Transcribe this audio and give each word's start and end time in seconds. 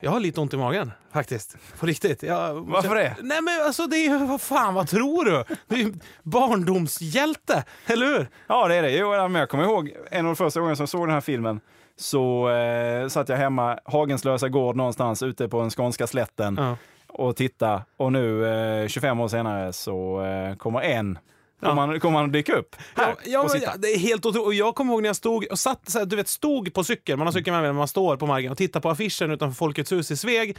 Jag 0.00 0.10
har 0.10 0.20
lite 0.20 0.40
ont 0.40 0.54
i 0.54 0.56
magen, 0.56 0.92
faktiskt. 1.12 1.56
På 1.80 1.86
riktigt. 1.86 2.22
Jag, 2.22 2.54
Varför 2.54 2.94
det? 2.94 3.16
Nej 3.22 3.42
men 3.42 3.60
alltså, 3.66 3.86
det 3.86 3.96
är 3.96 4.26
vad 4.26 4.40
fan, 4.40 4.74
vad 4.74 4.88
tror 4.88 5.24
du? 5.24 5.44
Det 5.68 5.74
är 5.74 5.78
ju 5.78 5.92
barndomshjälte, 6.22 7.64
eller 7.86 8.06
hur? 8.06 8.28
Ja, 8.46 8.68
det 8.68 8.74
är 8.74 8.82
det. 8.82 8.90
Jo, 8.90 9.10
men 9.10 9.34
jag 9.34 9.48
kommer 9.48 9.64
ihåg 9.64 9.92
en 10.10 10.18
av 10.26 10.32
de 10.32 10.36
första 10.36 10.60
gångerna 10.60 10.76
som 10.76 10.82
jag 10.82 10.88
såg 10.88 11.06
den 11.06 11.14
här 11.14 11.20
filmen 11.20 11.60
så 11.96 12.50
eh, 12.50 13.08
satt 13.08 13.28
jag 13.28 13.36
hemma, 13.36 13.78
Hagenslösa 13.84 14.48
gård 14.48 14.76
någonstans 14.76 15.22
ute 15.22 15.48
på 15.48 15.60
den 15.60 15.70
skånska 15.70 16.06
slätten 16.06 16.56
Ja. 16.60 16.76
och 17.06 17.36
titta. 17.36 17.82
Och 17.96 18.12
nu, 18.12 18.46
eh, 18.82 18.88
25 18.88 19.20
år 19.20 19.28
senare, 19.28 19.72
så 19.72 20.22
eh, 20.24 20.54
kommer 20.56 20.80
en 20.80 21.18
kommer 21.60 21.86
han, 21.86 22.00
kommer 22.00 22.18
han 22.18 22.32
dyka 22.32 22.56
upp 22.56 22.76
här 22.94 23.06
Ja, 23.24 23.48
ja, 23.52 23.58
ja, 23.62 23.76
det 23.76 23.88
är 23.88 23.98
helt 23.98 24.26
otroligt. 24.26 24.46
Och 24.46 24.54
jag 24.54 24.74
kommer 24.74 24.92
ihåg 24.92 25.02
när 25.02 25.08
jag 25.08 25.16
stod 25.16 25.46
och 25.50 25.58
satt, 25.58 25.90
så 25.90 25.98
här, 25.98 26.06
du 26.06 26.16
vet, 26.16 26.28
stod 26.28 26.74
på 26.74 26.84
cykeln, 26.84 27.18
man 27.18 27.26
har 27.26 27.32
cykeln 27.32 27.54
med 27.54 27.62
mig, 27.62 27.72
man 27.72 27.88
står 27.88 28.16
på 28.16 28.26
marken 28.26 28.50
och 28.52 28.58
tittar 28.58 28.80
på 28.80 28.90
affischen 28.90 29.30
utanför 29.30 29.56
Folkets 29.56 29.92
hus 29.92 30.10
i 30.10 30.16
Sveg 30.16 30.56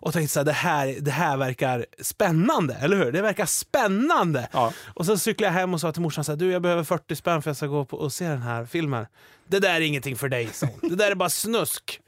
och 0.00 0.12
tänkte 0.12 0.32
så 0.32 0.40
här, 0.40 0.44
det 0.44 0.52
här, 0.52 0.96
det 1.00 1.10
här 1.10 1.36
verkar 1.36 1.86
spännande, 2.00 2.74
eller 2.74 2.96
hur? 2.96 3.12
Det 3.12 3.22
verkar 3.22 3.46
spännande! 3.46 4.48
Ja. 4.52 4.72
Och 4.94 5.06
så 5.06 5.18
cyklade 5.18 5.52
jag 5.52 5.60
hem 5.60 5.74
och 5.74 5.80
sa 5.80 5.92
till 5.92 6.02
morsan 6.02 6.24
så 6.24 6.32
här, 6.32 6.36
du 6.36 6.50
jag 6.50 6.62
behöver 6.62 6.84
40 6.84 7.16
spänn 7.16 7.42
för 7.42 7.50
att 7.50 7.54
jag 7.54 7.56
ska 7.56 7.66
gå 7.66 7.84
på 7.84 7.96
och 7.96 8.12
se 8.12 8.28
den 8.28 8.42
här 8.42 8.64
filmen. 8.64 9.06
Det 9.48 9.58
där 9.58 9.74
är 9.74 9.80
ingenting 9.80 10.16
för 10.16 10.28
dig, 10.28 10.48
hon. 10.60 10.90
Det 10.90 10.96
där 10.96 11.10
är 11.10 11.14
bara 11.14 11.30
snusk. 11.30 12.00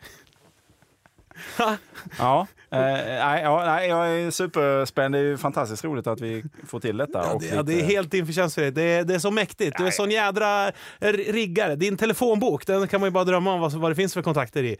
Ja, 2.19 2.47
eh, 2.71 2.79
nej, 2.79 3.43
ja, 3.43 3.65
nej, 3.67 3.89
jag 3.89 4.09
är 4.11 4.31
superspänd. 4.31 5.15
Det 5.15 5.19
är 5.19 5.23
ju 5.23 5.39
fantastiskt 5.39 5.85
roligt 5.85 6.07
att 6.07 6.21
vi 6.21 6.45
får 6.67 6.81
till 6.81 6.97
detta. 6.97 7.19
Ja, 7.25 7.39
det, 7.41 7.47
ja, 7.47 7.63
det 7.63 7.81
är 7.81 7.85
helt 7.85 8.11
din 8.11 8.27
förtjänst 8.27 8.55
för. 8.55 8.71
Det 8.71 8.83
är, 8.83 9.05
det 9.05 9.15
är 9.15 9.19
så 9.19 9.31
mäktigt. 9.31 9.79
Du 9.79 9.87
är 9.87 9.91
sån 9.91 10.11
jädra 10.11 10.73
riggare. 11.01 11.77
Din 11.77 11.97
telefonbok, 11.97 12.67
den 12.67 12.89
kan 12.89 13.01
man 13.01 13.07
ju 13.07 13.11
bara 13.11 13.25
drömma 13.25 13.53
om 13.55 13.61
vad, 13.61 13.73
vad 13.73 13.91
det 13.91 13.95
finns 13.95 14.15
för 14.15 14.23
kontakter 14.23 14.63
i. 14.63 14.77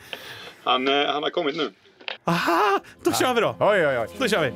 Han, 0.65 0.89
eh, 0.89 1.07
han 1.07 1.23
har 1.23 1.31
kommit 1.31 1.57
nu. 1.57 1.71
Aha! 2.25 2.81
Då 3.05 3.13
kör 3.13 3.35
vi 3.35 3.41
då! 3.41 3.57
Oj, 3.61 3.87
oj, 3.87 3.99
oj. 3.99 4.09
Då 4.19 4.29
kör 4.29 4.41
vi! 4.45 4.53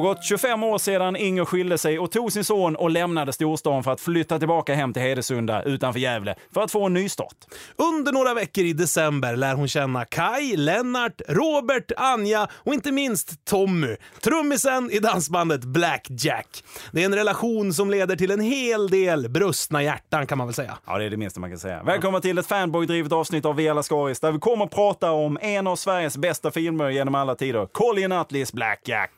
Gått 0.00 0.24
25 0.24 0.62
år 0.62 0.78
sedan 0.78 1.16
Inger 1.16 1.44
skilde 1.44 1.78
sig 1.78 1.98
och 1.98 2.10
tog 2.10 2.32
sin 2.32 2.44
son 2.44 2.76
och 2.76 2.90
lämnade 2.90 3.32
storstan 3.32 3.84
för 3.84 3.90
att 3.92 4.00
flytta 4.00 4.38
tillbaka 4.38 4.74
hem 4.74 4.92
till 4.92 5.02
Hedesunda 5.02 5.62
utanför 5.62 6.00
Gävle 6.00 6.34
för 6.54 6.60
att 6.60 6.70
få 6.70 6.86
en 6.86 6.94
nystart. 6.94 7.36
Under 7.76 8.12
några 8.12 8.34
veckor 8.34 8.64
i 8.64 8.72
december 8.72 9.36
lär 9.36 9.54
hon 9.54 9.68
känna 9.68 10.04
Kai, 10.04 10.56
Lennart, 10.56 11.20
Robert, 11.28 11.92
Anja 11.96 12.48
och 12.52 12.74
inte 12.74 12.92
minst 12.92 13.44
Tommy, 13.44 13.96
trummisen 14.20 14.90
i 14.90 14.98
dansbandet 14.98 15.64
Black 15.64 16.06
Jack. 16.10 16.64
Det 16.92 17.00
är 17.00 17.04
en 17.04 17.14
relation 17.14 17.72
som 17.74 17.90
leder 17.90 18.16
till 18.16 18.30
en 18.30 18.40
hel 18.40 18.88
del 18.88 19.28
brustna 19.28 19.82
hjärtan 19.82 20.26
kan 20.26 20.38
man 20.38 20.46
väl 20.46 20.54
säga. 20.54 20.78
Ja, 20.86 20.98
det 20.98 21.04
är 21.04 21.10
det 21.10 21.16
minsta 21.16 21.40
man 21.40 21.50
kan 21.50 21.58
säga. 21.58 21.82
Välkommen 21.82 22.20
till 22.20 22.38
ett 22.38 22.46
fanboy-drivet 22.46 23.12
avsnitt 23.12 23.44
av 23.44 23.56
Via 23.56 23.74
Lascaris 23.74 24.20
där 24.20 24.32
vi 24.32 24.38
kommer 24.38 24.64
att 24.64 24.70
prata 24.70 25.10
om 25.10 25.38
en 25.40 25.66
av 25.66 25.76
Sveriges 25.76 26.16
bästa 26.16 26.50
filmer 26.50 26.90
genom 26.90 27.14
alla 27.14 27.34
tider, 27.34 27.66
Colin 27.66 28.10
Nutleys 28.10 28.52
Black 28.52 28.80
Jack. 28.84 29.10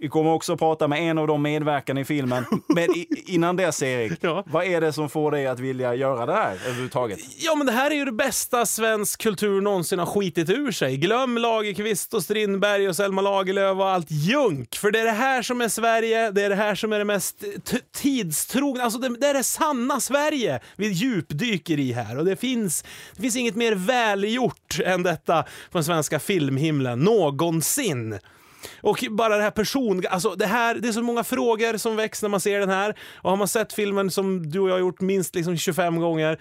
Vi 0.00 0.08
kommer 0.08 0.30
också 0.30 0.52
att 0.52 0.58
prata 0.58 0.88
med 0.88 1.00
en 1.10 1.18
av 1.18 1.26
de 1.26 1.42
medverkande 1.42 2.02
i 2.02 2.04
filmen. 2.04 2.44
Men 2.68 2.88
innan 3.26 3.56
dess, 3.56 3.82
Erik, 3.82 4.12
Ja. 4.20 4.44
vad 4.46 4.64
är 4.64 4.80
det 4.80 4.92
som 4.92 5.08
får 5.10 5.30
dig 5.30 5.46
att 5.46 5.60
vilja 5.60 5.94
göra 5.94 6.26
det 6.26 6.32
här 6.32 6.54
överhuvudtaget? 6.66 7.18
Ja, 7.38 7.54
men 7.54 7.66
det 7.66 7.72
här 7.72 7.90
är 7.90 7.94
ju 7.94 8.04
det 8.04 8.12
bästa 8.12 8.66
svensk 8.66 9.22
kultur 9.22 9.60
någonsin 9.60 9.98
har 9.98 10.06
skitit 10.06 10.50
ur 10.50 10.72
sig. 10.72 10.96
Glöm 10.96 11.38
Lagerkvist 11.38 12.14
och 12.14 12.22
Strindberg 12.22 12.88
och 12.88 12.96
Selma 12.96 13.20
Lagerlöf 13.22 13.76
och 13.78 13.88
allt 13.88 14.10
junk. 14.10 14.76
För 14.76 14.90
det 14.90 15.00
är 15.00 15.04
det 15.04 15.10
här 15.10 15.42
som 15.42 15.60
är 15.60 15.68
Sverige, 15.68 16.30
det 16.30 16.42
är 16.42 16.48
det 16.48 16.54
här 16.56 16.74
som 16.74 16.92
är 16.92 16.98
det 16.98 17.04
mest 17.04 17.44
tidstrogna, 17.96 18.84
alltså 18.84 18.98
det, 18.98 19.08
det 19.20 19.26
är 19.26 19.34
det 19.34 19.44
sanna 19.44 20.00
Sverige 20.00 20.60
vi 20.76 20.88
djupdyker 20.88 21.78
i 21.80 21.92
här. 21.92 22.18
Och 22.18 22.24
det 22.24 22.36
finns, 22.36 22.84
det 23.16 23.22
finns 23.22 23.36
inget 23.36 23.56
mer 23.56 23.74
välgjort 23.74 24.80
än 24.84 25.02
detta 25.02 25.42
på 25.42 25.78
den 25.78 25.84
svenska 25.84 26.18
filmhimlen 26.20 26.98
någonsin. 26.98 28.18
Och 28.80 29.04
bara 29.10 29.36
det 29.36 29.42
här 29.42 29.50
person... 29.50 30.02
Alltså 30.10 30.34
det, 30.34 30.46
här, 30.46 30.74
det 30.74 30.88
är 30.88 30.92
så 30.92 31.02
många 31.02 31.24
frågor 31.24 31.76
som 31.76 31.96
väcks 31.96 32.22
när 32.22 32.28
man 32.28 32.40
ser 32.40 32.60
den 32.60 32.68
här. 32.68 32.94
Och 33.16 33.30
har 33.30 33.36
man 33.36 33.48
sett 33.48 33.72
filmen 33.72 34.10
som 34.10 34.50
du 34.50 34.60
och 34.60 34.68
jag 34.68 34.74
har 34.74 34.80
gjort 34.80 35.00
minst 35.00 35.34
liksom 35.34 35.56
25 35.56 36.00
gånger 36.00 36.38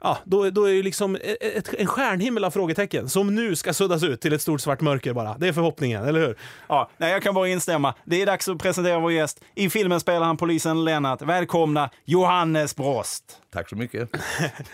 Ja, 0.00 0.18
då, 0.24 0.50
då 0.50 0.64
är 0.64 0.74
det 0.74 0.82
liksom 0.82 1.14
ett, 1.16 1.36
ett, 1.42 1.74
en 1.74 1.86
stjärnhimmel 1.86 2.44
av 2.44 2.50
frågetecken 2.50 3.08
som 3.08 3.34
nu 3.34 3.56
ska 3.56 3.72
suddas 3.74 4.02
ut 4.02 4.20
till 4.20 4.32
ett 4.32 4.42
stort 4.42 4.60
svart 4.60 4.80
mörker 4.80 5.12
bara. 5.12 5.38
Det 5.38 5.48
är 5.48 5.52
förhoppningen, 5.52 6.04
eller 6.04 6.20
hur? 6.20 6.38
Ja, 6.68 6.90
nej, 6.96 7.12
jag 7.12 7.22
kan 7.22 7.34
bara 7.34 7.48
instämma. 7.48 7.94
Det 8.04 8.22
är 8.22 8.26
dags 8.26 8.48
att 8.48 8.58
presentera 8.58 8.98
vår 8.98 9.12
gäst. 9.12 9.40
I 9.54 9.70
filmen 9.70 10.00
spelar 10.00 10.26
han 10.26 10.36
polisen 10.36 10.84
Lennart. 10.84 11.22
Välkomna 11.22 11.90
Johannes 12.04 12.76
Brost. 12.76 13.40
Tack 13.52 13.68
så 13.68 13.76
mycket. 13.76 14.10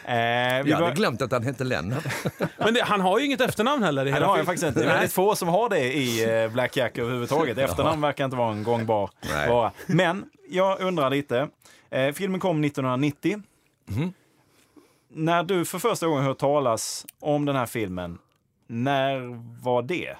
Eh, 0.05 0.65
vi 0.65 0.71
Jag 0.71 0.77
hade 0.77 0.95
glömt 0.95 1.23
att 1.23 1.33
han 1.33 1.43
hette 1.43 1.65
Lennart. 1.65 2.05
Men 2.59 2.75
det, 2.75 2.83
han 2.83 3.01
har 3.01 3.19
ju 3.19 3.25
inget 3.27 3.41
efternamn 3.41 3.83
heller 3.83 4.07
i 4.07 4.11
Han 4.11 4.15
hela 4.15 4.27
har 4.27 4.37
ju 4.37 4.41
filmen. 4.43 4.47
faktiskt 4.47 4.67
inte. 4.69 4.81
Det 4.81 4.87
är 4.87 4.93
väldigt 4.95 5.13
få 5.13 5.35
som 5.35 5.49
har 5.49 5.69
det 5.69 5.93
i 5.95 6.43
eh, 6.45 6.53
Black 6.53 6.77
Jack 6.77 6.99
överhuvudtaget. 6.99 7.59
Efternamn 7.71 8.01
verkar 8.01 8.25
inte 8.25 8.37
vara 8.37 8.53
en 8.53 8.63
gångbar 8.63 9.11
Nej. 9.31 9.49
vara. 9.49 9.73
Men 9.87 10.25
jag 10.51 10.81
undrar 10.81 11.11
lite. 11.11 11.49
Eh, 11.91 12.13
filmen 12.13 12.41
kom 12.41 12.65
1990. 12.65 13.43
Mhm. 13.89 14.13
När 15.15 15.43
du 15.43 15.65
för 15.65 15.79
första 15.79 16.07
gången 16.07 16.25
hört 16.25 16.39
talas 16.39 17.07
om 17.21 17.45
den 17.45 17.57
här 17.57 17.67
filmen, 17.67 18.19
när 18.67 19.41
var 19.63 19.83
det? 19.83 20.17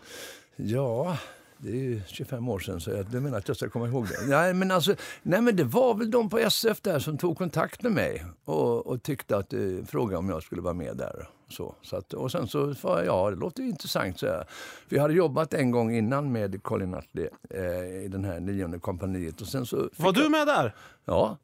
Ja, 0.57 1.17
det 1.59 1.71
är 1.71 1.75
ju 1.75 2.01
25 2.07 2.49
år 2.49 2.59
sedan 2.59 2.81
så 2.81 2.91
jag 2.91 3.07
du 3.07 3.21
menar 3.21 3.39
att 3.39 3.49
jag 3.49 3.57
ska 3.57 3.69
komma 3.69 3.89
ihåg 3.89 4.09
det. 4.09 4.27
Nej 4.27 4.55
men, 4.55 4.71
alltså, 4.71 4.95
nej, 5.23 5.43
men 5.43 5.57
det 5.57 5.65
var 5.65 5.95
väl 5.95 6.11
de 6.11 6.29
på 6.29 6.39
SF 6.39 6.81
där 6.81 6.99
som 6.99 7.19
tog 7.19 7.39
kontakt 7.39 7.83
med 7.83 7.93
mig 7.93 8.25
och, 8.45 8.87
och 8.87 9.03
tyckte 9.03 9.37
att, 9.37 9.53
eh, 9.53 9.61
frågade 9.87 10.17
om 10.17 10.29
jag 10.29 10.43
skulle 10.43 10.63
vara 10.63 10.75
med 10.75 10.97
där. 10.97 11.29
Så, 11.49 11.75
så 11.83 11.97
att, 11.97 12.15
och 12.15 12.33
sen 12.33 12.49
så 12.49 12.75
jag, 12.83 13.07
ja 13.07 13.31
det 13.31 13.37
låter 13.37 13.63
ju 13.63 13.69
intressant. 13.69 14.19
Så 14.19 14.27
jag. 14.27 14.45
Vi 14.89 14.99
hade 14.99 15.15
jobbat 15.15 15.55
en 15.55 15.71
gång 15.71 15.95
innan 15.95 16.33
med 16.33 16.63
Colin 16.63 16.91
Nutley 16.91 17.29
eh, 17.51 18.05
i 18.05 18.09
den 18.09 18.25
här 18.25 18.41
nionde 18.41 18.79
kompaniet. 18.79 19.41
Och 19.41 19.47
sen 19.47 19.67
så 19.67 19.89
Var 19.97 20.13
du 20.13 20.29
med 20.29 20.47
där? 20.47 20.75
Ja, 21.05 21.37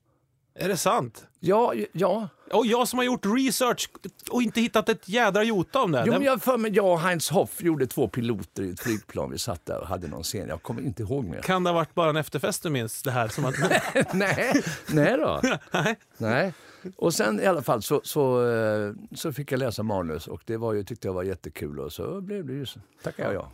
Är 0.60 0.68
det 0.68 0.76
sant? 0.76 1.26
ja, 1.40 1.74
ja. 1.92 2.28
Och 2.52 2.66
jag 2.66 2.88
som 2.88 2.98
har 2.98 3.04
gjort 3.06 3.26
research 3.26 3.90
och 4.30 4.42
inte 4.42 4.60
hittat 4.60 4.88
ett 4.88 5.08
jädra 5.08 5.42
jota 5.42 5.82
om 5.82 5.92
det. 5.92 6.02
Jo, 6.06 6.12
men 6.12 6.22
jag, 6.22 6.42
för 6.42 6.56
mig, 6.58 6.70
jag 6.74 6.92
och 6.92 7.00
Heinz 7.00 7.30
Hoff 7.30 7.62
gjorde 7.62 7.86
två 7.86 8.08
piloter 8.08 8.62
i 8.62 8.70
ett 8.70 8.80
flygplan. 8.80 9.30
Vi 9.30 9.38
satt 9.38 9.66
där 9.66 9.80
och 9.80 9.86
hade 9.86 10.08
någon 10.08 10.22
scen. 10.22 10.48
Jag 10.48 10.62
kommer 10.62 10.82
inte 10.82 11.02
ihåg 11.02 11.24
mer. 11.24 11.42
Kan 11.42 11.64
det 11.64 11.70
ha 11.70 11.74
varit 11.74 11.94
bara 11.94 12.10
en 12.10 12.16
efterfest 12.16 12.62
du 12.62 12.70
minns 12.70 13.02
det 13.02 13.10
här? 13.10 13.28
Som 13.28 13.44
att, 13.44 13.54
nej, 14.14 14.62
nej 14.88 15.16
då. 15.16 15.40
nej. 15.70 15.96
Nej. 16.16 16.52
Och 16.96 17.14
sen 17.14 17.40
i 17.40 17.46
alla 17.46 17.62
fall 17.62 17.82
så, 17.82 18.00
så, 18.04 18.48
eh, 18.48 18.92
så 19.14 19.32
fick 19.32 19.52
jag 19.52 19.58
läsa 19.58 19.82
manus 19.82 20.26
och 20.26 20.42
det 20.44 20.56
var 20.56 20.72
ju, 20.72 20.84
tyckte 20.84 21.08
jag 21.08 21.14
var 21.14 21.22
jättekul 21.22 21.80
och 21.80 21.92
så 21.92 22.20
blev 22.20 22.46
det 22.46 22.52
ju 22.52 22.66
så. 22.66 22.80
Tackar 23.02 23.24
jag 23.24 23.34
ja. 23.34 23.50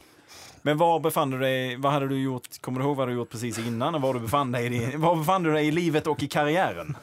Men 0.62 0.77
var 0.77 1.00
befann 1.00 1.31
du 1.31 1.39
dig, 1.39 1.77
vad 1.77 1.93
hade 1.93 2.09
du 2.09 2.22
gjort, 2.22 2.61
kommer 2.61 2.81
du 2.81 2.87
ihåg 2.87 2.97
vad 2.97 3.09
du 3.09 3.15
gjort 3.15 3.31
precis 3.31 3.59
innan 3.59 3.95
och 3.95 4.00
var 4.00 4.15
du 4.15 4.21
befann 4.21 4.53
dig 4.53 4.75
i, 4.75 4.97
var 4.97 5.17
befann 5.17 5.43
du 5.43 5.53
dig 5.53 5.67
i 5.67 5.71
livet 5.71 6.06
och 6.06 6.22
i 6.22 6.28
karriären? 6.28 6.97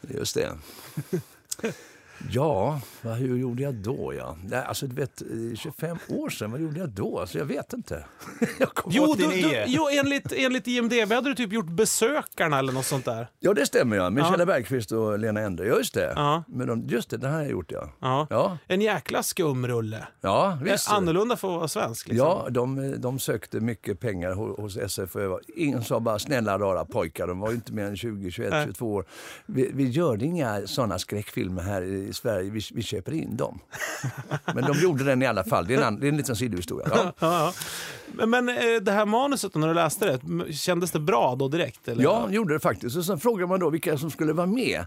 Just 0.00 0.34
det. 0.34 0.52
Ja, 2.30 2.80
hur 3.02 3.36
gjorde 3.36 3.62
jag 3.62 3.74
då? 3.74 4.14
Ja? 4.14 4.36
Alltså, 4.66 4.86
du 4.86 4.94
vet, 4.94 5.22
eh, 5.22 5.56
25 5.56 5.96
år 6.08 6.30
sedan, 6.30 6.50
vad 6.50 6.60
gjorde 6.60 6.80
jag 6.80 6.88
då? 6.90 7.20
Alltså, 7.20 7.38
jag 7.38 7.44
vet 7.44 7.72
inte. 7.72 8.04
jag 8.58 8.68
Jo, 8.90 9.14
du, 9.18 9.26
89. 9.26 9.42
du, 9.42 9.64
jo 9.66 9.88
enligt, 10.00 10.32
enligt 10.32 10.66
IMDB 10.66 11.12
hade 11.12 11.28
du 11.28 11.34
typ 11.34 11.52
gjort 11.52 11.66
Besökarna 11.70 12.58
eller 12.58 12.72
något 12.72 12.84
sånt 12.84 13.04
där. 13.04 13.28
ja, 13.40 13.52
det 13.54 13.66
stämmer 13.66 13.96
ja. 13.96 14.10
Med 14.10 14.24
Ja. 14.24 14.34
Kjell 14.36 14.46
Bergqvist 14.46 14.92
och 14.92 15.18
Lena 15.18 15.40
Endre. 15.40 15.66
Just 15.66 15.94
det. 15.94 16.12
Ja. 16.16 16.44
Men 16.48 16.66
de, 16.68 16.82
just 16.88 17.10
det, 17.10 17.16
det 17.16 17.26
här 17.28 17.34
har 17.34 17.42
jag 17.42 17.50
gjort 17.50 17.72
ja. 17.72 17.88
Ja. 18.00 18.26
Ja, 18.30 18.58
En 18.66 18.80
jäkla 18.80 19.22
skumrulle. 19.22 20.06
ja 20.20 20.58
Det 20.62 20.68
är 20.68 20.72
visst. 20.72 20.90
Annorlunda 20.92 21.36
för 21.36 21.48
att 21.48 21.56
vara 21.56 21.68
svensk. 21.68 22.08
Liksom. 22.08 22.26
Ja, 22.28 22.46
de, 22.50 22.94
de 23.00 23.18
sökte 23.18 23.60
mycket 23.60 24.00
pengar 24.00 24.30
ho- 24.34 24.60
hos 24.60 24.76
SF. 24.76 25.16
och 25.16 25.22
jag 25.22 25.28
var- 25.28 25.40
Ingen 25.56 25.84
sa 25.84 26.00
bara 26.00 26.18
snälla 26.18 26.58
rara 26.58 26.84
pojkar, 26.84 27.26
de 27.26 27.40
var 27.40 27.48
ju 27.50 27.54
inte 27.54 27.72
mer 27.72 27.84
än 27.84 27.96
20, 27.96 28.30
21, 28.30 28.50
Nej. 28.50 28.64
22 28.66 28.94
år. 28.94 29.04
Vi, 29.46 29.70
vi 29.74 29.88
gör 29.88 30.22
inga 30.22 30.66
sådana 30.66 30.98
skräckfilmer 30.98 31.62
här 31.62 31.82
i 31.82 32.12
Sverige, 32.16 32.50
vi, 32.50 32.60
vi 32.74 32.82
köper 32.82 33.12
in 33.12 33.36
dem. 33.36 33.58
Men 34.54 34.64
de 34.64 34.72
gjorde 34.80 35.04
den 35.04 35.22
i 35.22 35.26
alla 35.26 35.44
fall, 35.44 35.66
det 35.66 35.74
är 35.74 35.78
en, 35.78 35.84
annan- 35.84 36.00
det 36.00 36.06
är 36.06 36.08
en 36.08 36.16
liten 36.16 36.36
sidohistoria. 36.36 36.88
Ja. 36.90 37.12
Ja, 37.18 37.52
ja. 38.18 38.26
Men, 38.26 38.48
eh, 38.48 38.54
det 38.82 38.92
här 38.92 39.06
manuset 39.06 39.54
när 39.54 39.68
du 39.68 39.74
läste 39.74 40.18
det, 40.18 40.52
kändes 40.52 40.90
det 40.90 41.00
bra 41.00 41.34
då 41.38 41.48
direkt? 41.48 41.88
Eller? 41.88 42.02
Ja, 42.02 42.30
gjorde 42.30 42.54
det 42.54 42.60
faktiskt. 42.60 42.96
Och 42.96 43.04
sen 43.04 43.20
frågade 43.20 43.46
man 43.48 43.60
då 43.60 43.70
vilka 43.70 43.98
som 43.98 44.10
skulle 44.10 44.32
vara 44.32 44.46
med. 44.46 44.86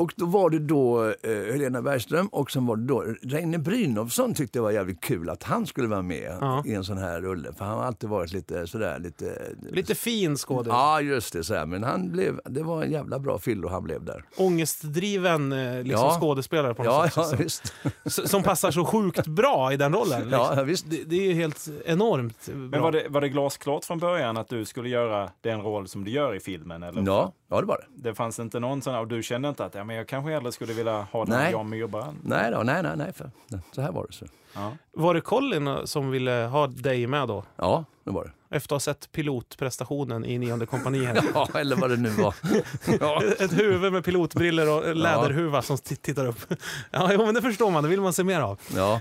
Och 0.00 0.12
då 0.16 0.26
var 0.26 0.50
det 0.50 0.58
då 0.58 1.04
eh, 1.04 1.12
Helena 1.52 1.82
Bergström 1.82 2.26
och 2.26 2.50
sen 2.50 2.66
var 2.66 2.76
det 2.76 2.86
då 2.86 3.04
Reine 3.22 3.58
Brynolfsson 3.58 4.34
tyckte 4.34 4.58
det 4.58 4.62
var 4.62 4.70
jävligt 4.70 5.00
kul 5.00 5.30
att 5.30 5.42
han 5.42 5.66
skulle 5.66 5.88
vara 5.88 6.02
med 6.02 6.36
Ja. 6.40 6.62
i 6.66 6.74
en 6.74 6.84
sån 6.84 6.98
här 6.98 7.20
rulle. 7.20 7.52
För 7.58 7.64
han 7.64 7.78
har 7.78 7.84
alltid 7.84 8.10
varit 8.10 8.32
lite 8.32 8.66
sådär 8.66 8.98
lite... 8.98 9.52
Lite 9.70 9.94
fin 9.94 10.36
skådis. 10.36 10.70
Ja, 10.70 11.00
just 11.00 11.32
det. 11.32 11.44
Sådär. 11.44 11.66
Men 11.66 11.84
han 11.84 12.10
blev, 12.12 12.40
det 12.44 12.62
var 12.62 12.82
en 12.82 12.90
jävla 12.92 13.18
bra 13.18 13.38
fyllo 13.38 13.68
han 13.68 13.82
blev 13.84 14.04
där. 14.04 14.24
Ångestdriven 14.36 15.52
eh, 15.52 15.82
liksom 15.82 15.90
Ja. 16.06 16.16
skådespelare 16.20 16.74
på 16.74 16.82
något 16.82 16.92
Ja, 16.92 17.04
sätt. 17.04 17.16
ja 17.16 17.22
som, 17.24 17.38
visst. 17.38 17.74
som 18.30 18.42
passar 18.42 18.70
så 18.70 18.84
sjukt 18.84 19.26
bra 19.26 19.72
i 19.72 19.76
den 19.76 19.92
rollen. 19.94 20.20
Liksom. 20.20 20.56
Ja, 20.56 20.62
visst. 20.62 20.90
Det, 20.90 21.04
det 21.04 21.16
är 21.16 21.26
ju 21.28 21.32
helt 21.34 21.68
enormt 21.84 22.46
bra. 22.46 22.54
Men 22.56 22.82
var 22.82 22.92
det, 22.92 23.06
var 23.08 23.20
det 23.20 23.28
glasklart 23.28 23.84
från 23.84 23.98
början 23.98 24.36
att 24.36 24.48
du 24.48 24.64
skulle 24.64 24.88
göra 24.88 25.30
den 25.40 25.60
roll 25.62 25.88
som 25.88 26.04
du 26.04 26.10
gör 26.10 26.34
i 26.34 26.40
filmen? 26.40 26.82
Eller? 26.82 27.02
Ja, 27.06 27.32
ja, 27.50 27.60
det 27.60 27.66
var 27.66 27.76
det. 27.88 28.08
Det 28.08 28.14
fanns 28.14 28.38
inte 28.38 28.60
någon 28.60 28.82
sån 28.82 28.94
och 28.94 29.08
du 29.08 29.22
kände 29.22 29.48
inte 29.48 29.64
att 29.64 29.74
ja, 29.74 29.84
men 29.90 29.96
jag 29.96 30.08
kanske 30.08 30.30
hellre 30.32 30.52
skulle 30.52 30.72
vilja 30.72 31.00
ha 31.12 31.24
den 31.24 31.38
Nej. 31.38 31.52
Jan 31.52 31.68
Myrdal? 31.68 32.14
Nej, 32.22 32.50
då, 32.50 32.62
nej, 32.62 32.82
nej, 32.82 32.92
nej. 32.96 33.12
För, 33.12 33.30
så 33.74 33.80
här 33.80 33.92
var 33.92 34.06
det. 34.06 34.12
Så. 34.12 34.26
Ja. 34.54 34.72
Var 34.92 35.14
det 35.14 35.20
Colin 35.20 35.66
eh, 35.66 35.84
som 35.84 36.10
ville 36.10 36.30
ha 36.30 36.66
dig 36.66 37.06
med 37.06 37.28
då? 37.28 37.44
Ja, 37.56 37.84
det 38.04 38.10
var 38.10 38.24
det. 38.24 38.56
Efter 38.56 38.66
att 38.66 38.70
ha 38.70 38.80
sett 38.94 39.12
pilotprestationen 39.12 40.24
i 40.24 40.38
nionde 40.38 40.66
kompaniet. 40.66 41.24
Ja, 41.34 41.48
eller 41.54 41.76
vad 41.76 41.90
det 41.90 41.96
nu 41.96 42.08
var. 42.08 42.34
Ja, 43.00 43.22
Ett 43.38 43.58
huvud 43.58 43.92
med 43.92 44.04
pilotbriller 44.04 44.68
och 44.70 44.96
läderhuva 44.96 45.62
som 45.62 45.78
t- 45.78 45.96
tittar 45.96 46.26
upp. 46.26 46.54
Ja, 46.90 47.12
jo, 47.12 47.26
men 47.26 47.34
det 47.34 47.42
förstår 47.42 47.70
man. 47.70 47.82
Det 47.82 47.88
vill 47.88 48.00
man 48.00 48.12
se 48.12 48.24
mer 48.24 48.40
av. 48.40 48.58
ja. 48.76 49.00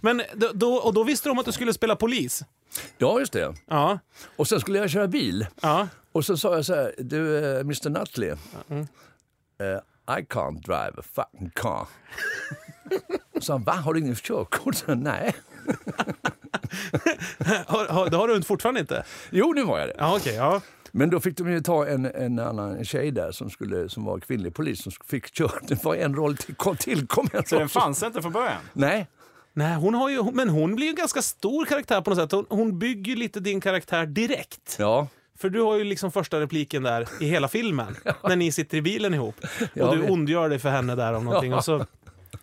Men 0.00 0.22
då, 0.34 0.50
då, 0.54 0.74
och 0.74 0.94
då 0.94 1.04
visste 1.04 1.28
de 1.28 1.38
att 1.38 1.44
du 1.46 1.52
skulle 1.52 1.72
spela 1.72 1.96
polis? 1.96 2.44
ja 2.98 3.18
just 3.20 3.32
det. 3.32 3.54
Ja. 3.68 3.98
Och 4.36 4.48
sen 4.48 4.60
skulle 4.60 4.78
jag 4.78 4.90
köra 4.90 5.06
bil. 5.06 5.46
ja. 5.62 5.88
Och 6.12 6.24
så 6.24 6.36
sa 6.36 6.54
jag 6.54 6.64
så 6.64 6.74
här, 6.74 6.94
du 6.98 7.38
eh, 7.38 7.60
Mr 7.60 7.90
Nutley. 7.90 8.34
Mm. 8.70 8.86
eh, 9.60 9.66
I 10.18 10.22
can't 10.24 10.60
drive 10.62 10.92
a 10.98 11.02
fucking 11.02 11.50
car. 11.54 11.86
Så 13.40 13.52
han, 13.52 13.62
va? 13.62 13.72
Har 13.72 13.94
du 13.94 14.00
ingen 14.00 14.14
körkort? 14.14 14.76
Nej. 14.86 15.34
Har, 17.66 17.86
har, 17.88 18.10
det 18.10 18.16
har 18.16 18.28
du 18.28 18.42
fortfarande 18.42 18.80
inte? 18.80 19.04
Jo, 19.30 19.52
nu 19.52 19.64
var 19.64 19.78
jag 19.78 19.88
det. 19.88 19.94
Ja, 19.98 20.16
okej. 20.16 20.34
ja. 20.34 20.60
Men 20.92 21.10
då 21.10 21.20
fick 21.20 21.36
de 21.36 21.50
ju 21.50 21.60
ta 21.60 21.86
en, 21.86 22.06
en 22.06 22.38
annan 22.38 22.84
tjej 22.84 23.10
där 23.10 23.32
som, 23.32 23.50
skulle, 23.50 23.88
som 23.88 24.04
var 24.04 24.20
kvinnlig 24.20 24.54
polis 24.54 24.82
som 24.82 24.92
fick 25.06 25.34
köra. 25.34 25.50
Det 25.62 25.84
var 25.84 25.94
en 25.94 26.16
roll 26.16 26.36
till, 26.36 26.54
kom, 26.54 26.76
tillkom. 26.76 27.28
En 27.32 27.44
Så 27.46 27.58
den 27.58 27.68
fanns 27.68 28.02
inte 28.02 28.22
från 28.22 28.32
början? 28.32 28.60
Nej, 28.72 29.06
Nej, 29.52 29.76
hon 29.76 29.94
har 29.94 30.08
ju, 30.08 30.22
men 30.32 30.48
hon 30.48 30.74
blir 30.74 30.86
ju 30.86 30.90
en 30.90 30.96
ganska 30.96 31.22
stor 31.22 31.64
karaktär 31.64 32.00
på 32.00 32.10
något 32.10 32.18
sätt. 32.18 32.32
Hon, 32.32 32.46
hon 32.48 32.78
bygger 32.78 33.16
lite 33.16 33.40
din 33.40 33.60
karaktär 33.60 34.06
direkt. 34.06 34.76
ja. 34.78 35.08
För 35.40 35.50
du 35.50 35.60
har 35.60 35.76
ju 35.76 35.84
liksom 35.84 36.12
första 36.12 36.40
repliken 36.40 36.82
där 36.82 37.08
i 37.20 37.26
hela 37.26 37.48
filmen. 37.48 37.96
När 38.24 38.36
ni 38.36 38.52
sitter 38.52 38.76
i 38.76 38.82
bilen 38.82 39.14
ihop. 39.14 39.36
Ja, 39.74 39.88
och 39.88 39.96
du 39.96 40.08
ondgör 40.08 40.48
dig 40.48 40.58
för 40.58 40.70
henne 40.70 40.94
där 40.94 41.12
om 41.12 41.24
någonting. 41.24 41.54
Och, 41.54 41.64
så, 41.64 41.86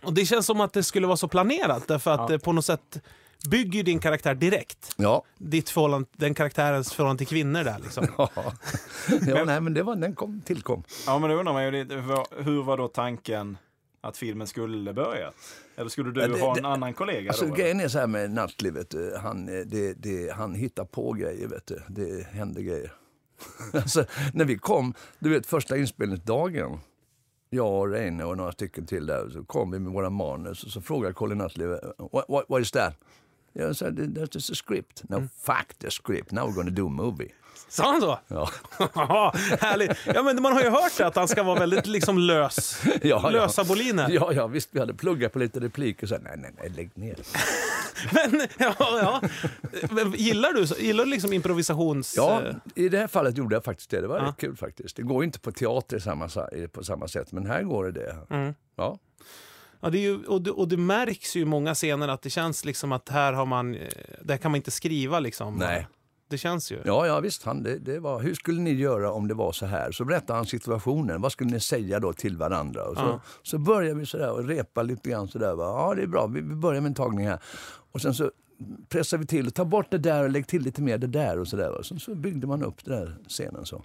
och 0.04 0.14
det 0.14 0.26
känns 0.26 0.46
som 0.46 0.62
att 0.62 0.74
det 0.74 0.84
skulle 0.84 1.08
vara 1.08 1.18
så 1.18 1.28
planerat. 1.28 1.88
Därför 1.88 2.12
att 2.12 2.28
det 2.28 2.40
på 2.40 2.52
något 2.52 2.66
sätt 2.66 3.02
bygger 3.50 3.84
din 3.84 4.00
karaktär 4.00 4.36
direkt. 4.36 4.94
Ja, 4.98 5.24
Ditt 5.38 5.70
förhållande, 5.70 6.08
den 6.12 6.34
karaktärens 6.34 6.94
förhållande 6.94 7.18
till 7.18 7.28
kvinnor 7.28 7.64
där 7.64 7.78
liksom. 7.84 8.08
ja. 8.18 8.30
ja 9.28 9.44
nej, 9.46 9.62
men 9.62 9.74
det 9.74 9.84
var, 9.84 9.96
den 9.96 10.16
kom, 10.16 10.42
tillkom. 10.46 10.84
Ja, 11.06 11.20
men 11.20 11.30
då 11.30 11.36
undrar 11.36 11.54
man 11.54 11.64
ju 11.66 11.72
hur 12.44 12.64
var 12.64 12.78
då 12.78 12.88
tanken 12.88 13.58
att 14.08 14.18
filmen 14.18 14.48
skulle 14.48 14.94
börja? 14.94 15.32
Eller 15.76 15.90
skulle 15.90 16.12
du 16.12 16.22
det- 16.28 16.40
ha 16.40 16.56
en 16.58 16.64
det- 16.64 16.70
annan 16.70 16.94
kollega 16.94 17.30
Alltså, 17.30 17.46
då? 17.46 17.54
grejen 17.54 17.80
är 17.80 17.88
så 17.88 18.00
här 18.00 18.08
med 18.08 18.32
Nutley, 18.32 18.72
vet 18.72 18.90
du. 18.90 19.16
Han, 19.22 19.50
eh, 19.50 19.66
det, 19.66 19.94
det, 19.94 20.32
han 20.34 20.56
hittar 20.56 20.86
på 20.86 21.14
grejer, 21.14 21.48
vet 21.48 21.66
du. 21.68 21.82
Det 21.88 22.28
händer 22.28 22.62
grejer. 22.62 22.94
alltså, 23.74 24.06
när 24.34 24.46
vi 24.46 24.58
kom, 24.58 24.94
du 25.20 25.30
vet 25.30 25.46
första 25.46 25.78
inspelningsdagen, 25.78 26.80
jag 27.50 27.74
och 27.80 27.90
Reine 27.92 28.24
och 28.24 28.38
några 28.38 28.52
stycken 28.52 28.86
till 28.86 29.06
där, 29.06 29.30
så 29.30 29.44
kom 29.44 29.72
vi 29.72 29.80
med 29.80 29.94
våra 29.94 30.10
manus 30.10 30.64
och 30.64 30.70
så 30.72 30.82
frågar 30.82 31.12
Colin 31.14 31.38
Nutley, 31.38 31.68
what, 32.12 32.26
what, 32.30 32.46
what 32.50 32.62
is 32.62 32.72
that? 32.72 32.94
Jag 33.58 33.76
sa, 33.76 33.86
that's 33.86 34.30
just 34.34 34.50
a 34.52 34.56
script. 34.56 35.04
No, 35.10 35.28
fuck 35.44 35.74
the 35.80 35.92
script, 35.92 36.32
now 36.32 36.48
we're 36.48 36.56
gonna 36.56 36.70
do 36.72 36.88
a 36.88 36.90
movie. 36.90 37.30
Sa 37.70 37.92
han 37.92 38.02
så? 38.02 38.20
Ja. 38.28 38.50
Ja, 38.96 39.34
härligt. 39.60 39.92
Ja, 40.14 40.24
men 40.24 40.42
man 40.42 40.54
har 40.54 40.62
ju 40.64 40.70
hört 40.70 41.00
att 41.00 41.16
han 41.16 41.28
ska 41.28 41.44
vara 41.44 41.60
väldigt 41.60 41.88
liksom 41.88 42.18
lös. 42.18 42.82
Ja, 42.86 43.00
ja. 43.02 43.30
Lösa 43.30 43.64
boliner. 43.64 44.10
Ja, 44.10 44.34
ja, 44.34 44.48
visst, 44.48 44.70
vi 44.72 44.80
hade 44.80 44.94
pluggat 44.94 45.34
på 45.34 45.40
lite 45.40 45.60
repliker 45.60 46.08
så 46.08 46.18
nej, 46.18 46.34
nej, 46.38 46.52
nej, 46.58 46.70
lägg 46.70 46.98
ner. 46.98 47.16
Men, 48.14 48.48
ja, 48.58 48.76
ja. 48.80 49.22
Gillar 50.16 50.54
du, 50.54 50.84
gillar 50.86 51.06
du 51.06 51.12
liksom 51.12 51.34
improvisations... 51.34 52.14
Ja, 52.18 52.42
i 52.76 52.90
det 52.90 52.98
här 52.98 53.08
fallet 53.08 53.38
gjorde 53.38 53.56
jag 53.56 53.64
faktiskt 53.64 53.90
det. 53.90 54.02
Det 54.02 54.08
var 54.08 54.18
Ja. 54.18 54.34
kul 54.38 54.56
faktiskt. 54.56 54.96
Det 54.96 55.02
går 55.04 55.24
inte 55.24 55.40
på 55.40 55.52
teater 55.52 56.00
samma, 56.00 56.30
på 56.72 56.84
samma 56.84 57.08
sätt, 57.08 57.32
men 57.32 57.46
här 57.46 57.64
går 57.64 57.86
det 57.86 57.92
det. 57.92 58.16
Mm. 58.30 58.54
Ja. 58.76 58.98
Ja, 59.80 59.90
det 59.90 59.98
är 59.98 60.02
ju, 60.02 60.26
och, 60.26 60.42
det, 60.42 60.52
och 60.52 60.68
det 60.68 60.78
märks 60.78 61.36
ju 61.36 61.42
i 61.42 61.46
många 61.46 61.74
scener 61.76 62.08
att 62.08 62.22
det 62.22 62.30
känns 62.30 62.66
liksom 62.66 62.92
att 62.92 63.10
här 63.10 63.34
har 63.34 63.46
man, 63.46 63.76
eh, 63.76 63.88
där 64.22 64.38
kan 64.38 64.52
man 64.52 64.56
inte 64.56 64.72
skriva 64.72 65.20
liksom. 65.20 65.56
Nej. 65.56 65.88
Det 66.30 66.38
känns 66.38 66.72
ju. 66.72 66.82
Ja, 66.86 67.08
ja 67.08 67.20
visst. 67.20 67.44
Han, 67.44 67.64
det, 67.64 67.78
det 67.80 68.00
var, 68.00 68.20
hur 68.22 68.34
skulle 68.36 68.62
ni 68.62 68.74
göra 68.74 69.12
om 69.12 69.28
det 69.28 69.34
var 69.34 69.52
så 69.52 69.66
här? 69.66 69.92
Så 69.92 70.06
berättade 70.06 70.40
han 70.40 70.46
situationen. 70.46 71.22
Vad 71.22 71.32
skulle 71.32 71.50
ni 71.52 71.60
säga 71.60 72.00
då 72.00 72.14
till 72.14 72.38
varandra? 72.38 72.84
Och 72.84 72.96
så, 72.98 73.02
Ja. 73.04 73.22
så 73.44 73.58
började 73.58 74.00
vi 74.00 74.06
sådär 74.06 74.32
och 74.32 74.46
repa 74.48 74.84
lite 74.84 75.10
grann 75.10 75.28
sådär. 75.28 75.56
Va? 75.56 75.64
Ja, 75.64 75.94
det 75.96 76.02
är 76.02 76.08
bra. 76.08 76.28
Vi, 76.28 76.42
vi 76.42 76.56
börjar 76.56 76.82
med 76.82 76.90
en 76.90 76.96
tagning 76.96 77.28
här. 77.28 77.40
Och 77.92 78.02
sen 78.02 78.14
så 78.14 78.32
pressar 78.90 79.18
vi 79.18 79.26
till 79.26 79.48
och 79.48 79.54
tar 79.54 79.66
bort 79.66 79.92
det 79.92 79.98
där 79.98 80.24
och 80.24 80.30
lägg 80.30 80.48
till 80.48 80.62
lite 80.62 80.82
mer 80.82 80.98
det 80.98 81.08
där 81.08 81.40
och 81.40 81.48
sådär. 81.48 81.80
Så, 81.82 82.00
så 82.00 82.16
byggde 82.16 82.48
man 82.48 82.64
upp 82.64 82.86
den 82.86 83.00
där 83.00 83.18
scenen 83.28 83.66
så. 83.66 83.84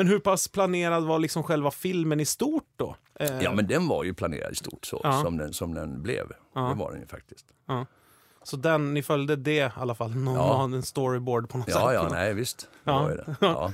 Men 0.00 0.08
hur 0.08 0.18
pass 0.18 0.48
planerad 0.48 1.04
var 1.04 1.18
liksom 1.18 1.42
själva 1.42 1.70
filmen 1.70 2.20
i 2.20 2.24
stort 2.24 2.64
då? 2.76 2.96
Eh, 3.20 3.42
Ja, 3.42 3.52
men 3.52 3.66
den 3.66 3.88
var 3.88 4.04
ju 4.04 4.14
planerad 4.14 4.52
i 4.52 4.54
stort 4.56 4.84
så, 4.86 5.00
Ja. 5.04 5.22
som, 5.22 5.36
den, 5.36 5.52
som 5.52 5.74
den 5.74 6.02
blev. 6.02 6.32
Ja. 6.54 6.60
Det 6.60 6.74
var 6.74 6.90
den 6.92 7.00
ju 7.00 7.06
faktiskt. 7.06 7.46
Så 8.42 8.56
den, 8.56 8.94
ni 8.94 9.02
följde 9.02 9.36
det 9.36 9.56
i 9.56 9.70
alla 9.76 9.94
fall? 9.94 10.14
Någon 10.16 10.34
Ja. 10.34 10.68
ja. 10.70 10.76
en 10.76 10.82
storyboard 10.82 11.48
på 11.48 11.58
något 11.58 11.68
Ja, 11.68 11.74
sätt? 11.74 11.94
ja, 11.94 12.08
nej 12.10 12.34
visst. 12.34 12.60
Det 12.84 12.90
Ja. 12.90 13.02
var 13.02 13.10
ju 13.10 13.16
det. 13.16 13.36
Ja. 13.46 13.72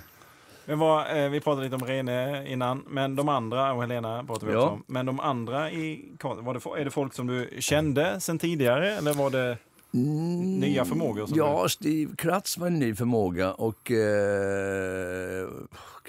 Men 0.64 0.78
vad, 0.78 1.24
eh, 1.24 1.28
vi 1.30 1.40
pratade 1.40 1.62
lite 1.64 1.76
om 1.76 1.84
Rene 1.84 2.48
innan, 2.48 2.84
men 2.88 3.16
de 3.16 3.28
andra, 3.28 3.72
och 3.72 3.80
Helena 3.82 4.24
pratade 4.24 4.46
vi 4.46 4.52
Ja. 4.52 4.58
också 4.58 4.72
om. 4.72 4.84
Men 4.86 5.06
de 5.06 5.20
andra, 5.20 5.70
i, 5.70 6.04
var 6.22 6.54
det, 6.76 6.80
är 6.80 6.84
det 6.84 6.90
folk 6.90 7.14
som 7.14 7.26
du 7.26 7.50
kände 7.58 8.20
sen 8.20 8.38
tidigare? 8.38 8.90
Eller 8.96 9.14
var 9.14 9.30
det 9.30 9.58
nya 9.96 10.84
förmågor? 10.84 11.26
Som 11.26 11.38
Ja, 11.38 11.68
Steve 11.68 12.16
Kratz 12.16 12.58
var 12.58 12.66
en 12.66 12.78
ny 12.78 12.94
förmåga 12.94 13.52
och... 13.52 13.90
Eh, 13.90 15.48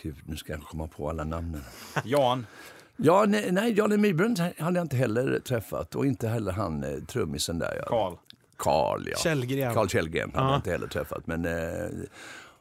gud, 0.01 0.15
nu 0.25 0.35
ska 0.37 0.51
jag 0.53 0.61
komma 0.61 0.87
på 0.87 1.09
alla 1.09 1.23
namnen. 1.23 1.61
du, 2.03 2.09
Jan, 2.09 2.45
Ja, 2.97 3.25
nej, 3.27 3.51
nej 3.51 3.73
Janne 3.77 3.97
Myrbrunn 3.97 4.35
hade 4.59 4.77
jag 4.79 4.85
inte 4.85 4.95
heller 4.95 5.39
träffat 5.39 5.95
och 5.95 6.05
inte 6.05 6.27
heller 6.27 6.51
han 6.51 6.83
eh, 6.83 7.03
trummisen 7.03 7.59
där. 7.59 7.83
Karl. 7.87 8.13
Karl, 8.57 9.07
ja. 9.11 9.17
Källgren. 9.17 9.73
Karl 9.73 9.87
Källgren 9.87 10.31
hade 10.33 10.45
Ja. 10.47 10.51
jag 10.51 10.57
inte 10.57 10.71
heller 10.71 10.87
träffat. 10.87 11.27
Men, 11.27 11.45
eh, 11.45 11.89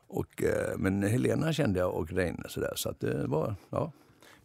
och, 0.09 0.43
eh, 0.43 0.77
men 0.79 1.03
Helena 1.03 1.53
kände 1.53 1.79
jag 1.81 1.95
och 1.95 2.13
Reine 2.13 2.43
sådär. 2.49 2.73
Så 2.77 2.89
att 2.89 3.01
det 3.01 3.27
var, 3.27 3.55
ja. 3.71 3.93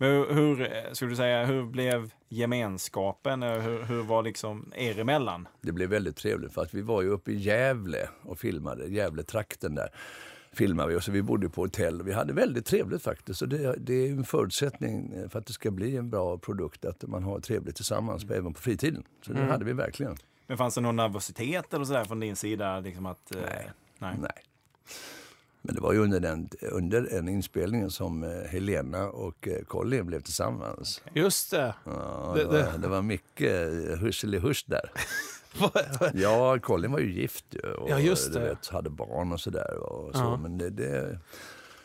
Men 0.01 0.09
hur, 0.11 0.33
hur, 0.33 0.61
eh, 0.61 0.91
skulle 0.93 1.11
du 1.11 1.15
säga, 1.15 1.45
hur 1.45 1.63
blev 1.63 2.11
gemenskapen? 2.29 3.43
Eh, 3.43 3.59
Hur, 3.59 3.83
hur 3.83 4.03
var 4.03 4.23
liksom 4.23 4.71
er 4.75 4.99
emellan? 4.99 5.47
Det 5.61 5.71
blev 5.71 5.89
väldigt 5.89 6.15
trevligt 6.15 6.53
för 6.53 6.61
att 6.61 6.73
vi 6.73 6.81
var 6.81 7.01
ju 7.01 7.09
uppe 7.09 7.31
i 7.31 7.35
Gävle 7.35 8.09
och 8.23 8.39
filmade, 8.39 8.87
Gävle-trakten 8.87 9.75
där. 9.75 9.89
Filmade 10.53 10.89
vi 10.89 10.95
och 10.95 11.03
så 11.03 11.11
vi 11.11 11.21
bodde 11.21 11.49
på 11.49 11.61
hotell. 11.61 12.03
Vi 12.03 12.13
hade 12.13 12.33
väldigt 12.33 12.65
trevligt 12.65 13.03
faktiskt. 13.03 13.41
Och 13.41 13.49
det, 13.49 13.75
det 13.77 13.93
är 13.93 14.11
en 14.11 14.23
förutsättning 14.23 15.13
för 15.29 15.39
att 15.39 15.45
det 15.45 15.53
ska 15.53 15.71
bli 15.71 15.97
en 15.97 16.09
bra 16.09 16.37
produkt 16.37 16.85
att 16.85 17.03
man 17.07 17.23
har 17.23 17.39
trevligt 17.39 17.75
tillsammans 17.75 18.23
även 18.23 18.53
på 18.53 18.61
fritiden. 18.61 19.03
Så 19.25 19.33
det 19.33 19.43
hade 19.43 19.65
vi 19.65 19.73
verkligen. 19.73 20.17
Men 20.47 20.57
fanns 20.57 20.75
det 20.75 20.81
någon 20.81 20.95
nervositet 20.95 21.73
eller 21.73 21.85
sådär 21.85 22.03
från 22.05 22.19
din 22.19 22.35
sida? 22.35 22.79
Liksom 22.79 23.05
att, 23.05 23.35
eh, 23.35 23.41
Nej. 23.99 24.15
nej. 24.19 24.31
Men 25.61 25.75
det 25.75 25.81
var 25.81 25.93
ju 25.93 25.99
under 25.99 26.19
den, 26.19 26.49
under 26.61 27.13
en 27.13 27.29
inspelningen 27.29 27.91
som 27.91 28.23
eh, 28.23 28.29
Helena 28.49 29.09
och 29.09 29.47
eh, 29.47 29.63
Colin 29.67 30.05
blev 30.05 30.21
tillsammans. 30.21 31.01
Just 31.13 31.51
det. 31.51 31.73
Ja, 31.85 32.33
Det- 32.35 32.43
det, 32.43 32.47
var, 32.47 32.77
det- 32.77 32.87
var 32.87 33.01
mycket 33.01 33.51
husselihusch 33.99 34.65
där. 34.67 34.91
Ja, 36.13 36.59
Colin 36.59 36.91
var 36.91 36.99
ju 36.99 37.11
gift 37.13 37.45
och 37.77 37.89
Ja, 37.89 37.99
just 37.99 38.33
det. 38.33 38.39
vet, 38.39 38.67
hade 38.67 38.89
barn 38.89 39.31
och 39.31 39.39
sådär. 39.39 39.77
Och 39.77 40.15
så. 40.15 40.21
Ja. 40.21 40.37
Men 40.37 40.57
det, 40.57 40.69
det, 40.69 41.19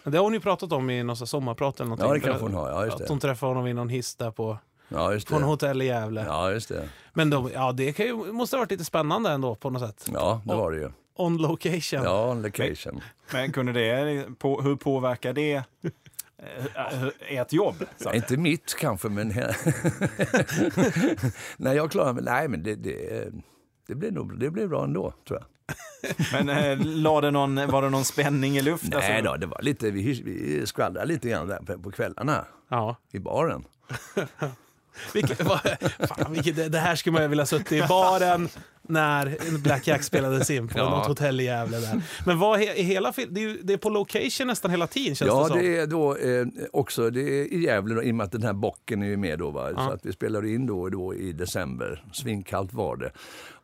Det 0.05 0.17
har 0.17 0.25
hon 0.25 0.33
ju 0.33 0.41
pratat 0.41 0.73
om 0.73 0.91
i 0.91 1.03
någon 1.03 1.17
sommarprat 1.17 1.81
eller 1.81 1.85
någonting. 1.89 2.07
ja, 2.09 2.15
det 2.15 2.21
kanske 2.21 2.43
hon 2.43 2.55
har. 2.55 2.71
Ja, 2.71 2.85
just 2.85 2.95
Att 2.95 3.03
det. 3.03 3.09
hon 3.09 3.21
träffade 3.21 3.51
honom 3.51 3.67
i 3.67 3.73
någon 3.75 3.89
hiss 3.89 4.15
där 4.17 4.31
på, 4.31 4.59
Ja, 4.89 5.13
just 5.13 5.29
på 5.29 5.35
en 5.35 5.41
det. 5.41 5.47
hotell 5.47 5.83
i 5.83 5.87
Gävle. 5.87 6.25
Ja, 6.29 6.51
just 6.53 6.69
det. 6.69 6.89
Men 7.15 7.31
de, 7.31 7.51
ja, 7.55 7.73
det 7.73 7.93
kan 7.93 8.07
ju, 8.07 8.15
måste 8.15 8.57
ha 8.57 8.61
varit 8.61 8.71
lite 8.71 8.85
spännande 8.85 9.31
ändå 9.31 9.55
på 9.55 9.71
något 9.71 9.83
sätt. 9.83 10.11
Ja, 10.13 10.41
det 10.45 10.55
var 10.55 10.71
det 10.73 10.79
ju. 10.79 10.91
On 11.17 11.37
location. 11.37 12.03
Ja, 12.05 12.31
on 12.31 12.43
location. 12.43 13.01
Men 13.33 13.53
kunde 13.53 13.73
det, 13.73 14.27
på, 14.39 14.63
hur 14.63 14.77
påverkar 14.77 15.33
det 15.33 15.55
eh, 15.55 17.09
ert 17.29 17.53
jobb? 17.53 17.85
Så 17.97 18.13
Inte 18.13 18.37
mitt 18.37 18.75
kanske, 18.75 19.09
men... 19.09 19.29
nej, 21.57 21.77
jag 21.77 21.91
klarar 21.91 22.13
mig. 22.13 22.25
Nej, 22.25 22.49
men 22.49 22.63
det, 22.63 22.75
det, 22.75 23.29
det, 23.87 23.95
blev 23.95 24.13
nog, 24.13 24.39
det 24.41 24.51
blev 24.51 24.69
bra 24.69 24.85
ändå, 24.85 25.13
tror 25.29 25.41
jag. 25.41 25.47
Men 26.33 26.49
eh, 26.49 26.87
la 26.87 27.21
det 27.21 27.31
någon, 27.31 27.55
var 27.67 27.83
det 27.83 27.91
någon 27.91 28.05
spänning 28.05 28.57
i 28.57 28.63
luften? 28.63 28.91
Nej 28.95 29.17
Alltså, 29.17 29.31
då, 29.33 29.37
det 29.37 29.47
var 29.47 29.63
lite, 29.63 29.91
vi, 29.91 30.23
vi 30.23 30.67
skvallrade 30.67 31.07
lite 31.07 31.29
grann 31.29 31.49
där 31.49 31.59
på, 31.59 31.79
på 31.79 31.91
kvällarna 31.91 32.45
Ja. 32.69 32.97
i 33.13 33.19
baren. 33.19 33.65
Vilket, 35.15 35.41
vad, 35.45 35.61
fan, 36.09 36.33
vilket, 36.33 36.73
det, 36.73 36.79
här 36.79 36.97
skulle 36.97 37.13
man 37.13 37.23
ju 37.23 37.29
vilja 37.29 37.47
suttit 37.47 37.73
i 37.73 37.83
baren 37.89 38.49
när 38.89 39.59
Black 39.59 39.87
Jack 39.87 40.03
spelades 40.03 40.51
in 40.51 40.69
på 40.69 40.79
Ja. 40.79 40.91
något 40.91 41.07
hotell 41.07 41.41
i 41.41 41.45
Gävle 41.45 41.79
där. 41.79 42.03
Men 42.27 42.39
vad, 42.39 42.59
he, 42.59 42.83
hela 42.83 43.13
det, 43.29 43.45
är 43.45 43.59
det 43.63 43.73
är 43.73 43.77
på 43.77 43.91
location 43.91 44.47
nästan 44.47 44.71
hela 44.71 44.87
tiden 44.87 45.15
känns 45.15 45.29
Ja, 45.29 45.43
det 45.43 45.49
som. 45.49 45.59
det 45.59 45.79
är 45.79 45.87
då 45.87 46.17
eh, 46.17 46.47
också 46.73 47.11
det 47.11 47.21
är 47.21 47.53
i 47.53 47.65
Gävle 47.65 47.95
då, 47.95 48.03
i 48.03 48.11
och 48.11 48.15
med 48.15 48.25
att 48.25 48.33
den 48.33 48.43
här 48.43 48.53
bocken 48.53 49.03
är 49.03 49.07
ju 49.07 49.17
med 49.17 49.39
då. 49.39 49.51
Va? 49.51 49.71
Ja. 49.71 49.87
Så 49.87 49.93
att 49.93 50.07
vi 50.07 50.13
spelade 50.13 50.51
in 50.51 50.67
då, 50.67 50.89
då 50.89 51.15
i 51.15 51.33
december. 51.33 52.05
Svinkallt 52.13 52.73
var 52.73 52.97
det. 52.97 53.11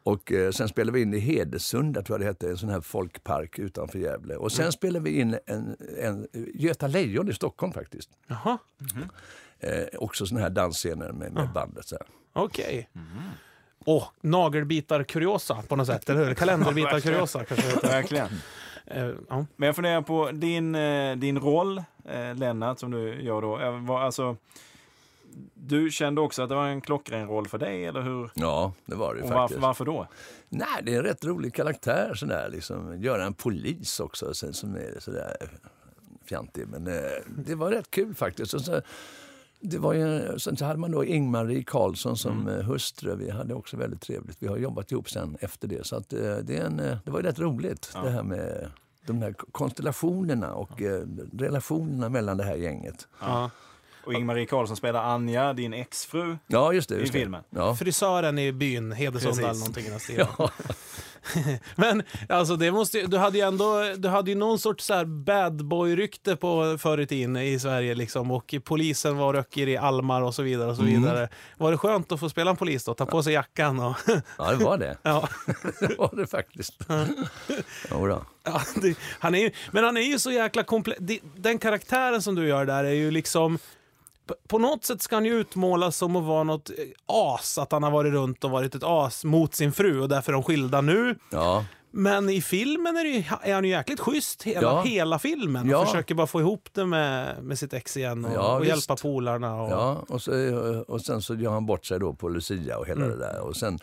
Och 0.05 0.33
eh, 0.33 0.51
sen 0.51 0.69
spelade 0.69 0.93
vi 0.99 1.03
in 1.03 1.15
i 1.15 1.19
Hedesunda, 1.19 2.03
tror 2.03 2.15
jag 2.15 2.21
det 2.21 2.27
hette, 2.31 2.51
en 2.51 2.59
sån 2.59 2.69
här 2.69 2.81
folkpark 2.81 3.59
utanför 3.59 3.99
Gävle. 3.99 4.37
Och 4.37 4.53
sen 4.53 4.73
spelade 4.73 5.05
vi 5.05 5.21
in 5.21 5.37
en, 5.47 5.77
en 6.03 6.27
Göta 6.55 6.87
Lejon 6.87 7.31
i 7.31 7.35
Stockholm 7.35 7.73
faktiskt. 7.73 8.11
Jaha, 8.27 8.59
Eh, 9.63 9.99
också 9.99 10.27
såna 10.27 10.41
här 10.41 10.51
dansscener 10.51 11.13
med, 11.13 11.33
med 11.33 11.53
bandet. 11.53 11.87
Så 11.87 11.95
här. 11.95 12.07
okej. 12.33 12.89
Åh, 13.85 14.09
nagelbitar-kuriosa 14.21 15.63
på 15.69 15.77
något 15.77 15.87
sätt, 15.87 16.11
eller 16.11 16.25
hur? 16.25 16.35
Kalenderbitar-kuriosa 16.35 17.45
kanske 17.49 17.67
det 17.67 17.73
heter. 17.75 17.89
Verkligen. 17.89 18.29
Eh, 18.87 19.11
ja. 19.29 19.47
Men 19.57 19.67
jag 19.67 19.77
funderar 19.77 20.03
på 20.03 20.31
din, 20.31 20.75
eh, 20.75 21.17
din 21.17 21.39
roll, 21.39 21.79
eh, 22.05 22.35
Lennart, 22.35 22.79
som 22.79 22.91
du 22.91 23.23
gör 23.23 23.43
då. 23.43 23.81
Var, 23.81 24.01
alltså, 24.01 24.37
du 25.55 25.91
kände 25.91 26.21
också 26.21 26.43
att 26.43 26.49
det 26.49 26.55
var 26.55 26.67
en 26.67 26.81
klockren 26.81 27.29
roll 27.29 27.49
för 27.49 27.59
dig, 27.59 27.85
eller 27.85 28.03
hur? 28.03 28.31
Ja, 28.35 28.73
det 28.85 28.95
var 28.95 29.15
det 29.15 29.23
Och 29.23 29.29
varför, 29.29 29.43
faktiskt. 29.43 29.61
varför 29.61 29.85
då? 29.85 30.07
Nej, 30.49 30.67
det 30.83 30.95
är 30.95 30.99
en 30.99 31.05
rätt 31.05 31.25
rolig 31.25 31.55
karaktär 31.55 32.15
sådär, 32.15 32.49
liksom. 32.53 33.03
Göra 33.03 33.25
en 33.25 33.35
polis 33.35 34.01
också 34.01 34.35
sen, 34.35 34.53
som 34.53 34.75
är 34.75 35.01
sådär 35.01 35.37
fjantig. 36.25 36.69
Men 36.69 36.85
det 37.47 37.55
var 37.55 37.71
rätt 37.71 37.91
kul 37.91 38.15
faktiskt. 38.15 38.55
Och 38.55 38.61
så, 38.61 38.81
det 39.63 39.79
var 39.79 39.93
ju, 39.93 40.39
sen 40.39 40.57
så 40.57 40.65
hade 40.65 40.79
man 40.79 40.91
då 40.91 41.05
Ingmarie 41.05 41.63
Karlsson 41.63 42.17
som 42.17 42.49
eh, 42.49 42.55
hustru. 42.65 43.17
Vi 43.17 43.31
hade 43.31 43.55
också 43.55 43.77
väldigt 43.77 44.01
trevligt. 44.01 44.37
Vi 44.41 44.47
har 44.47 44.57
jobbat 44.57 44.93
ihop 44.93 45.11
sen 45.11 45.37
efter 45.41 45.69
det. 45.69 45.87
Så 45.87 45.97
att, 45.97 46.13
eh, 46.13 46.37
det, 46.37 46.57
är 46.57 46.65
en, 46.65 46.81
eh, 46.81 46.99
det 47.05 47.11
var 47.11 47.21
ju 47.21 47.27
rätt 47.27 47.39
roligt 47.39 47.91
det 48.03 48.11
här 48.11 48.23
med 48.23 48.71
de 49.07 49.23
här 49.23 49.35
konstellationerna 49.53 50.55
och 50.55 50.83
eh, 50.83 51.03
relationerna 51.39 52.09
mellan 52.09 52.37
det 52.37 52.45
här 52.45 52.57
gänget. 52.57 53.09
Ja. 53.21 53.51
Och 54.07 54.15
Ingmarie 54.15 54.47
Karlsson 54.47 54.77
spelar 54.77 55.03
Anja, 55.03 55.53
din 55.53 55.73
exfru. 55.73 56.37
Ja, 56.47 56.73
just 56.73 56.89
det. 56.89 56.95
I 56.97 57.01
Just 57.01 57.13
det. 57.13 57.19
filmen. 57.19 57.43
Ja. 57.51 57.77
Frisören 57.77 58.39
i 58.39 58.53
byn, 58.53 58.93
Hedesunda 58.93 59.43
eller 59.43 59.59
någonting 59.59 59.87
i 59.87 59.91
den 59.91 60.01
stilen. 60.01 60.27
Men 61.77 62.03
alltså 62.29 62.57
det 62.57 62.73
måste 62.73 63.07
du 63.07 63.19
hade 63.19 63.39
ju 63.39 63.45
ändå, 63.45 63.83
du 63.97 64.09
hade 64.09 64.31
ju 64.31 64.37
någon 64.37 64.59
sorts 64.59 64.85
så 64.85 64.95
här 64.95 65.05
bad 65.05 65.65
boy-rykte 65.65 66.37
på 66.37 66.79
förr 66.79 67.01
i 67.01 67.07
tiden 67.07 67.37
i 67.37 67.59
Sverige 67.59 67.95
liksom 67.95 68.31
och 68.31 68.55
polisen 68.65 69.17
var 69.17 69.33
röcker 69.33 69.69
i 69.69 69.77
almar 69.77 70.23
och 70.23 70.35
så 70.35 70.43
vidare 70.43 70.71
och 70.71 70.77
så 70.77 70.83
vidare. 70.83 71.29
Var 71.59 71.71
det 71.71 71.79
skönt 71.79 72.13
att 72.13 72.21
få 72.21 72.29
spela 72.29 72.51
en 72.51 72.57
polis 72.57 72.85
då? 72.85 72.95
Ta 72.95 73.07
på 73.07 73.23
sig 73.23 73.33
jackan 73.33 73.81
och 73.81 73.97
ja, 74.39 74.51
det 74.51 74.65
var 74.65 74.79
det. 74.79 74.97
ja. 75.03 75.29
det 75.81 75.99
var 75.99 76.17
det 76.17 76.27
faktiskt. 76.27 76.75
Jodå. 77.91 78.25
Ja, 78.45 78.63
det, 78.75 78.97
han 79.19 79.35
är 79.35 79.39
ju, 79.39 79.51
men 79.71 79.85
han 79.85 79.97
är 79.97 80.01
ju 80.01 80.19
så 80.19 80.31
jäkla 80.31 80.63
komplex. 80.63 81.01
Den 81.37 81.59
karaktären 81.59 82.23
som 82.23 82.35
du 82.35 82.49
gör 82.49 82.67
där 82.67 82.85
är 82.85 82.93
ju 82.93 83.11
liksom... 83.11 83.59
på- 84.49 84.59
något 84.59 84.85
sätt 84.85 85.03
ska 85.03 85.17
han 85.17 85.25
ju 85.25 85.41
utmålas 85.41 85.97
som 85.97 86.17
att 86.17 86.25
vara 86.25 86.45
något 86.45 86.71
eh, 86.71 86.75
as, 87.07 87.59
att 87.59 87.73
han 87.73 87.83
har 87.83 87.91
varit 87.91 88.13
runt 88.13 88.45
och 88.45 88.51
varit 88.51 88.75
ett 88.75 88.83
as 88.85 89.25
mot 89.25 89.55
sin 89.55 89.73
fru 89.73 90.01
och 90.01 90.09
därför 90.09 90.33
är 90.33 90.35
de 90.35 90.43
skilda 90.43 90.81
nu. 90.81 91.17
Ja. 91.31 91.65
Men 91.95 92.29
i 92.31 92.41
filmen 92.43 92.97
är, 92.97 93.05
ju, 93.05 93.25
är 93.43 93.55
han 93.55 93.65
ju 93.65 93.71
jäkligt 93.71 94.01
schysst 94.01 94.43
hela, 94.43 94.61
Ja. 94.63 94.83
hela 94.83 95.19
filmen 95.19 95.63
och 95.63 95.73
Ja. 95.81 95.87
försöker 95.87 96.15
bara 96.15 96.27
få 96.27 96.41
ihop 96.41 96.69
det 96.73 96.87
med, 96.87 97.43
med 97.45 97.59
sitt 97.59 97.73
ex 97.73 97.97
igen 97.97 98.25
och, 98.25 98.33
Ja, 98.35 98.57
och 98.57 98.67
hjälpa 98.67 98.97
polarna. 98.97 99.63
Och, 99.63 99.71
Ja, 99.71 100.05
och, 100.09 100.23
så, 100.23 100.33
och 100.89 101.01
sen 101.01 101.23
så 101.23 101.35
gör 101.35 101.51
han 101.51 101.67
bort 101.67 101.85
sig 101.87 101.99
då 102.01 102.13
på 102.15 102.29
Lucia 102.29 102.79
och 102.79 102.87
hela 102.87 103.05
Mm. 103.05 103.19
det 103.19 103.25
där. 103.27 103.41
Och 103.41 103.57
sen, 103.57 103.79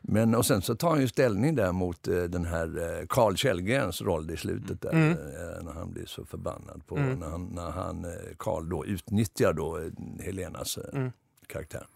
men, 0.00 0.34
och 0.34 0.46
sen 0.46 0.62
så 0.62 0.74
tar 0.74 0.90
han 0.90 1.00
ju 1.00 1.08
ställning 1.08 1.54
där 1.54 1.72
mot 1.72 2.08
eh, 2.08 2.14
den 2.14 2.44
här 2.44 2.98
eh, 3.00 3.06
Carl 3.06 3.36
Källgrens 3.36 4.02
roll 4.02 4.30
i 4.30 4.36
slutet 4.36 4.80
där. 4.82 4.90
Mm. 4.90 5.10
eh, 5.10 5.64
när 5.64 5.72
han 5.72 5.92
blir 5.92 6.06
så 6.06 6.24
förbannad 6.24 6.86
på 6.86 6.94
när 6.96 7.28
han, 7.28 7.44
när 7.44 7.70
han 7.70 8.06
Carl 8.38 8.68
då 8.68 8.86
utnyttjar 8.86 9.52
då 9.52 9.80
Helenas 10.24 10.78
Mm. 10.92 11.12
karaktär. 11.46 11.86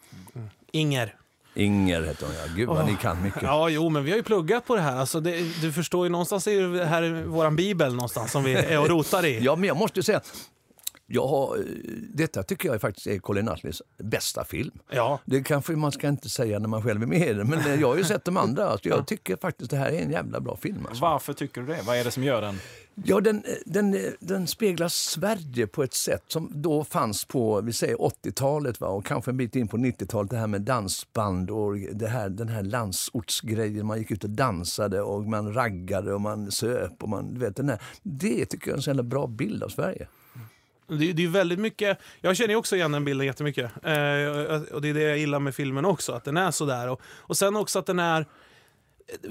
Inger. 0.71 1.17
Inger 1.55 2.03
heter 2.03 2.27
hon 2.27 2.35
ja. 2.35 2.55
Gud 2.57 2.69
vad 2.69 2.87
ni 2.87 2.97
kan 2.97 3.23
mycket. 3.23 3.43
Ja, 3.43 3.69
jo, 3.69 3.89
men 3.89 4.05
vi 4.05 4.11
har 4.11 4.17
ju 4.17 4.23
pluggat 4.23 4.67
på 4.67 4.75
det 4.77 4.81
här. 4.83 4.97
Alltså, 4.97 5.21
det, 5.21 5.61
du 5.61 5.73
förstår 5.73 6.07
ju, 6.07 6.11
någonstans 6.11 6.47
är 6.47 6.51
ju 6.51 6.73
det 6.77 6.85
här 6.85 7.25
våran 7.25 7.57
bibel 7.57 7.95
någonstans 7.95 8.33
som 8.33 8.45
vi 8.45 8.55
är 8.55 8.81
och 8.81 8.89
rotar 8.89 9.25
i. 9.27 9.41
Ja, 9.45 9.57
men 9.57 9.69
jag 9.69 9.77
måste 9.77 10.03
säga, 10.03 10.21
har, 11.21 11.57
eh, 11.57 11.63
detta 12.15 12.43
tycker 12.43 12.69
jag 12.69 12.81
faktiskt 12.81 13.07
är 13.07 13.19
Colin 13.19 13.45
Nutleys 13.45 13.83
bästa 13.99 14.45
film. 14.45 14.79
Ja. 14.91 15.21
Det 15.25 15.43
kanske 15.43 15.73
man 15.73 15.93
ska 15.93 16.09
inte 16.09 16.29
säga 16.29 16.59
när 16.59 16.69
man 16.69 16.83
själv 16.83 17.03
är 17.03 17.07
med 17.07 17.29
i 17.29 17.33
den, 17.33 17.49
men 17.49 17.59
eh, 17.59 17.81
jag 17.81 17.89
har 17.89 17.97
ju 17.97 18.05
sett 18.05 18.25
de 18.25 18.37
andra. 18.37 18.69
Alltså 18.69 18.89
jag 18.89 19.07
tycker 19.07 19.37
faktiskt 19.37 19.71
det 19.71 19.77
här 19.77 19.91
är 19.91 20.03
en 20.03 20.11
jävla 20.11 20.41
bra 20.41 20.57
film. 20.57 20.87
Alltså. 20.89 21.03
Varför 21.03 21.33
tycker 21.33 21.61
du 21.61 21.67
det? 21.67 21.83
Vad 21.87 21.97
är 21.97 22.05
det 22.05 22.11
som 22.11 22.25
gör 22.25 22.41
den? 22.41 22.59
Ja, 22.95 23.21
den, 23.21 23.45
den, 23.67 23.99
den 24.21 24.47
speglar 24.47 24.89
Sverige 24.89 25.67
på 25.67 25.83
ett 25.83 25.95
sätt 25.95 26.25
som 26.29 26.51
då 26.55 26.85
fanns 26.85 27.25
på 27.25 27.61
vi 27.61 27.73
säger 27.73 27.97
80-talet 27.97 28.81
va? 28.81 28.89
och 28.89 29.07
kanske 29.07 29.31
en 29.31 29.37
bit 29.37 29.57
in 29.57 29.69
på 29.69 29.77
90-talet. 29.77 30.31
Det 30.31 30.37
här 30.37 30.47
med 30.47 30.63
dansband 30.63 31.51
och 31.51 31.77
det 31.77 32.09
här, 32.09 32.29
den 32.29 32.49
här 32.49 32.63
landsortsgrejen. 32.63 33.87
Man 33.87 33.99
gick 33.99 34.11
ut 34.11 34.25
och 34.25 34.31
dansade 34.31 35.03
och 35.03 35.25
man 35.25 35.55
raggade 35.55 36.15
och 36.15 36.21
man 36.21 36.51
söp. 36.51 37.03
Och 37.03 37.09
man, 37.09 37.35
du 37.35 37.41
vet, 37.41 37.57
den 37.57 37.69
här, 37.69 37.83
det 38.03 38.45
tycker 38.45 38.69
jag 38.69 38.73
är 38.73 38.77
en 38.77 38.83
så 38.83 38.91
jävla 38.91 39.03
bra 39.03 39.27
bild 39.27 39.63
av 39.63 39.69
Sverige. 39.69 40.07
Det, 40.99 41.11
är- 41.11 41.13
det 41.15 41.25
är 41.25 41.29
väldigt 41.29 41.59
mycket, 41.59 41.99
jag 42.21 42.37
känner 42.37 42.51
ju 42.51 42.57
också 42.57 42.77
igen 42.77 42.93
den 42.93 43.05
bilden 43.05 43.27
jättemycket. 43.27 43.65
Eh, 43.65 44.73
och 44.75 44.83
det 44.83 44.89
är 44.89 44.95
det 44.95 45.03
jag 45.03 45.19
gillar 45.19 45.39
med 45.39 45.55
filmen 45.55 45.85
också, 45.85 46.13
att 46.13 46.25
den 46.25 46.37
är 46.37 46.51
sådär. 46.51 46.89
Och, 46.89 47.01
och 47.19 47.37
sen 47.37 47.57
också 47.57 47.79
att 47.79 47.87
den 47.87 47.99
är... 47.99 48.27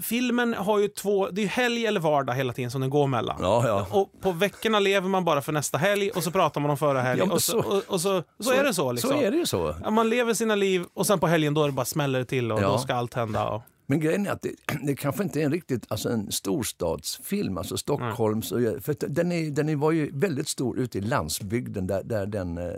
Filmen 0.01 0.53
har 0.53 0.79
ju 0.79 0.87
två, 0.87 1.29
det 1.29 1.41
är 1.41 1.43
ju 1.43 1.49
helg 1.49 1.85
eller 1.85 1.99
vardag 1.99 2.33
hela 2.33 2.53
tiden 2.53 2.71
som 2.71 2.81
den 2.81 2.89
går 2.89 3.07
mellan. 3.07 3.37
Ja, 3.41 3.67
ja. 3.67 3.87
Och 3.91 4.21
på 4.21 4.31
veckorna 4.31 4.79
lever 4.79 5.09
man 5.09 5.25
bara 5.25 5.41
för 5.41 5.51
nästa 5.51 5.77
helg 5.77 6.09
och 6.09 6.23
så 6.23 6.31
pratar 6.31 6.61
man 6.61 6.71
om 6.71 6.77
förra 6.77 7.01
helgen. 7.01 7.27
Ja, 7.27 7.33
och 7.33 7.41
så, 7.43 7.51
så- 7.51 7.69
och, 7.69 7.83
och 7.87 8.01
så, 8.01 8.23
så, 8.39 8.51
är 8.53 8.63
det 8.63 8.73
så 8.73 8.91
liksom. 8.91 9.09
Så 9.09 9.21
är 9.21 9.31
det 9.31 9.37
ju 9.37 9.45
så. 9.45 9.75
Man 9.91 10.09
lever 10.09 10.33
sina 10.33 10.55
liv 10.55 10.83
och 10.93 11.07
sen 11.07 11.19
på 11.19 11.27
helgen 11.27 11.53
då 11.53 11.63
är 11.63 11.67
det 11.67 11.71
bara 11.73 11.85
smäller 11.85 12.19
det 12.19 12.25
till 12.25 12.51
och 12.51 12.61
då 12.61 12.77
ska 12.77 12.93
allt 12.93 13.13
hända. 13.13 13.49
Och, 13.49 13.61
Men 13.91 13.99
grejen 13.99 14.25
är 14.25 14.31
att 14.31 14.41
det, 14.41 14.55
det 14.83 14.95
kanske 14.95 15.23
inte 15.23 15.41
är 15.41 15.45
en 15.45 15.51
riktigt 15.51 15.85
alltså 15.87 16.09
en 16.09 16.31
storstadsfilm, 16.31 17.57
alltså 17.57 17.77
Stockholms. 17.77 18.51
Och, 18.51 18.59
för 18.59 18.95
den, 19.09 19.31
är, 19.31 19.51
den 19.51 19.79
var 19.79 19.91
ju 19.91 20.11
väldigt 20.13 20.47
stor 20.47 20.79
ute 20.79 20.97
i 20.97 21.01
landsbygden 21.01 21.87
där, 21.87 22.03
där 22.03 22.25
den, 22.25 22.57
eh, 22.57 22.73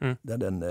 Mm. 0.00 0.16
där 0.22 0.36
den 0.36 0.62
eh, 0.62 0.68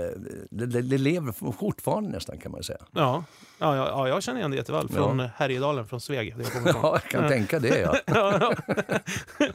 det, 0.50 0.66
det 0.66 0.82
det 0.82 0.98
lever 0.98 1.52
fortfarande 1.52 2.10
nästan 2.10 2.38
kan 2.38 2.52
man 2.52 2.62
säga. 2.62 2.78
ja, 2.92 3.24
ja, 3.58 3.76
ja, 3.76 3.88
ja, 3.88 4.08
jag 4.08 4.22
känner 4.22 4.38
igen 4.38 4.50
det 4.50 4.56
jätteväl. 4.56 4.88
Från 4.88 5.20
Härjedalen, 5.20 5.86
från 5.86 6.00
Sveg. 6.00 6.36
där 6.36 6.44
jag. 6.64 6.64
Ja, 6.74 7.00
jag 7.02 7.02
kan 7.02 7.28
tänka 7.28 7.58
det 7.58 7.78
ja. 7.80 7.96
ja, 8.06 8.38
ja. 8.40 8.54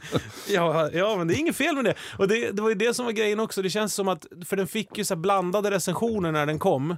ja, 0.48 0.90
ja, 0.92 1.16
men 1.16 1.28
det 1.28 1.34
är 1.34 1.38
inget 1.38 1.56
fel 1.56 1.74
med 1.74 1.84
det. 1.84 1.94
Och 2.18 2.28
det, 2.28 2.50
det 2.50 2.62
var 2.62 2.68
ju 2.68 2.74
det 2.74 2.94
som 2.94 3.04
var 3.04 3.12
grejen 3.12 3.40
också. 3.40 3.62
Det 3.62 3.70
känns 3.70 3.94
som 3.94 4.08
att, 4.08 4.26
för 4.44 4.56
den 4.56 4.66
fick 4.66 4.98
ju 4.98 5.04
så 5.04 5.16
blandade 5.16 5.70
recensioner 5.70 6.32
när 6.32 6.46
den 6.46 6.58
kom. 6.58 6.96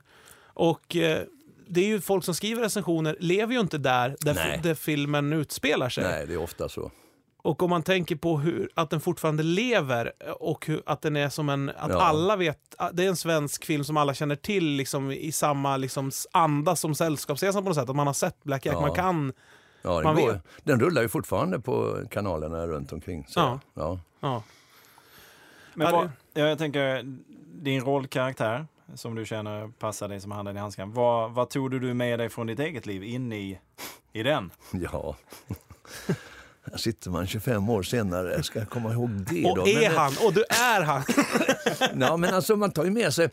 Och 0.54 0.96
eh, 0.96 1.22
det 1.72 1.80
är 1.80 1.86
ju 1.86 2.00
folk 2.00 2.24
som 2.24 2.34
skriver 2.34 2.62
recensioner, 2.62 3.16
lever 3.20 3.54
ju 3.54 3.60
inte 3.60 3.78
där, 3.78 4.16
där, 4.20 4.60
där 4.62 4.74
filmen 4.74 5.32
utspelar 5.32 5.88
sig. 5.88 6.04
Nej, 6.04 6.26
det 6.26 6.34
är 6.34 6.38
ofta 6.42 6.68
så. 6.68 6.90
Och 7.44 7.62
om 7.62 7.70
man 7.70 7.82
tänker 7.82 8.16
på 8.16 8.38
hur, 8.38 8.70
att 8.74 8.90
den 8.90 9.00
fortfarande 9.00 9.42
lever 9.42 10.12
och 10.40 10.66
hur, 10.66 10.82
att 10.86 11.02
den 11.02 11.16
är 11.16 11.28
som 11.28 11.48
en, 11.48 11.68
att 11.68 11.90
Ja. 11.90 12.00
alla 12.02 12.36
vet, 12.36 12.58
det 12.92 13.04
är 13.04 13.08
en 13.08 13.16
svensk 13.16 13.64
film 13.64 13.84
som 13.84 13.96
alla 13.96 14.14
känner 14.14 14.36
till 14.36 14.64
liksom, 14.66 15.10
i 15.12 15.32
samma 15.32 15.76
liksom, 15.76 16.10
anda 16.32 16.76
som 16.76 16.94
Sällskapsresan 16.94 17.62
på 17.62 17.68
något 17.68 17.76
sätt. 17.76 17.88
Att 17.90 17.96
man 17.96 18.06
har 18.06 18.14
sett 18.14 18.44
Black 18.44 18.66
Jack, 18.66 18.74
Ja. 18.76 18.80
man 18.80 18.94
kan, 18.94 19.32
Ja, 19.82 19.94
den, 19.94 20.04
Man 20.04 20.16
går, 20.16 20.32
vet. 20.32 20.42
den 20.62 20.80
rullar 20.80 21.02
ju 21.02 21.08
fortfarande 21.08 21.60
på 21.60 21.98
kanalerna 22.10 22.66
runt 22.66 22.92
omkring. 22.92 23.24
Så, 23.28 23.40
Ja. 23.40 23.60
Ja. 23.74 24.00
ja. 24.20 24.42
Men 25.74 25.92
vad, 25.92 26.10
ja, 26.34 26.46
jag 26.48 26.58
tänker, 26.58 27.02
din 27.62 27.80
rollkaraktär 27.80 28.66
som 28.94 29.14
du 29.14 29.26
känner 29.26 29.68
passar 29.68 30.08
dig 30.08 30.20
som 30.20 30.30
handen 30.30 30.56
i 30.56 30.60
handsken. 30.60 30.92
Vad, 30.92 31.32
vad 31.32 31.50
tog 31.50 31.70
du 31.70 31.94
med 31.94 32.18
dig 32.18 32.28
från 32.28 32.46
ditt 32.46 32.58
eget 32.58 32.86
liv 32.86 33.04
in 33.04 33.32
i, 33.32 33.58
i 34.12 34.22
den? 34.22 34.50
ja. 34.72 35.16
Här 36.70 36.76
sitter 36.76 37.10
man 37.10 37.26
25 37.26 37.68
år 37.68 37.82
senare, 37.82 38.42
ska 38.42 38.58
jag 38.58 38.70
komma 38.70 38.92
ihåg 38.92 39.10
det 39.10 39.44
Och 39.44 39.56
då? 39.56 39.62
är 39.62 39.74
Men, 39.74 39.84
eh, 39.84 39.98
han, 39.98 40.12
och 40.26 40.32
du 40.32 40.44
är 40.50 40.82
han. 40.82 41.02
Ja, 42.00 42.16
men 42.16 42.34
alltså 42.34 42.56
man 42.56 42.70
tar 42.70 42.84
ju 42.84 42.90
med 42.90 43.14
sig 43.14 43.30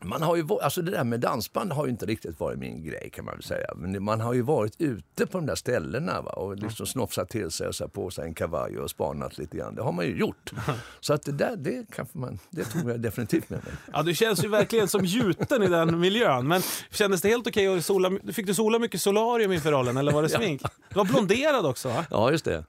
Man 0.00 0.22
har 0.22 0.36
ju, 0.36 0.46
alltså 0.62 0.82
det 0.82 0.90
där 0.90 1.04
med 1.04 1.20
dansband 1.20 1.72
har 1.72 1.84
ju 1.84 1.90
inte 1.90 2.06
riktigt 2.06 2.40
varit 2.40 2.58
min 2.58 2.84
grej 2.84 3.10
kan 3.12 3.24
man 3.24 3.34
väl 3.34 3.42
säga. 3.42 3.66
Men 3.76 4.04
man 4.04 4.20
har 4.20 4.34
ju 4.34 4.42
varit 4.42 4.74
ute 4.78 5.26
på 5.26 5.38
de 5.38 5.46
där 5.46 5.54
ställena 5.54 6.20
va? 6.22 6.30
och 6.30 6.56
liksom 6.56 6.86
snofsat 6.86 7.28
till 7.28 7.50
sig 7.50 7.68
och 7.68 7.74
satt 7.74 7.92
på 7.92 8.10
sig 8.10 8.24
en 8.24 8.34
kavaj 8.34 8.78
och 8.78 8.90
spanat 8.90 9.38
lite 9.38 9.56
grann. 9.56 9.74
Det 9.74 9.82
har 9.82 9.92
man 9.92 10.04
ju 10.06 10.16
gjort. 10.18 10.52
Så 11.00 11.12
att 11.12 11.22
det 11.22 11.32
där, 11.32 11.56
det, 11.56 11.86
kanske 11.92 12.18
man, 12.18 12.38
det 12.50 12.64
tog 12.64 12.90
jag 12.90 13.00
definitivt 13.00 13.50
med 13.50 13.64
mig. 13.64 13.72
Ja, 13.92 14.02
du 14.02 14.14
känns 14.14 14.44
ju 14.44 14.48
verkligen 14.48 14.88
som 14.88 15.04
gjuten 15.04 15.62
i 15.62 15.68
den 15.68 16.00
miljön. 16.00 16.48
Men 16.48 16.62
kändes 16.90 17.22
det 17.22 17.28
helt 17.28 17.46
okej 17.46 17.78
att 17.78 17.84
sola? 17.84 18.10
Fick 18.32 18.46
du 18.46 18.54
sola 18.54 18.78
mycket 18.78 19.00
solarium 19.00 19.52
inför 19.52 19.72
rollen 19.72 19.96
eller 19.96 20.12
var 20.12 20.22
det 20.22 20.28
smink? 20.38 20.62
Du 20.62 20.94
var 20.94 21.04
blonderad 21.04 21.66
också 21.66 21.88
va? 21.88 22.06
Ja, 22.10 22.30
just 22.30 22.44
det. 22.44 22.64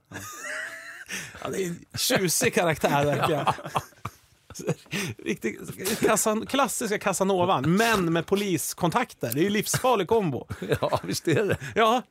Ja, 1.41 1.49
det 1.49 1.63
är 1.63 1.67
en 1.67 1.85
tjusig 1.97 2.53
karaktär 2.53 3.05
verkligen. 3.05 3.45
Riktig, 5.25 5.57
kassan, 6.01 6.45
klassiska 6.45 6.99
Casanovan, 6.99 7.75
men 7.75 8.13
med 8.13 8.25
poliskontakter. 8.25 9.31
Det 9.33 9.39
är 9.39 9.43
ju 9.43 9.49
livsfarlig 9.49 10.07
kombo. 10.07 10.47
Ja, 10.81 10.99
visst 11.03 11.27
är 11.27 11.43
det. 11.45 11.57
Ja, 11.75 12.01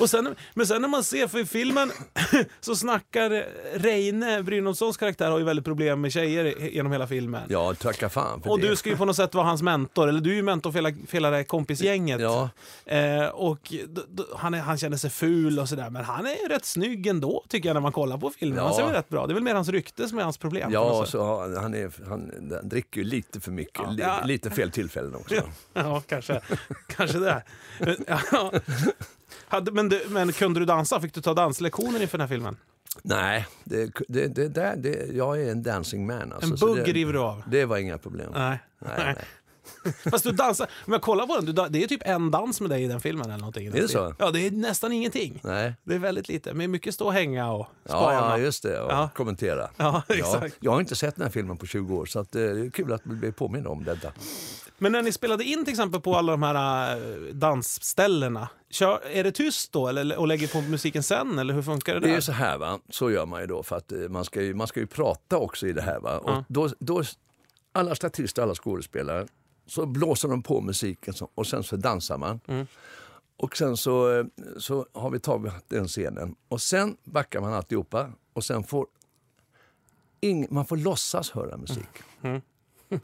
och 0.00 0.10
sen, 0.10 0.34
men 0.54 0.66
sen 0.66 0.82
när 0.82 0.88
man 0.88 1.04
ser, 1.04 1.26
för 1.28 1.38
i 1.38 1.46
filmen 1.46 1.92
så 2.60 2.76
snackar 2.76 3.44
Reine, 3.78 4.42
Brynolfssons 4.42 4.96
karaktär, 4.96 5.30
har 5.30 5.38
ju 5.38 5.44
väldigt 5.44 5.64
problem 5.64 6.00
med 6.00 6.12
tjejer 6.12 6.44
genom 6.70 6.92
hela 6.92 7.06
filmen. 7.06 7.42
Ja, 7.48 7.74
tacka 7.74 8.08
fan 8.08 8.42
för 8.42 8.50
Och 8.50 8.60
det. 8.60 8.68
du 8.68 8.76
ska 8.76 8.90
ju 8.90 8.96
på 8.96 9.04
något 9.04 9.16
sätt 9.16 9.34
vara 9.34 9.44
hans 9.46 9.62
mentor, 9.62 10.08
eller 10.08 10.20
du 10.20 10.30
är 10.30 10.34
ju 10.34 10.42
mentor 10.42 10.72
för 10.72 10.78
hela, 10.78 10.90
för 11.06 11.12
hela 11.12 11.30
det 11.30 11.36
här 11.36 11.44
kompisgänget. 11.44 12.20
Ja. 12.20 12.50
Eh, 12.86 13.26
och 13.26 13.72
han, 14.36 14.54
är, 14.54 14.58
han 14.60 14.78
känner 14.78 14.96
sig 14.96 15.10
ful 15.10 15.58
och 15.58 15.68
sådär, 15.68 15.90
men 15.90 16.04
han 16.04 16.26
är 16.26 16.42
ju 16.42 16.48
rätt 16.48 16.64
snygg 16.64 17.06
ändå 17.06 17.44
tycker 17.48 17.68
jag 17.68 17.74
när 17.74 17.80
man 17.80 17.92
kollar 17.92 18.18
på 18.18 18.30
filmen. 18.30 18.58
Han 18.58 18.68
Ja. 18.68 18.76
ser 18.76 18.84
väl 18.84 18.92
rätt 18.94 19.08
bra. 19.08 19.26
Det 19.26 19.32
är 19.32 19.34
väl 19.34 19.42
mer 19.42 19.54
hans 19.54 19.68
rykte 19.68 20.08
som 20.08 20.18
är 20.18 20.22
hans 20.22 20.38
problem. 20.38 20.72
Ja, 20.72 21.04
så 21.06 21.40
han, 21.60 21.74
är, 21.74 21.87
han, 22.08 22.30
han 22.52 22.68
dricker 22.68 23.00
ju 23.00 23.06
lite 23.06 23.40
för 23.40 23.50
mycket. 23.50 23.92
Li- 23.92 24.02
Ja. 24.02 24.20
Lite 24.24 24.50
fel 24.50 24.70
tillfällen 24.70 25.14
också. 25.14 25.34
Ja, 25.74 26.02
kanske, 26.08 26.40
kanske 26.96 27.18
det. 27.18 27.42
Men, 27.80 27.96
ja. 28.06 28.52
Hade, 29.48 29.72
men, 29.72 29.88
du, 29.88 30.02
men 30.08 30.32
kunde 30.32 30.60
du 30.60 30.66
dansa? 30.66 31.00
Fick 31.00 31.14
du 31.14 31.20
ta 31.20 31.34
danslektioner 31.34 32.02
inför 32.02 32.18
den 32.18 32.28
här 32.28 32.34
filmen? 32.34 32.56
Nej, 33.02 33.46
det, 33.64 33.90
det, 34.08 34.26
det, 34.28 34.74
det, 34.76 35.06
jag 35.12 35.42
är 35.42 35.50
en 35.50 35.62
dancing 35.62 36.06
man. 36.06 36.32
Alltså, 36.32 36.68
En 36.68 36.74
bugg 36.74 36.94
river 36.94 37.12
du 37.12 37.18
av? 37.18 37.42
det 37.50 37.64
var 37.64 37.76
inga 37.78 37.98
problem. 37.98 38.30
Nej. 38.34 38.58
Nej, 38.78 38.92
nej. 38.98 39.16
Fast 40.10 40.24
du 40.24 40.32
dansar, 40.32 40.66
om 40.86 40.92
jag 40.92 41.02
kollar 41.02 41.26
på 41.26 41.36
den, 41.36 41.44
du, 41.44 41.52
det 41.52 41.82
är 41.84 41.86
typ 41.86 42.02
en 42.04 42.30
dans 42.30 42.60
med 42.60 42.70
dig 42.70 42.82
i 42.84 42.86
den 42.88 43.00
filmen 43.00 43.26
eller 43.26 43.38
någonting. 43.38 43.66
Är 43.66 43.70
det 43.72 43.88
så? 43.88 44.14
Ja, 44.18 44.30
det 44.30 44.46
är 44.46 44.50
nästan 44.50 44.92
ingenting. 44.92 45.40
nej. 45.44 45.74
Det 45.84 45.94
är 45.94 45.98
väldigt 45.98 46.28
lite, 46.28 46.54
men 46.54 46.70
mycket 46.70 46.94
stå 46.94 47.06
och 47.06 47.12
hänga 47.12 47.52
och 47.52 47.66
Ja, 47.84 47.88
spana. 47.90 48.12
ja, 48.14 48.38
just 48.38 48.62
det. 48.62 48.80
Och 48.80 48.92
Ja. 48.92 49.08
kommentera. 49.14 49.68
Ja, 49.76 50.02
exakt. 50.08 50.56
jag 50.60 50.70
har 50.72 50.80
inte 50.80 50.96
sett 50.96 51.16
den 51.16 51.22
här 51.22 51.30
filmen 51.30 51.56
på 51.56 51.66
20 51.66 51.96
år, 51.96 52.06
så 52.06 52.18
att, 52.20 52.34
eh, 52.34 52.40
det 52.42 52.66
är 52.66 52.70
kul 52.70 52.92
att 52.92 53.04
bli 53.04 53.32
påmind 53.32 53.66
om 53.66 53.84
detta. 53.84 54.12
Men 54.80 54.92
när 54.92 55.02
ni 55.02 55.12
spelade 55.12 55.44
in 55.44 55.64
till 55.64 55.72
exempel 55.72 56.00
på 56.00 56.16
alla 56.16 56.32
de 56.32 56.42
här 56.42 56.96
äh, 56.96 57.34
dansställena, 57.34 58.48
kör, 58.70 59.00
är 59.12 59.24
det 59.24 59.32
tyst 59.32 59.72
då 59.72 59.88
eller, 59.88 60.16
och 60.18 60.28
lägger 60.28 60.48
på 60.48 60.60
musiken 60.60 61.02
sen 61.02 61.38
eller 61.38 61.54
hur 61.54 61.62
funkar 61.62 61.94
det 61.94 62.00
Det 62.00 62.06
är 62.06 62.08
där? 62.08 62.14
ju 62.16 62.22
så 62.22 62.32
här, 62.32 62.58
va? 62.58 62.78
så 62.90 63.10
gör 63.10 63.26
man 63.26 63.40
ju 63.40 63.46
då, 63.46 63.62
för 63.62 63.76
att 63.76 63.92
eh, 63.92 63.98
man 63.98 64.24
ska 64.24 64.42
ju, 64.42 64.54
man 64.54 64.66
ska 64.66 64.80
ju 64.80 64.86
prata 64.86 65.36
också 65.38 65.66
i 65.66 65.72
det 65.72 65.82
här. 65.82 66.00
Va? 66.00 66.18
Och 66.18 66.44
då, 66.48 66.68
då, 66.78 67.02
alla 67.72 67.94
statister, 67.94 68.42
alla 68.42 68.54
skådespelare, 68.54 69.26
så 69.68 69.86
blåser 69.86 70.28
de 70.28 70.42
på 70.42 70.60
musiken 70.60 71.14
och 71.34 71.46
sen 71.46 71.62
så 71.62 71.76
dansar 71.76 72.18
man. 72.18 72.40
Mm. 72.46 72.66
Och 73.36 73.56
sen 73.56 73.76
så, 73.76 74.18
eh, 74.18 74.24
så 74.58 74.86
har 74.92 75.10
vi 75.10 75.20
tagit 75.20 75.52
den 75.68 75.88
scenen 75.88 76.34
och 76.48 76.60
sen 76.60 76.96
backar 77.04 77.40
man 77.40 77.52
alltihopa 77.52 78.10
och 78.32 78.44
sen 78.44 78.64
får 78.64 78.86
ing, 80.20 80.46
man 80.50 80.66
får 80.66 80.76
låtsas 80.76 81.30
höra 81.30 81.56
musik. 81.56 81.88
Mm. 82.22 82.40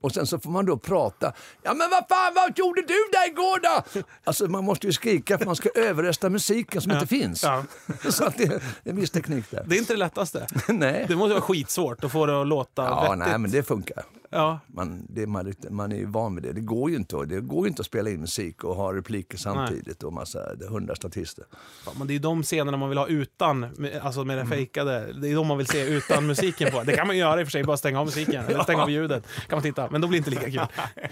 Och 0.00 0.12
sen 0.12 0.26
så 0.26 0.38
får 0.38 0.50
man 0.50 0.66
då 0.66 0.78
prata. 0.78 1.32
Ja 1.62 1.74
men 1.74 1.90
vad 1.90 2.08
fan, 2.08 2.32
vad 2.34 2.58
gjorde 2.58 2.80
du 2.82 2.94
där 3.12 3.28
igår 3.28 3.60
då? 3.60 4.02
Alltså 4.24 4.46
man 4.46 4.64
måste 4.64 4.86
ju 4.86 4.92
skrika 4.92 5.38
för 5.38 5.46
man 5.46 5.56
ska 5.56 5.68
överrösta 5.74 6.30
musiken 6.30 6.80
som 6.80 6.92
inte 6.92 7.06
finns. 7.06 7.42
Ja. 7.42 7.64
Så 8.10 8.24
att 8.24 8.36
det 8.38 8.44
är 8.44 8.62
en 8.84 8.96
viss 8.96 9.10
teknik 9.10 9.50
där. 9.50 9.64
Det 9.66 9.76
är 9.76 9.78
inte 9.78 9.92
det 9.92 9.98
lättaste. 9.98 10.46
nej. 10.68 11.04
Det 11.08 11.16
måste 11.16 11.34
vara 11.34 11.40
skitsvårt 11.42 12.04
att 12.04 12.12
få 12.12 12.26
det 12.26 12.40
att 12.40 12.46
låta 12.46 12.82
Ja, 12.84 13.00
vettigt. 13.02 13.18
nej, 13.18 13.38
men 13.38 13.50
det 13.50 13.62
funkar. 13.62 14.04
Ja, 14.30 14.60
Man, 14.66 15.06
det, 15.08 15.26
man, 15.26 15.54
man 15.70 15.92
är 15.92 15.96
ju 15.96 16.06
van 16.06 16.34
vid 16.34 16.44
det. 16.44 16.52
Det 16.52 16.60
går 16.60 16.90
ju 16.90 16.96
inte, 16.96 17.24
det 17.24 17.40
går 17.40 17.64
ju 17.64 17.68
inte 17.68 17.80
att 17.80 17.86
spela 17.86 18.10
in 18.10 18.20
musik 18.20 18.64
och 18.64 18.74
ha 18.76 18.92
repliker 18.94 19.38
samtidigt 19.38 20.02
och 20.02 20.12
massa 20.12 20.54
det 20.54 20.66
hundra 20.66 20.94
statister. 20.94 21.44
Ja, 21.86 21.92
men 21.98 22.06
det 22.06 22.14
är 22.14 22.18
de 22.18 22.42
scenerna 22.42 22.76
man 22.76 22.88
vill 22.88 22.98
ha 22.98 23.06
utan, 23.06 23.66
alltså 24.02 24.24
med 24.24 24.38
den 24.38 24.46
fejkade. 24.48 25.12
Det 25.12 25.28
är 25.28 25.34
de 25.34 25.46
man 25.46 25.58
vill 25.58 25.66
se 25.66 25.82
utan 25.88 26.26
musiken 26.26 26.72
på. 26.72 26.82
Det 26.82 26.96
kan 26.96 27.06
man 27.06 27.16
ju 27.16 27.20
göra 27.22 27.40
i 27.40 27.42
och 27.44 27.46
för 27.46 27.50
sig, 27.50 27.64
bara 27.64 27.76
stänga 27.76 28.00
av 28.00 28.06
musiken. 28.06 28.44
Eller 28.44 28.62
stänga 28.62 28.82
av 28.82 28.90
ljudet. 28.90 29.26
kan 29.48 29.56
man 29.56 29.62
titta, 29.62 29.90
men 29.90 30.00
då 30.00 30.08
blir 30.08 30.20
det 30.20 30.30
inte 30.30 30.46
lika 30.46 30.58
kul. 30.66 30.68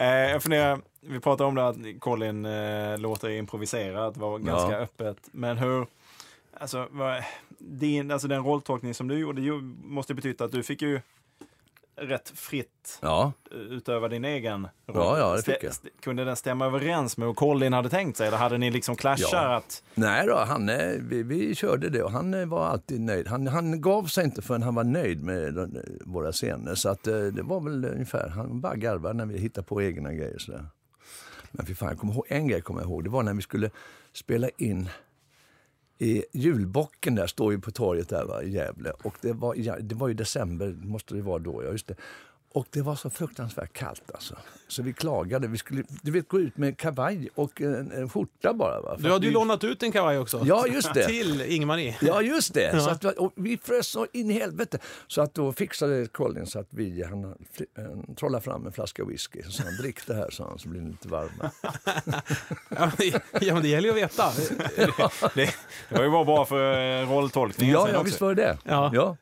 Eh, 0.00 0.06
jag 0.06 0.42
funderar, 0.42 0.80
vi 1.00 1.20
pratade 1.20 1.48
om 1.48 1.54
det 1.54 1.68
att 1.68 1.76
Colin 2.00 2.44
eh, 2.44 2.98
låter 2.98 3.28
improviserat, 3.30 4.16
var 4.16 4.38
ganska 4.38 4.72
Ja. 4.72 4.78
öppet. 4.78 5.16
Men 5.32 5.58
hur, 5.58 5.86
alltså, 6.60 6.86
vad, 6.90 7.22
din, 7.58 8.10
alltså 8.10 8.28
den 8.28 8.44
rolltolkning 8.44 8.94
som 8.94 9.08
du 9.08 9.18
gjorde 9.18 9.40
ju, 9.42 9.52
måste 9.84 10.14
betyda 10.14 10.44
att 10.44 10.52
du 10.52 10.62
fick 10.62 10.82
ju 10.82 11.00
rätt 12.00 12.28
fritt 12.34 12.98
Ja, 13.02 13.32
eh, 13.50 13.56
utöva 13.58 14.08
din 14.08 14.24
egen 14.24 14.62
roll. 14.86 14.96
Ja, 15.06 15.18
ja, 15.18 15.36
det 15.36 15.42
fick 15.42 15.62
jag. 15.62 15.70
st- 15.70 15.88
Kunde 16.00 16.24
den 16.24 16.36
stämma 16.36 16.66
överens 16.66 17.16
med 17.16 17.28
hur 17.28 17.34
Colin 17.34 17.72
hade 17.72 17.88
tänkt 17.88 18.16
sig? 18.16 18.26
Eller 18.28 18.36
hade 18.38 18.58
ni 18.58 18.70
liksom 18.70 18.96
clashat? 18.96 19.28
Ja. 19.32 19.56
Att, 19.56 19.82
nej 19.94 20.26
då, 20.26 20.36
han, 20.36 20.68
eh, 20.68 20.92
vi, 21.00 21.22
vi 21.22 21.54
körde 21.54 21.88
det 21.88 22.02
och 22.02 22.10
han 22.10 22.34
eh, 22.34 22.46
var 22.46 22.66
alltid 22.66 23.00
nöjd. 23.00 23.28
Han, 23.28 23.46
han 23.46 23.80
gav 23.80 24.04
sig 24.06 24.24
inte 24.24 24.42
förrän 24.42 24.62
han 24.62 24.74
var 24.74 24.84
nöjd 24.84 25.22
med 25.22 25.54
de, 25.54 25.80
våra 26.04 26.32
scener. 26.32 26.74
Så 26.74 26.88
att, 26.88 27.02
det 27.04 27.42
var 27.42 27.60
väl 27.60 27.84
ungefär, 27.84 28.28
han 28.28 28.60
bara 28.60 28.76
garvade 28.76 29.14
när 29.14 29.26
vi 29.26 29.38
hittade 29.38 29.66
på 29.66 29.82
egna 29.82 30.12
grejer. 30.12 30.38
Sådär. 30.38 30.66
Men 31.52 31.66
fy 31.66 31.74
fan, 31.74 31.88
jag 31.88 31.98
kommer 31.98 32.12
ihåg, 32.14 32.26
en 32.28 32.48
grej 32.48 32.60
kommer 32.60 32.80
jag 32.80 32.88
ihåg. 32.90 33.04
Det 33.04 33.10
var 33.10 33.22
när 33.22 33.34
vi 33.34 33.42
skulle 33.42 33.70
spela 34.12 34.48
in 34.58 34.88
i 35.98 36.24
julbocken 36.32 37.14
där, 37.14 37.26
står 37.26 37.52
ju 37.52 37.60
på 37.60 37.70
torget 37.70 38.08
där 38.08 38.24
va, 38.24 38.42
i 38.42 38.50
Gävle. 38.50 38.92
Och 39.02 39.16
det 39.20 39.32
var, 39.32 39.54
ja, 39.54 39.76
det 39.80 39.94
var 39.94 40.10
i 40.10 40.14
december, 40.14 40.76
måste 40.82 41.14
det 41.14 41.22
vara 41.22 41.38
då, 41.38 41.62
ja 41.64 41.70
just 41.70 41.86
det. 41.86 41.94
Och 42.58 42.66
det 42.70 42.82
var 42.82 42.96
så 42.96 43.10
fruktansvärt 43.10 43.72
kallt 43.72 44.10
alltså. 44.14 44.36
Så 44.68 44.82
vi 44.82 44.92
klagade. 44.92 45.48
Vi 45.48 45.58
skulle 45.58 45.82
du 46.02 46.10
vet, 46.10 46.28
gå 46.28 46.40
ut 46.40 46.56
med 46.56 46.78
kavaj 46.78 47.28
och 47.34 47.60
en, 47.60 47.92
en 47.92 48.08
skjorta 48.08 48.54
bara. 48.54 48.80
Va? 48.80 48.96
För 48.96 49.02
Du 49.04 49.10
hade 49.12 49.24
ju 49.26 49.30
vi... 49.30 49.34
lånat 49.34 49.64
ut 49.64 49.82
en 49.82 49.92
kavaj 49.92 50.18
också. 50.18 50.42
Ja, 50.44 50.66
just 50.66 50.94
det. 50.94 51.04
Till 51.08 51.40
Ingmarie. 51.42 51.96
Ja, 52.00 52.22
just 52.22 52.54
det. 52.54 52.70
Ja. 52.74 52.80
Så 52.80 52.90
att, 52.90 53.04
och 53.04 53.32
vi 53.34 53.58
frös 53.62 53.86
så 53.86 54.06
in 54.12 54.30
i 54.30 54.34
helvete. 54.34 54.78
Så 55.06 55.22
att 55.22 55.34
då 55.34 55.52
fixade 55.52 56.06
Colin 56.06 56.46
så 56.46 56.58
att 56.60 56.66
vi, 56.70 57.02
han 57.04 57.24
eh, 57.24 57.34
trollade 58.16 58.44
fram 58.44 58.66
en 58.66 58.72
flaska 58.72 59.04
whisky. 59.04 59.42
Så 59.42 59.62
han, 59.62 59.76
drick 59.76 60.06
det 60.06 60.14
här, 60.14 60.30
sa 60.30 60.48
han, 60.48 60.58
så 60.58 60.68
blir 60.68 60.80
ni 60.80 60.90
lite 60.90 61.08
varma. 61.08 61.50
Ja, 62.68 62.78
men 62.80 62.90
det- 62.98 63.22
ja, 63.46 63.54
men 63.54 63.62
det 63.62 63.68
gäller 63.68 63.88
ju 63.88 63.90
att 64.04 64.18
veta. 64.18 64.32
det, 65.34 65.54
det 65.88 65.96
var 65.96 66.04
ju 66.04 66.10
bara 66.10 66.24
bra 66.24 66.44
för 66.44 66.72
eh, 67.02 67.10
rolltolkningen 67.10 67.74
Ja, 67.74 67.88
ja 67.88 67.94
också. 67.94 68.04
visst 68.04 68.20
var 68.20 68.34
det 68.34 68.42
det. 68.42 68.58
Ja. 68.64 68.90
ja. 68.94 69.16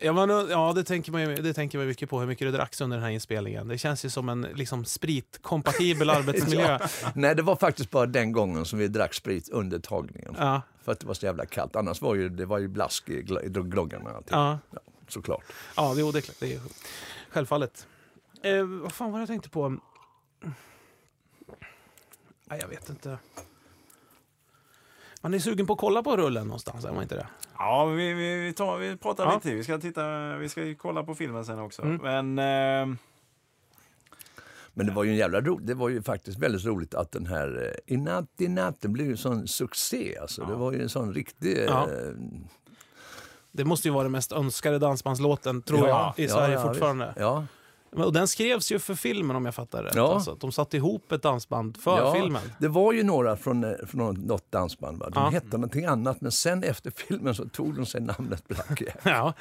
Ja, 0.00 0.12
men, 0.12 0.30
ja 0.50 0.72
det, 0.72 0.84
tänker 0.84 1.12
man 1.12 1.20
ju, 1.20 1.34
det 1.36 1.54
tänker 1.54 1.78
man 1.78 1.86
mycket 1.86 2.10
på, 2.10 2.20
hur 2.20 2.26
mycket 2.26 2.52
det 2.52 2.58
under 2.80 2.96
den 2.96 3.04
här 3.04 3.10
inspelningen. 3.10 3.68
Det 3.68 3.78
känns 3.78 4.04
ju 4.04 4.10
som 4.10 4.28
en 4.28 4.42
liksom, 4.42 4.84
spritkompatibel 4.84 6.10
arbetsmiljö. 6.18 6.78
Nej, 7.14 7.34
det 7.34 7.42
var 7.42 7.56
faktiskt 7.56 7.90
bara 7.90 8.06
den 8.06 8.32
gången 8.32 8.64
som 8.64 8.78
vi 8.78 8.88
drack 8.88 9.14
sprit 9.14 9.48
under 9.48 9.78
tagningen. 9.78 10.34
Ja, 10.38 10.62
För 10.82 10.92
att 10.92 11.00
det 11.00 11.06
var 11.06 11.14
så 11.14 11.26
jävla 11.26 11.46
kallt. 11.46 11.76
Annars 11.76 12.02
var 12.02 12.14
ju, 12.14 12.28
det 12.28 12.46
var 12.46 12.58
ju 12.58 12.68
blask 12.68 13.08
i, 13.08 13.22
gl- 13.22 13.44
i 13.46 13.48
gloggarna. 13.70 14.10
allting. 14.10 14.28
ja, 14.38 14.58
Ja, 14.70 14.78
såklart. 15.08 15.44
ja 15.76 15.94
det, 15.94 16.12
det. 16.12 16.40
Det 16.40 16.54
är, 16.54 16.60
självfallet. 17.30 17.86
Eh, 18.42 18.64
vad 18.64 18.92
fan 18.92 19.10
var 19.12 19.18
det 19.18 19.22
jag 19.22 19.28
tänkte 19.28 19.50
på? 19.50 19.68
Nej, 22.44 22.58
jag 22.60 22.68
vet 22.68 22.88
inte. 22.88 23.18
Man 25.20 25.34
är 25.34 25.38
sugen 25.38 25.66
på 25.66 25.72
att 25.72 25.78
kolla 25.78 26.02
på 26.02 26.16
rullen 26.16 26.46
någonstans, 26.46 26.84
är 26.84 26.92
man 26.92 27.02
inte 27.02 27.14
det? 27.14 27.26
Ja, 27.58 27.84
vi, 27.86 28.12
vi, 28.12 28.36
vi, 28.36 28.52
tar, 28.52 28.78
vi 28.78 28.96
pratar 28.96 29.24
Ja. 29.24 29.30
lite 29.34 29.42
till. 29.42 29.56
Vi 29.56 29.64
ska, 29.64 29.78
titta, 29.78 30.36
vi 30.36 30.48
ska 30.48 30.64
ju 30.64 30.74
kolla 30.74 31.02
på 31.02 31.14
filmen 31.14 31.44
sen 31.44 31.58
också. 31.58 31.82
Mm. 31.82 32.34
Men 32.34 32.38
eh, 32.90 32.96
Men 34.72 34.86
det 34.86 34.92
var 34.92 35.04
ju 35.04 35.10
en 35.10 35.16
jävla 35.16 35.40
ro, 35.40 35.58
det 35.62 35.74
var 35.74 35.88
ju 35.88 36.02
faktiskt 36.02 36.38
väldigt 36.38 36.64
roligt 36.64 36.94
att 36.94 37.12
den 37.12 37.26
här 37.26 37.72
eh, 37.86 37.94
I 37.94 37.96
natt, 37.96 38.26
i 38.38 38.48
natt, 38.48 38.80
den 38.80 38.92
blev 38.92 39.06
ju 39.06 39.12
en 39.12 39.18
sån 39.18 39.48
succé. 39.48 40.18
Alltså. 40.20 40.44
Det 40.44 40.54
var 40.54 40.72
ju 40.72 40.82
en 40.82 40.88
sån 40.88 41.14
riktig... 41.14 41.64
Ja. 41.68 41.82
eh, 41.90 42.12
Det 43.52 43.64
måste 43.64 43.88
ju 43.88 43.94
vara 43.94 44.02
den 44.02 44.12
mest 44.12 44.32
önskade 44.32 44.78
dansbandslåten, 44.78 45.62
tror 45.62 45.88
ja, 45.88 46.14
jag, 46.16 46.24
i 46.24 46.28
ja, 46.28 46.34
Sverige 46.34 46.54
ja, 46.54 46.62
fortfarande. 46.62 47.14
Och 47.96 48.12
den 48.12 48.28
skrevs 48.28 48.72
ju 48.72 48.78
för 48.78 48.94
filmen 48.94 49.36
om 49.36 49.44
jag 49.44 49.54
fattar 49.54 49.82
rätt. 49.82 49.94
Ja. 49.94 50.14
Alltså, 50.14 50.34
de 50.40 50.52
satte 50.52 50.76
ihop 50.76 51.12
ett 51.12 51.22
dansband 51.22 51.76
för 51.76 51.98
ja, 51.98 52.14
filmen. 52.14 52.42
Det 52.58 52.68
var 52.68 52.92
ju 52.92 53.02
några 53.02 53.36
från, 53.36 53.64
eh, 53.64 53.70
från 53.86 54.14
något 54.14 54.52
dansband. 54.52 54.98
Va? 54.98 55.10
De 55.10 55.22
Ja. 55.24 55.30
hette 55.30 55.46
någonting 55.56 55.84
annat, 55.84 56.20
men 56.20 56.32
sen 56.32 56.62
efter 56.64 56.90
filmen 56.96 57.34
så 57.34 57.48
tog 57.48 57.74
de 57.76 57.86
sig 57.86 58.00
namnet 58.00 58.48
Black 58.48 58.80
Jack. 58.80 58.96
Ja, 59.04 59.32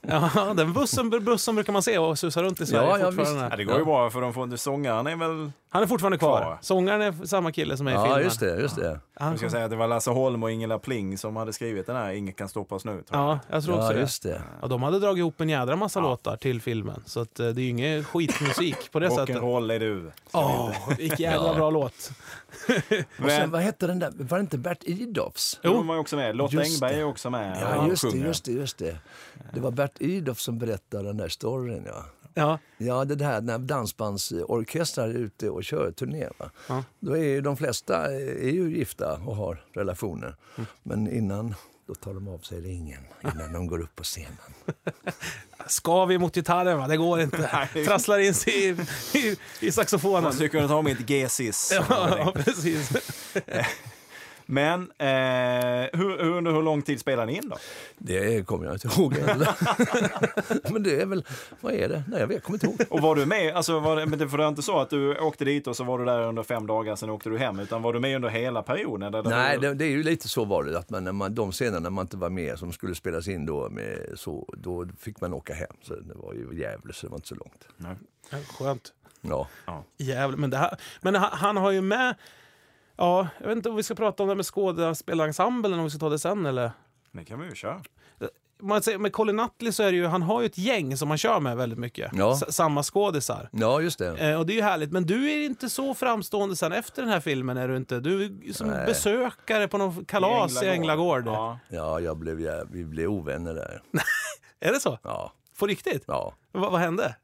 ja 0.00 0.54
den 0.56 0.72
bussen, 0.72 1.10
bussen 1.10 1.54
brukar 1.54 1.72
man 1.72 1.82
se 1.82 1.98
och 1.98 2.18
susa 2.18 2.42
runt 2.42 2.60
i 2.60 2.66
Sverige 2.66 2.88
Ja, 2.88 2.98
ja, 2.98 3.12
fortfarande. 3.12 3.48
ja, 3.50 3.56
det 3.56 3.64
går 3.64 3.78
ju 3.78 3.84
bra 3.84 4.10
för 4.10 4.20
de 4.20 4.34
får 4.34 4.44
inte 4.44 4.58
sångaren 4.58 5.06
är 5.06 5.16
väl 5.16 5.52
Han 5.68 5.82
är 5.82 5.86
fortfarande 5.86 6.18
kvar. 6.18 6.40
Kvar. 6.42 6.58
Sångaren 6.60 7.00
är 7.02 7.26
samma 7.26 7.52
kille 7.52 7.76
som 7.76 7.86
är 7.86 7.90
i 7.90 7.94
Ja, 7.94 8.04
filmen. 8.04 8.22
just 8.22 8.40
det. 8.40 8.60
Just 8.60 8.76
det. 8.76 9.00
Jag 9.20 9.38
ska 9.38 9.50
säga 9.50 9.64
att 9.64 9.70
det 9.70 9.76
var 9.76 9.88
Lasse 9.88 10.10
Holm 10.10 10.42
och 10.42 10.50
Ingela 10.50 10.78
Pling 10.78 11.18
som 11.18 11.36
hade 11.36 11.52
skrivit 11.52 11.86
den 11.86 11.96
här 11.96 12.12
Inget 12.12 12.36
kan 12.36 12.48
stoppa 12.48 12.74
oss 12.74 12.84
nu. 12.84 12.90
Tror 12.92 13.04
jag. 13.10 13.20
Ja, 13.20 13.38
jag 13.50 13.64
tror 13.64 13.76
också 13.78 13.92
Ja, 13.92 13.98
just 13.98 14.22
det. 14.22 14.42
Ja, 14.62 14.68
de 14.68 14.82
hade 14.82 14.98
dragit 14.98 15.18
ihop 15.18 15.40
en 15.40 15.48
jädra 15.48 15.76
massa 15.76 16.00
låtar 16.00 16.36
till 16.36 16.60
filmen. 16.60 17.02
Så 17.06 17.20
att, 17.20 17.40
eh, 17.40 17.46
det 17.48 17.60
är 17.60 17.62
ju 17.62 17.68
ingen 17.68 18.04
skitmusik 18.04 18.92
på 18.92 18.98
det 19.00 19.10
sättet. 19.16 19.36
Rock'n'roll 19.36 19.72
är 19.74 19.80
du. 19.80 20.10
Åh, 20.32 20.70
vilken 20.98 21.18
jävla 21.32 21.54
bra 21.54 21.70
låt. 21.70 21.92
Och 22.68 22.70
sen, 22.70 23.04
Men, 23.18 23.50
vad 23.50 23.60
hette 23.60 23.86
den 23.86 23.98
där? 23.98 24.12
Var 24.14 24.38
det 24.38 24.40
inte 24.42 24.58
Bert 24.58 24.82
Idolfs? 24.82 25.60
jo. 25.62 25.82
var 25.82 25.98
också 25.98 26.16
med. 26.16 26.36
Lotta 26.36 26.56
Just 26.56 26.82
Engberg 26.82 27.00
är 27.00 27.04
också 27.04 27.30
med. 27.30 27.58
Ja, 27.62 27.88
just 27.88 28.12
det, 28.12 28.18
just 28.18 28.44
det, 28.44 28.52
just 28.52 28.78
det. 28.78 28.96
Det 29.54 29.60
var 29.60 29.70
Bert 29.70 30.00
Idolf 30.00 30.38
som 30.40 30.58
berättade 30.58 31.02
den 31.04 31.16
där 31.16 31.28
storyn, 31.28 31.82
ja. 31.86 32.04
Ja, 32.38 32.58
Ja, 32.78 33.04
det 33.04 33.14
där 33.14 33.40
när 33.40 33.58
dansbandsorkestrar 33.58 35.08
är 35.08 35.14
ute 35.14 35.50
och 35.50 35.64
kör 35.64 35.90
turné. 35.90 36.28
Va? 36.38 36.50
Ja. 36.68 36.84
Då 37.00 37.16
är 37.16 37.22
ju 37.24 37.40
de 37.40 37.56
flesta 37.56 38.14
är 38.14 38.50
ju 38.50 38.76
gifta 38.78 39.12
och 39.26 39.36
har 39.36 39.64
relationer. 39.72 40.36
Men 40.82 41.12
innan, 41.12 41.54
då 41.88 41.94
tar 41.94 42.14
de 42.14 42.28
av 42.28 42.38
sig 42.38 42.60
ringen 42.60 43.02
innan 43.24 43.52
de 43.52 43.66
går 43.66 43.80
upp 43.80 43.96
på 43.96 44.04
scenen. 44.04 44.36
ska 45.66 46.04
vi 46.04 46.18
mot 46.18 46.34
gitarren 46.34 46.78
va? 46.78 46.86
Det 46.88 46.96
går 46.96 47.20
inte. 47.20 47.68
Trasslar 47.86 48.18
in 48.18 48.34
sig 48.34 48.68
i, 48.68 48.76
i, 49.18 49.36
i 49.60 49.72
saxofonen. 49.72 50.22
Man 50.22 50.32
skulle 50.32 50.48
kunna 50.48 50.68
ta 50.68 50.82
mitt 50.82 50.98
G-sis. 50.98 51.72
Ja, 51.88 52.32
precis. 52.44 52.92
Men 54.46 54.80
eh, 54.98 55.98
hur, 55.98 56.20
under 56.20 56.52
hur 56.52 56.62
lång 56.62 56.82
tid 56.82 57.00
spelar 57.00 57.26
ni 57.26 57.36
in 57.36 57.48
då? 57.48 57.56
Det 57.98 58.46
kommer 58.46 58.64
jag 58.64 58.74
inte 58.74 58.88
ihåg. 58.88 59.12
Men 60.72 60.82
det 60.82 61.00
är 61.00 61.06
väl, 61.06 61.24
vad 61.60 61.74
är 61.74 61.88
det? 61.88 62.02
Nej, 62.08 62.20
jag 62.20 62.26
vet, 62.26 62.34
jag 62.34 62.42
kommer 62.42 62.64
inte 62.64 62.66
ihåg. 62.66 62.92
Och 62.92 63.00
var 63.00 63.14
du 63.14 63.26
med, 63.26 63.56
alltså 63.56 63.80
var 63.80 63.96
det, 63.96 64.06
men 64.06 64.18
det, 64.18 64.28
för 64.28 64.36
det 64.38 64.42
var 64.44 64.48
inte 64.48 64.62
så 64.62 64.78
att 64.78 64.90
du 64.90 65.18
åkte 65.18 65.44
dit 65.44 65.66
och 65.66 65.76
så 65.76 65.84
var 65.84 65.98
du 65.98 66.04
där 66.04 66.22
under 66.22 66.42
fem 66.42 66.66
dagar, 66.66 66.96
sen 66.96 67.10
åkte 67.10 67.30
du 67.30 67.38
hem, 67.38 67.58
utan 67.58 67.82
var 67.82 67.92
du 67.92 68.00
med 68.00 68.16
under 68.16 68.28
hela 68.28 68.62
perioden? 68.62 69.14
Eller 69.14 69.30
Nej, 69.30 69.58
det, 69.58 69.74
det 69.74 69.84
är 69.84 69.90
ju 69.90 70.02
lite 70.02 70.28
så 70.28 70.44
var 70.44 70.64
det. 70.64 70.78
Att 70.78 70.90
man, 70.90 71.04
när 71.04 71.12
man, 71.12 71.34
de 71.34 71.52
scenerna 71.52 71.80
när 71.80 71.90
man 71.90 72.04
inte 72.04 72.16
var 72.16 72.30
med 72.30 72.58
som 72.58 72.72
skulle 72.72 72.94
spelas 72.94 73.28
in 73.28 73.46
då, 73.46 73.68
med, 73.68 73.98
så, 74.14 74.54
då 74.56 74.86
fick 74.98 75.20
man 75.20 75.32
åka 75.32 75.54
hem. 75.54 75.76
Så 75.82 75.94
det 75.94 76.14
var 76.14 76.34
ju 76.34 76.60
Gävle, 76.60 76.92
så 76.92 77.06
det 77.06 77.10
var 77.10 77.16
inte 77.16 77.28
så 77.28 77.34
långt. 77.34 77.68
Ja, 78.30 78.38
Skönt. 78.58 78.92
Ja. 79.20 79.48
Jävlar, 79.98 80.38
men, 80.38 80.50
det 80.50 80.56
här, 80.56 80.76
men 81.00 81.14
han, 81.14 81.30
han 81.32 81.56
har 81.56 81.70
ju 81.70 81.80
med... 81.80 82.14
Ja, 82.96 83.28
jag 83.40 83.46
vet 83.48 83.56
inte 83.56 83.68
om 83.68 83.76
vi 83.76 83.82
ska 83.82 83.94
prata 83.94 84.22
om 84.22 84.28
det 84.28 84.34
med 84.34 84.46
skådespelarensemblen, 84.46 85.78
om 85.78 85.84
vi 85.84 85.90
ska 85.90 85.98
ta 85.98 86.08
det 86.08 86.18
sen 86.18 86.46
eller? 86.46 86.70
Det 87.12 87.24
kan 87.24 87.40
vi 87.40 87.46
ju 87.48 87.54
köra. 87.54 87.82
Man 88.62 88.82
säger, 88.82 88.98
med 88.98 89.12
Colin 89.12 89.36
Nutley 89.36 89.72
så 89.72 89.82
är 89.82 89.90
det 89.92 89.96
ju, 89.96 90.06
han 90.06 90.22
har 90.22 90.40
ju 90.40 90.46
ett 90.46 90.58
gäng 90.58 90.96
som 90.96 91.08
han 91.08 91.18
kör 91.18 91.40
med 91.40 91.56
väldigt 91.56 91.78
mycket. 91.78 92.10
Ja. 92.14 92.32
S- 92.32 92.54
samma 92.54 92.82
skådisar. 92.82 93.48
ja, 93.52 93.80
just 93.80 93.98
det. 93.98 94.16
Eh, 94.30 94.38
och 94.38 94.46
det 94.46 94.52
är 94.52 94.54
ju 94.54 94.62
härligt, 94.62 94.92
men 94.92 95.06
du 95.06 95.30
är 95.32 95.44
inte 95.44 95.68
så 95.70 95.94
framstående 95.94 96.56
sen 96.56 96.72
efter 96.72 97.02
den 97.02 97.10
här 97.10 97.20
filmen 97.20 97.56
är 97.56 97.68
du 97.68 97.76
inte? 97.76 98.00
Du 98.00 98.24
är 98.24 98.52
som 98.52 98.68
Nej. 98.68 98.86
besökare 98.86 99.68
på 99.68 99.78
någon 99.78 100.04
kalas 100.04 100.62
i 100.62 100.66
Änglagård. 100.68 101.26
Ja. 101.26 101.58
Ja, 101.68 102.00
jag 102.00 102.16
blev, 102.16 102.40
jä- 102.40 102.68
vi 102.70 102.84
blev 102.84 103.10
ovänner 103.10 103.54
där. 103.54 103.82
Är 104.60 104.72
det 104.72 104.80
så? 104.80 104.98
Ja, 105.02 105.32
På 105.58 105.66
riktigt? 105.66 106.04
ja. 106.06 106.34
Va, 106.52 106.70
vad 106.70 106.80
hände? 106.80 107.16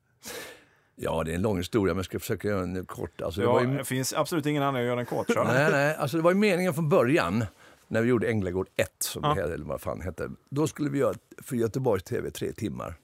Ja, 0.97 1.23
det 1.25 1.31
är 1.31 1.35
en 1.35 1.43
lång 1.43 1.57
historia, 1.57 1.95
men 1.95 1.99
jag 1.99 2.05
ska 2.05 2.19
försöka 2.19 2.49
göra 2.49 2.61
den 2.61 2.87
kort. 2.87 3.21
Alltså, 3.21 3.41
det, 3.41 3.47
Ja, 3.47 3.63
ju, 3.65 3.85
finns 3.85 4.13
absolut 4.15 4.47
ingen 4.47 4.63
anledning 4.63 4.83
att 4.85 4.87
göra 4.89 4.97
den 4.97 5.07
kort. 5.07 5.35
Kör. 5.35 5.45
nej, 5.45 5.71
nej, 5.73 5.95
alltså, 5.97 6.17
det 6.17 6.23
var 6.23 6.31
ju 6.31 6.37
meningen 6.37 6.75
från 6.75 6.89
början, 6.89 7.45
när 7.89 8.03
vi 8.03 8.09
gjorde 8.09 8.29
Änglagård 8.29 8.69
1, 8.77 8.89
som 8.99 9.23
Ja. 9.25 9.35
det 9.35 9.41
hette, 9.41 9.55
eller 9.55 9.65
vad 9.65 9.81
fan 9.81 10.01
hette. 10.01 10.31
Då 10.51 10.67
skulle 10.67 10.91
vi 10.91 10.99
göra 10.99 11.15
för 11.43 11.57
Göteborgs 11.57 12.05
TV 12.05 12.31
tre 12.31 12.53
timmar. 12.53 12.95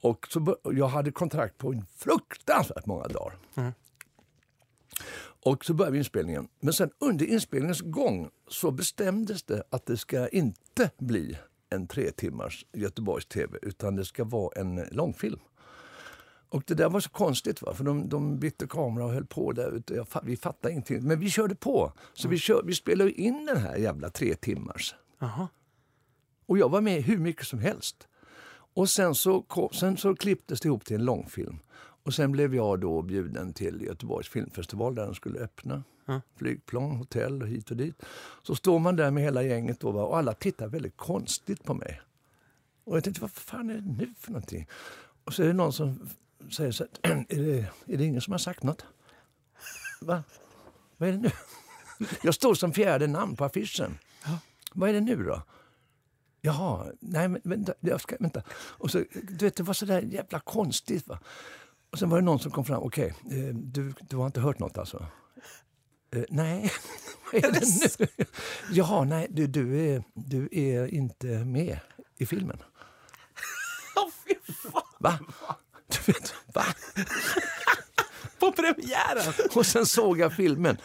Och 0.00 0.26
så, 0.30 0.56
jag 0.72 0.88
hade 0.88 1.10
kontrakt 1.12 1.58
på 1.58 1.72
en 1.72 1.84
fruktansvärt 1.96 2.86
många 2.86 3.08
dagar. 3.08 3.38
Och 5.44 5.64
så 5.64 5.74
började 5.74 5.92
vi 5.92 5.98
inspelningen. 5.98 6.48
Men 6.60 6.72
sen 6.72 6.90
under 6.98 7.26
inspelningens 7.26 7.80
gång 7.80 8.30
så 8.48 8.70
bestämdes 8.70 9.42
det 9.42 9.62
att 9.70 9.86
det 9.86 9.96
ska 9.96 10.28
inte 10.28 10.90
bli 10.98 11.38
en 11.70 11.86
tre 11.86 12.10
timmars 12.10 12.66
Göteborgs 12.72 13.26
TV, 13.26 13.58
utan 13.62 13.96
det 13.96 14.04
ska 14.04 14.24
vara 14.24 14.60
en 14.60 14.84
långfilm. 14.90 15.38
Och 16.50 16.62
det 16.66 16.74
där 16.74 16.88
var 16.88 17.00
så 17.00 17.10
konstigt, 17.10 17.62
va? 17.62 17.74
för 17.74 17.84
de, 17.84 18.08
de 18.08 18.38
bytte 18.38 18.66
kamera 18.66 19.04
och 19.04 19.12
höll 19.12 19.26
på 19.26 19.52
där 19.52 19.70
ute. 19.70 19.94
Jag, 19.94 20.06
vi 20.22 20.36
fattade 20.36 20.72
ingenting. 20.72 21.02
Men 21.02 21.20
vi 21.20 21.30
körde 21.30 21.54
på. 21.54 21.92
Så 22.12 22.28
vi, 22.28 22.38
kör, 22.38 22.62
vi 22.64 22.74
spelade 22.74 23.12
in 23.12 23.46
den 23.46 23.56
här 23.56 23.76
jävla 23.76 24.10
tre 24.10 24.34
timmars. 24.34 24.94
Jaha. 25.18 25.48
Och 26.46 26.58
jag 26.58 26.68
var 26.68 26.80
med 26.80 27.02
hur 27.02 27.18
mycket 27.18 27.46
som 27.46 27.58
helst. 27.58 28.08
Och 28.74 28.88
sen 28.88 29.14
så, 29.14 29.42
kom, 29.42 29.68
sen 29.72 29.96
så 29.96 30.16
klipptes 30.16 30.60
det 30.60 30.66
ihop 30.66 30.84
till 30.84 30.96
en 30.96 31.04
långfilm. 31.04 31.58
Och 32.02 32.14
sen 32.14 32.32
blev 32.32 32.54
jag 32.54 32.80
då 32.80 33.02
bjuden 33.02 33.52
till 33.52 33.82
Göteborgs 33.82 34.28
filmfestival 34.28 34.94
där 34.94 35.04
den 35.04 35.14
skulle 35.14 35.38
öppna. 35.38 35.82
Ja. 36.06 36.20
Flygplan, 36.36 36.96
hotell 36.96 37.42
och 37.42 37.48
hit 37.48 37.70
och 37.70 37.76
dit. 37.76 38.02
Så 38.42 38.54
står 38.54 38.78
man 38.78 38.96
där 38.96 39.10
med 39.10 39.22
hela 39.22 39.42
gänget 39.42 39.80
då, 39.80 39.90
va? 39.90 40.02
och 40.02 40.18
alla 40.18 40.32
tittar 40.32 40.68
väldigt 40.68 40.96
konstigt 40.96 41.64
på 41.64 41.74
mig. 41.74 42.00
Och 42.84 42.96
jag 42.96 43.04
tänkte, 43.04 43.22
vad 43.22 43.30
fan 43.30 43.70
är 43.70 43.74
det 43.74 43.92
nu 43.98 44.14
för 44.18 44.30
någonting? 44.30 44.66
Och 45.24 45.34
så 45.34 45.42
är 45.42 45.46
det 45.46 45.52
någon 45.52 45.72
som 45.72 46.08
säger 46.50 46.72
så 46.72 46.86
här, 47.02 47.12
är 47.28 47.42
det, 47.42 47.66
är 47.86 47.98
det 47.98 48.04
ingen 48.04 48.20
som 48.20 48.32
har 48.32 48.38
sagt 48.38 48.62
något? 48.62 48.84
Va? 50.00 50.22
Vad 50.96 51.08
är 51.08 51.12
det 51.12 51.18
nu? 51.18 51.30
Jag 52.22 52.34
står 52.34 52.54
som 52.54 52.72
fjärde 52.72 53.06
namn 53.06 53.36
på 53.36 53.44
affischen. 53.44 53.98
Vad 54.72 54.88
är 54.88 54.92
det 54.92 55.00
nu 55.00 55.24
då? 55.24 55.42
Jaha, 56.40 56.92
nej 57.00 57.28
men 57.28 57.40
vänta, 57.44 57.72
jag 57.80 58.00
ska, 58.00 58.16
vänta. 58.20 58.42
Och 58.52 58.90
så, 58.90 59.04
du 59.28 59.44
vet, 59.44 59.56
det 59.56 59.62
var 59.62 59.74
så 59.74 59.86
där 59.86 60.02
jävla 60.02 60.40
konstigt. 60.40 61.06
Va? 61.06 61.18
Och 61.90 61.98
sen 61.98 62.10
var 62.10 62.18
det 62.18 62.24
någon 62.24 62.38
som 62.38 62.50
kom 62.50 62.64
fram. 62.64 62.82
Okej, 62.82 63.14
eh, 63.30 63.54
du, 63.54 63.92
du 64.00 64.16
har 64.16 64.26
inte 64.26 64.40
hört 64.40 64.58
något 64.58 64.78
alltså? 64.78 65.06
Eh, 66.10 66.24
nej, 66.28 66.70
vad 67.32 67.44
är 67.44 67.52
det 67.52 67.98
nu? 67.98 68.24
Jaha, 68.72 69.04
nej, 69.04 69.26
du, 69.30 69.46
du, 69.46 69.80
är, 69.80 70.02
du 70.14 70.48
är 70.52 70.86
inte 70.86 71.26
med 71.26 71.80
i 72.16 72.26
filmen. 72.26 72.62
Åh, 73.96 74.08
fy 74.26 74.52
fan! 74.52 74.82
Va? 74.98 75.18
Du 75.88 76.12
vet, 76.12 76.34
va? 76.54 76.64
På 78.38 78.52
premiären! 78.52 79.32
Och 79.54 79.66
sen 79.66 79.86
såg 79.86 80.18
jag 80.18 80.32
filmen. 80.32 80.76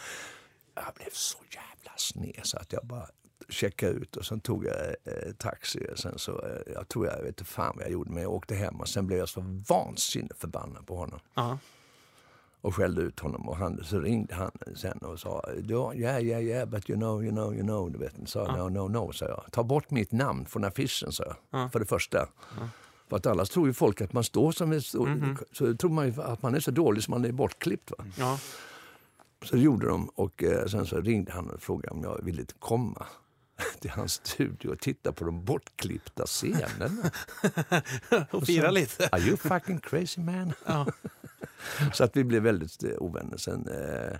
Jag 0.74 0.94
blev 0.94 1.10
så 1.12 1.38
jävla 1.50 1.92
sned 1.96 2.40
så 2.42 2.58
att 2.58 2.72
jag 2.72 2.86
bara 2.86 3.06
checkade 3.48 3.92
ut 3.92 4.16
och 4.16 4.26
sen 4.26 4.40
tog 4.40 4.64
jag 4.64 4.76
eh, 5.04 5.32
taxi. 5.38 5.86
Sen 5.96 6.18
så, 6.18 6.30
eh, 6.46 6.72
jag 6.74 6.88
tror 6.88 7.06
jag 7.06 7.16
vet 7.18 7.26
inte 7.26 7.44
fan 7.44 7.72
vad 7.76 7.84
jag 7.84 7.92
gjorde 7.92 8.10
men 8.10 8.22
jag 8.22 8.32
åkte 8.32 8.54
hem 8.54 8.80
och 8.80 8.88
sen 8.88 9.06
blev 9.06 9.18
jag 9.18 9.28
så 9.28 9.44
vansinnigt 9.68 10.40
förbannad 10.40 10.86
på 10.86 10.96
honom. 10.96 11.20
Ja. 11.34 11.58
och 12.60 12.74
skällde 12.74 13.02
ut 13.02 13.20
honom. 13.20 13.48
Och 13.48 13.56
han, 13.56 13.84
så 13.84 14.00
ringde 14.00 14.34
han 14.34 14.50
sen 14.76 14.98
och 14.98 15.20
sa 15.20 15.44
ja, 15.68 15.94
ja, 15.94 16.18
ja, 16.20 16.66
but 16.66 16.90
you 16.90 16.98
know, 16.98 17.22
you 17.24 17.32
know, 17.32 17.54
you 17.54 17.62
know. 17.62 17.90
Du 17.90 17.98
vet, 17.98 18.14
sa 18.26 18.56
no, 18.56 18.68
no, 18.68 18.88
no, 18.88 19.12
sa 19.12 19.26
jag. 19.26 19.44
Ta 19.52 19.62
bort 19.62 19.90
mitt 19.90 20.12
namn 20.12 20.46
från 20.46 20.64
affischen, 20.64 21.12
sa 21.12 21.24
jag. 21.50 21.72
För 21.72 21.80
det 21.80 21.86
första. 21.86 22.28
För 23.08 23.16
att 23.16 23.26
annars 23.26 23.48
tror 23.48 23.66
ju 23.66 23.72
folk 23.72 24.00
att 24.00 24.12
man 24.12 24.24
står 24.24 24.52
som 24.52 24.72
en 24.72 24.82
stor, 24.82 25.36
så 25.52 25.76
tror 25.76 25.90
man 25.90 26.20
att 26.20 26.42
man 26.42 26.54
är 26.54 26.60
så 26.60 26.70
dålig 26.70 27.02
som 27.02 27.12
man 27.12 27.24
är 27.24 27.32
bortklippt. 27.32 27.90
Va? 27.90 28.04
Ja. 28.18 28.38
Så 29.44 29.56
det 29.56 29.62
gjorde 29.62 29.86
de 29.86 30.08
och 30.08 30.42
eh, 30.42 30.66
sen 30.66 30.86
så 30.86 31.00
ringde 31.00 31.32
han 31.32 31.50
och 31.50 31.62
frågade 31.62 31.94
om 31.94 32.02
jag 32.02 32.24
ville 32.24 32.44
komma 32.58 33.06
till 33.80 33.90
hans 33.90 34.12
studio 34.12 34.68
och 34.68 34.80
titta 34.80 35.12
på 35.12 35.24
de 35.24 35.44
bortklippta 35.44 36.26
scenerna. 36.26 37.10
Och 38.30 38.46
fira 38.46 38.70
lite. 38.70 39.08
Are 39.08 39.20
you 39.20 39.36
fucking 39.36 39.78
crazy 39.78 40.20
man? 40.20 40.52
Ja. 40.66 40.86
Så 41.92 42.04
att 42.04 42.16
vi 42.16 42.24
blev 42.24 42.42
väldigt 42.42 42.84
eh, 42.84 42.90
ovänner 42.98 43.36
sen. 43.36 43.68
Eh, 43.68 44.18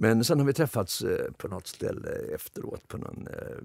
men 0.00 0.24
sen 0.24 0.38
har 0.38 0.46
vi 0.46 0.52
träffats 0.52 1.02
eh, 1.02 1.32
på 1.32 1.48
något 1.48 1.66
ställe 1.66 2.10
efteråt 2.34 2.88
på 2.88 2.96
någon 2.96 3.26
eh, 3.26 3.56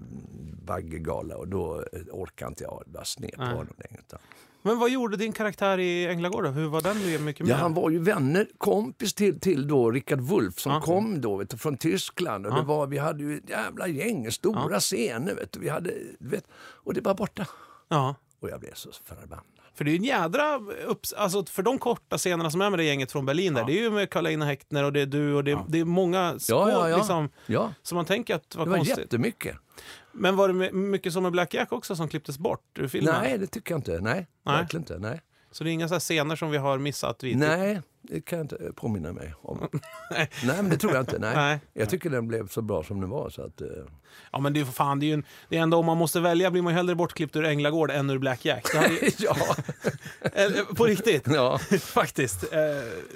baggegala 0.66 1.36
och 1.36 1.48
då 1.48 1.84
eh, 1.92 2.00
orkade 2.10 2.48
inte 2.48 2.64
jag 2.64 2.82
bara 2.86 3.04
sned 3.04 3.32
på 3.36 3.42
Nej. 3.42 3.48
honom 3.52 3.74
längre. 3.76 4.02
Men 4.62 4.78
vad 4.78 4.90
gjorde 4.90 5.16
din 5.16 5.32
karaktär 5.32 5.78
i 5.78 6.06
Änglagård? 6.06 6.46
Hur 6.46 6.68
var 6.68 6.80
den 6.80 7.24
mycket 7.24 7.46
Ja, 7.48 7.56
han 7.56 7.74
var 7.74 7.90
ju 7.90 7.98
vänner, 7.98 8.48
kompis 8.58 9.14
till, 9.14 9.40
till 9.40 9.68
då 9.68 9.90
Richard 9.90 10.20
Wolff 10.20 10.58
som 10.58 10.72
Ja. 10.72 10.80
kom 10.80 11.20
då 11.20 11.36
vet 11.36 11.50
du, 11.50 11.56
från 11.56 11.76
Tyskland. 11.76 12.46
Och 12.46 12.52
Ja. 12.52 12.56
det 12.56 12.62
var, 12.62 12.86
vi 12.86 12.98
hade 12.98 13.24
ju 13.24 13.36
ett 13.36 13.50
jävla 13.50 13.88
gäng, 13.88 14.30
stora 14.32 14.68
Ja. 14.72 14.80
scener. 14.80 15.34
Vet 15.34 15.52
du, 15.52 15.60
vi 15.60 15.68
hade, 15.68 15.94
vet, 16.18 16.44
och 16.56 16.94
det 16.94 17.00
var 17.00 17.14
borta. 17.14 17.46
Ja. 17.88 18.14
Och 18.40 18.48
jag 18.50 18.60
blev 18.60 18.74
så 18.74 18.90
förbannad. 19.04 19.44
För 19.74 19.84
det 19.84 19.90
är 19.90 19.92
ju 19.92 19.98
en 19.98 20.04
jädra... 20.04 20.60
Upps 20.86 21.12
alltså 21.12 21.44
för 21.44 21.62
de 21.62 21.78
korta 21.78 22.18
scenerna 22.18 22.50
som 22.50 22.60
är 22.60 22.70
med 22.70 22.78
det 22.78 22.84
gänget 22.84 23.12
från 23.12 23.26
Berlin 23.26 23.54
där, 23.54 23.60
Ja. 23.60 23.66
det 23.66 23.72
är 23.78 23.82
ju 23.82 23.90
med 23.90 24.10
Karolina 24.10 24.44
Häckner 24.44 24.84
och 24.84 24.92
det 24.92 25.00
är 25.00 25.06
du 25.06 25.34
och 25.34 25.44
det, 25.44 25.58
det 25.68 25.80
är 25.80 25.84
många 25.84 26.30
skåd 26.38 26.42
Ja, 26.48 26.70
ja, 26.70 26.88
ja. 26.88 26.96
liksom. 26.96 27.28
Ja, 27.46 27.72
Så 27.82 27.94
man 27.94 28.04
tänker 28.04 28.34
att 28.34 28.50
det 28.50 28.58
var 28.58 28.64
det 28.64 28.70
var 28.70 28.76
konstigt. 28.78 28.98
jättemycket. 28.98 29.56
Men 30.12 30.36
var 30.36 30.48
det 30.48 30.54
my- 30.54 30.72
mycket 30.72 31.12
som 31.12 31.22
med 31.22 31.32
Black 31.32 31.54
Jack 31.54 31.72
också 31.72 31.96
som 31.96 32.08
klipptes 32.08 32.38
bort 32.38 32.78
ur 32.78 32.88
filmen? 32.88 33.14
Nej, 33.22 33.38
det 33.38 33.46
tycker 33.46 33.72
jag 33.72 33.78
inte. 33.78 33.90
Nej, 34.00 34.00
Nej. 34.02 34.26
verkligen 34.56 34.82
inte. 34.82 34.98
Nej. 34.98 35.20
Så 35.50 35.64
det 35.64 35.70
är 35.70 35.72
inga 35.72 35.88
så 35.88 35.98
scener 36.00 36.36
som 36.36 36.50
vi 36.50 36.56
har 36.58 36.78
missat? 36.78 37.22
Vid 37.24 37.36
Nej, 37.36 37.82
det 38.08 38.20
kan 38.20 38.38
jag 38.38 38.44
inte 38.44 38.72
påminna 38.76 39.12
mig 39.12 39.34
om. 39.42 39.68
Nej. 40.10 40.28
Men 40.44 40.68
det 40.68 40.76
tror 40.76 40.92
jag 40.92 41.02
inte. 41.02 41.18
Nej. 41.18 41.36
Nej. 41.36 41.60
Jag 41.72 41.90
tycker 41.90 42.10
den 42.10 42.28
blev 42.28 42.48
så 42.48 42.62
bra 42.62 42.82
som 42.84 43.00
den 43.00 43.10
var. 43.10 43.30
Så 43.30 43.42
att, 43.42 43.60
eh, 43.60 43.66
Ja, 44.32 44.38
men 44.40 44.52
det 44.52 44.60
är 44.60 44.64
för 44.64 44.72
fan, 44.72 45.00
det 45.00 45.06
är 45.06 45.08
ju 45.08 45.14
en, 45.14 45.24
det 45.48 45.56
är 45.56 45.60
ändå 45.62 45.76
om 45.76 45.86
man 45.86 45.96
måste 45.96 46.20
välja 46.20 46.50
blir 46.50 46.62
man 46.62 46.72
ju 46.72 46.76
hellre 46.76 46.94
bortklippt 46.94 47.36
ur 47.36 47.44
Änglagård 47.44 47.90
än 47.90 48.10
ur 48.10 48.18
Black 48.18 48.44
Jack. 48.44 48.66
Ju- 48.74 49.10
ja, 49.18 49.36
eller, 50.32 50.74
på 50.74 50.84
riktigt, 50.84 51.26
ja, 51.26 51.58
faktiskt. 51.80 52.52
Eh, 52.52 52.58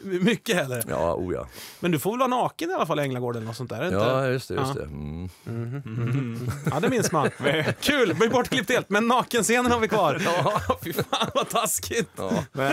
mycket 0.03 0.57
hellre. 0.57 0.83
ja, 0.88 1.14
oh 1.14 1.35
ja. 1.35 1.46
Men 1.81 1.90
du 1.90 1.98
får 1.98 2.11
väl 2.11 2.18
vara 2.18 2.29
naken 2.29 2.70
i 2.70 2.74
alla 2.74 2.87
fall 2.87 2.98
i 3.01 3.03
Änglagård 3.03 3.37
eller 3.37 3.46
något 3.46 3.57
sånt 3.57 3.70
där? 3.70 3.85
inte? 3.85 3.96
Ja, 3.96 4.27
just 4.29 4.48
det. 4.48 4.55
Just 4.55 4.74
Ja. 4.74 4.81
det. 4.81 4.87
Mm. 4.87 6.51
Ja, 6.70 6.81
det 6.81 6.88
minns 6.88 7.12
man. 7.12 7.31
Kul, 7.81 8.14
blir 8.14 8.29
bortklippt 8.31 8.70
helt, 8.70 8.90
men 8.90 9.09
nakenscenen 9.09 9.72
har 9.72 9.81
vi 9.81 9.88
kvar. 9.88 10.22
Ja. 10.24 10.61
Fy 10.83 10.92
fan 10.92 11.31
vad 11.35 11.48
taskigt. 11.48 12.11
Ja. 12.16 12.44
Men, 12.53 12.72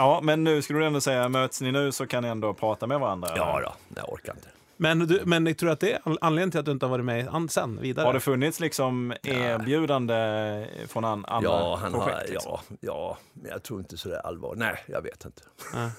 ja, 0.00 0.20
men 0.22 0.44
nu 0.44 0.62
skulle 0.62 0.78
du 0.78 0.84
ändå 0.86 1.00
säga, 1.00 1.28
möts 1.28 1.60
ni 1.60 1.72
nu 1.72 1.92
så 1.92 2.06
kan 2.06 2.22
ni 2.22 2.28
ändå 2.28 2.54
prata 2.54 2.86
med 2.86 3.00
varandra? 3.00 3.28
ja, 3.36 3.60
då. 3.64 3.72
jag 4.00 4.12
orkar 4.12 4.32
inte. 4.34 4.48
Men, 4.76 4.98
du, 4.98 5.22
men 5.24 5.46
jag 5.46 5.58
tror 5.58 5.70
att 5.70 5.80
det 5.80 5.92
är 5.92 5.98
an- 6.04 6.18
anledningen 6.20 6.50
till 6.50 6.60
att 6.60 6.66
du 6.66 6.72
inte 6.72 6.86
har 6.86 6.90
varit 6.90 7.04
med 7.04 7.50
sen 7.50 7.80
vidare? 7.80 8.06
Har 8.06 8.12
det 8.14 8.20
funnits 8.20 8.60
liksom 8.60 9.14
erbjudande 9.22 10.66
från 10.88 11.04
an, 11.04 11.24
andra 11.28 11.50
Ja, 11.50 11.78
han 11.82 11.94
har, 11.94 12.00
projekt? 12.04 12.30
liksom? 12.30 12.58
ja, 12.68 12.76
ja, 12.80 13.18
men 13.32 13.50
jag 13.50 13.62
tror 13.62 13.78
inte 13.80 13.96
sådär 13.96 14.26
allvar. 14.26 14.54
Nej, 14.56 14.84
jag 14.86 15.02
vet 15.02 15.24
inte. 15.24 15.42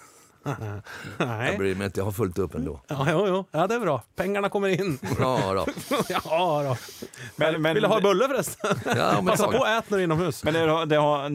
Jag 1.17 1.27
Nej. 1.27 1.57
bryr 1.57 1.75
mig 1.75 1.85
inte, 1.85 1.99
jag 1.99 2.05
har 2.05 2.11
fullt 2.11 2.39
upp 2.39 2.55
ändå. 2.55 2.81
Ja, 2.87 3.07
jo, 3.11 3.27
jo. 3.27 3.45
ja, 3.51 3.67
det 3.67 3.75
är 3.75 3.79
bra. 3.79 4.01
Pengarna 4.15 4.49
kommer 4.49 4.67
in. 4.67 4.99
Ja, 5.19 5.53
då. 5.53 5.65
ja, 6.09 6.63
då. 6.63 6.77
Men, 7.35 7.61
men, 7.61 7.73
Vill 7.73 7.83
du 7.83 7.89
ha 7.89 8.01
bulle 8.01 8.27
förresten? 8.27 8.75
Ja, 8.97 9.23
Passa 9.27 9.47
på 9.51 9.63
att 9.63 9.83
ät 9.83 9.89
när 9.89 9.97
du 9.97 10.01
är 10.01 10.03
inomhus. 10.03 10.43
Men 10.43 10.53
det, 10.53 10.59
har- 10.59 10.85
det 10.85 10.95
har, 10.95 11.29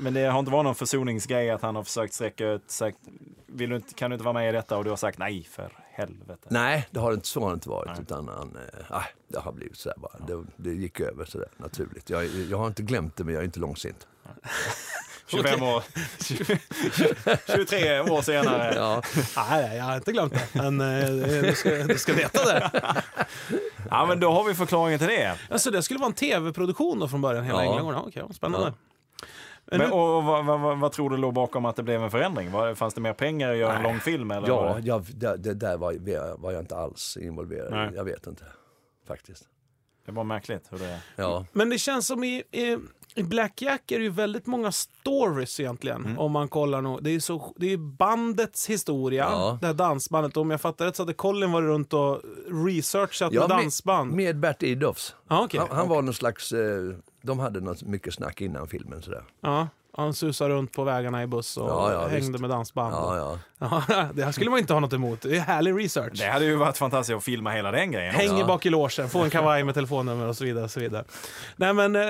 men 0.00 0.14
det 0.14 0.20
har 0.26 0.38
inte 0.38 0.52
varit 0.52 0.64
någon 0.64 0.74
försoningsgrej 0.74 1.50
att 1.50 1.62
han 1.62 1.76
har 1.76 1.84
försökt 1.84 2.14
sträcka 2.14 2.48
ut, 2.48 2.70
sagt, 2.70 2.98
vill 3.46 3.70
du 3.70 3.76
inte, 3.76 3.94
kan 3.94 4.10
du 4.10 4.14
inte 4.14 4.24
vara 4.24 4.34
med 4.34 4.48
i 4.48 4.52
detta? 4.52 4.76
Och 4.76 4.84
du 4.84 4.90
har 4.90 4.96
sagt 4.96 5.18
nej 5.18 5.44
för 5.50 5.72
helvete. 5.92 6.48
Nej, 6.50 6.88
det 6.90 7.00
har 7.00 7.12
inte, 7.12 7.26
så 7.26 7.40
har 7.40 7.48
det 7.48 7.54
inte 7.54 7.68
varit. 7.68 8.00
Utan 8.00 8.28
han, 8.28 8.58
nej, 8.90 9.02
det 9.28 9.38
har 9.38 9.52
blivit 9.52 9.76
sådär 9.76 9.96
bara. 9.98 10.18
Det, 10.26 10.44
det 10.56 10.70
gick 10.70 11.00
över 11.00 11.24
sådär 11.24 11.48
naturligt. 11.56 12.10
Jag, 12.10 12.26
jag 12.26 12.58
har 12.58 12.66
inte 12.66 12.82
glömt 12.82 13.16
det, 13.16 13.24
men 13.24 13.34
jag 13.34 13.40
är 13.40 13.44
inte 13.44 13.60
långsint. 13.60 14.06
25 15.26 15.62
år, 15.62 15.82
23 17.56 18.00
år 18.00 18.22
senare. 18.22 18.72
Ja, 18.76 19.02
Nej, 19.36 19.68
nej, 19.68 19.76
jag 19.76 19.84
har 19.84 19.96
inte 19.96 20.12
glömt 20.12 20.32
det. 20.32 20.62
Men 20.62 20.80
eh, 20.80 21.42
du, 21.42 21.54
ska, 21.54 21.70
du 21.70 21.98
ska 21.98 22.12
veta 22.12 22.44
det. 22.44 22.70
Ja, 23.90 24.06
men 24.06 24.20
då 24.20 24.32
har 24.32 24.44
vi 24.44 24.54
förklaringen 24.54 24.98
till 24.98 25.08
det. 25.08 25.36
Alltså, 25.50 25.70
det 25.70 25.82
skulle 25.82 25.98
vara 26.00 26.06
en 26.08 26.12
tv-produktion 26.12 26.98
då 26.98 27.08
från 27.08 27.20
början, 27.20 27.44
hela 27.44 27.64
Ja. 27.64 27.70
Änglagården. 27.70 28.00
Ja, 28.04 28.22
okej, 28.22 28.34
spännande. 28.34 28.66
Men 28.66 28.74
Men, 29.78 29.92
och, 29.92 30.24
vad, 30.24 30.44
vad, 30.44 30.78
vad, 30.78 30.92
tror 30.92 31.10
du 31.10 31.16
låg 31.16 31.34
bakom 31.34 31.64
att 31.64 31.76
det 31.76 31.82
blev 31.82 32.02
en 32.02 32.10
förändring? 32.10 32.50
Var, 32.52 32.74
fanns 32.74 32.94
det 32.94 33.00
mer 33.00 33.12
pengar 33.12 33.50
att 33.50 33.56
göra 33.56 33.76
en 33.76 33.82
lång 33.82 33.98
film? 34.00 34.30
Eller 34.30 34.48
ja 34.48 34.74
det- 34.74 34.86
jag, 34.86 35.02
det, 35.14 35.36
det 35.36 35.54
där 35.54 35.76
var, 35.76 36.36
var 36.36 36.52
jag 36.52 36.62
inte 36.62 36.76
alls 36.76 37.16
involverad 37.16 37.72
i. 37.92 37.96
Jag 37.96 38.04
vet 38.04 38.26
inte, 38.26 38.44
faktiskt. 39.06 39.44
Det 40.10 40.16
var 40.16 40.24
märkligt 40.24 40.64
hur 40.70 40.78
det... 40.78 41.00
Ja, 41.16 41.44
Men 41.52 41.70
det 41.70 41.78
känns 41.78 42.06
som 42.06 42.24
i, 42.24 42.42
i, 42.50 42.76
i 43.14 43.22
Black 43.22 43.62
Jack 43.62 43.90
är 43.92 43.98
det 43.98 44.04
ju 44.04 44.10
väldigt 44.10 44.46
många 44.46 44.72
stories 44.72 45.60
egentligen. 45.60 46.04
Mm. 46.04 46.18
Om 46.18 46.32
man 46.32 46.48
kollar 46.48 46.80
nog. 46.80 47.02
Det 47.04 47.10
är, 47.10 47.20
så, 47.20 47.54
det 47.56 47.72
är 47.72 47.76
bandets 47.76 48.66
historia, 48.70 49.24
Ja. 49.30 49.58
det 49.60 49.66
här 49.66 49.74
dansbandet. 49.74 50.36
Om 50.36 50.50
jag 50.50 50.60
fattar 50.60 50.84
rätt 50.86 50.96
så 50.96 51.02
hade 51.02 51.12
Colin 51.14 51.52
varit 51.52 51.66
runt 51.66 51.92
och 51.92 52.20
researchat 52.66 53.32
ja 53.32 53.40
med 53.40 53.48
dansband. 53.48 54.10
Med, 54.12 54.16
med 54.24 54.36
Bert 54.38 54.62
Idolfs. 54.62 55.14
ja, 55.28 55.44
okej. 55.44 55.60
Han, 55.60 55.68
han 55.70 55.88
var 55.88 56.02
någon 56.02 56.14
slags, 56.14 56.52
eh, 56.52 56.94
de 57.22 57.38
hade 57.38 57.60
något 57.60 57.82
mycket 57.82 58.14
snack 58.14 58.40
innan 58.40 58.68
filmen 58.68 59.02
sådär. 59.02 59.24
ja, 59.40 59.68
han 59.92 60.14
susade 60.14 60.54
runt 60.54 60.72
på 60.72 60.84
vägarna 60.84 61.22
i 61.22 61.26
buss 61.26 61.56
och 61.56 61.68
Ja, 61.70 61.92
ja, 61.92 62.00
hängde 62.08 62.26
visst. 62.28 62.40
med 62.40 62.50
dansband. 62.50 62.94
Ja, 63.62 63.82
det 64.14 64.24
här 64.24 64.32
skulle 64.32 64.50
man 64.50 64.58
inte 64.58 64.72
ha 64.72 64.80
något 64.80 64.92
emot. 64.92 65.20
Det 65.22 65.36
är 65.36 65.40
härlig 65.40 65.78
research. 65.84 66.12
Det 66.18 66.26
hade 66.26 66.44
ju 66.44 66.56
varit 66.56 66.76
fantastiskt 66.78 67.16
att 67.16 67.24
filma 67.24 67.50
hela 67.50 67.70
den 67.70 67.92
grejen. 67.92 68.14
Hänger 68.14 68.38
Ja. 68.38 68.46
bak 68.46 68.66
i 68.66 68.70
logen, 68.70 69.08
får 69.08 69.24
en 69.24 69.30
kavaj 69.30 69.64
med 69.64 69.74
telefonnummer 69.74 70.26
och 70.26 70.36
så 70.36 70.44
vidare. 70.44 70.64
Och 70.64 70.70
så 70.70 70.80
vidare. 70.80 71.04
Nej 71.56 71.72
men, 71.74 71.96
eh, 71.96 72.02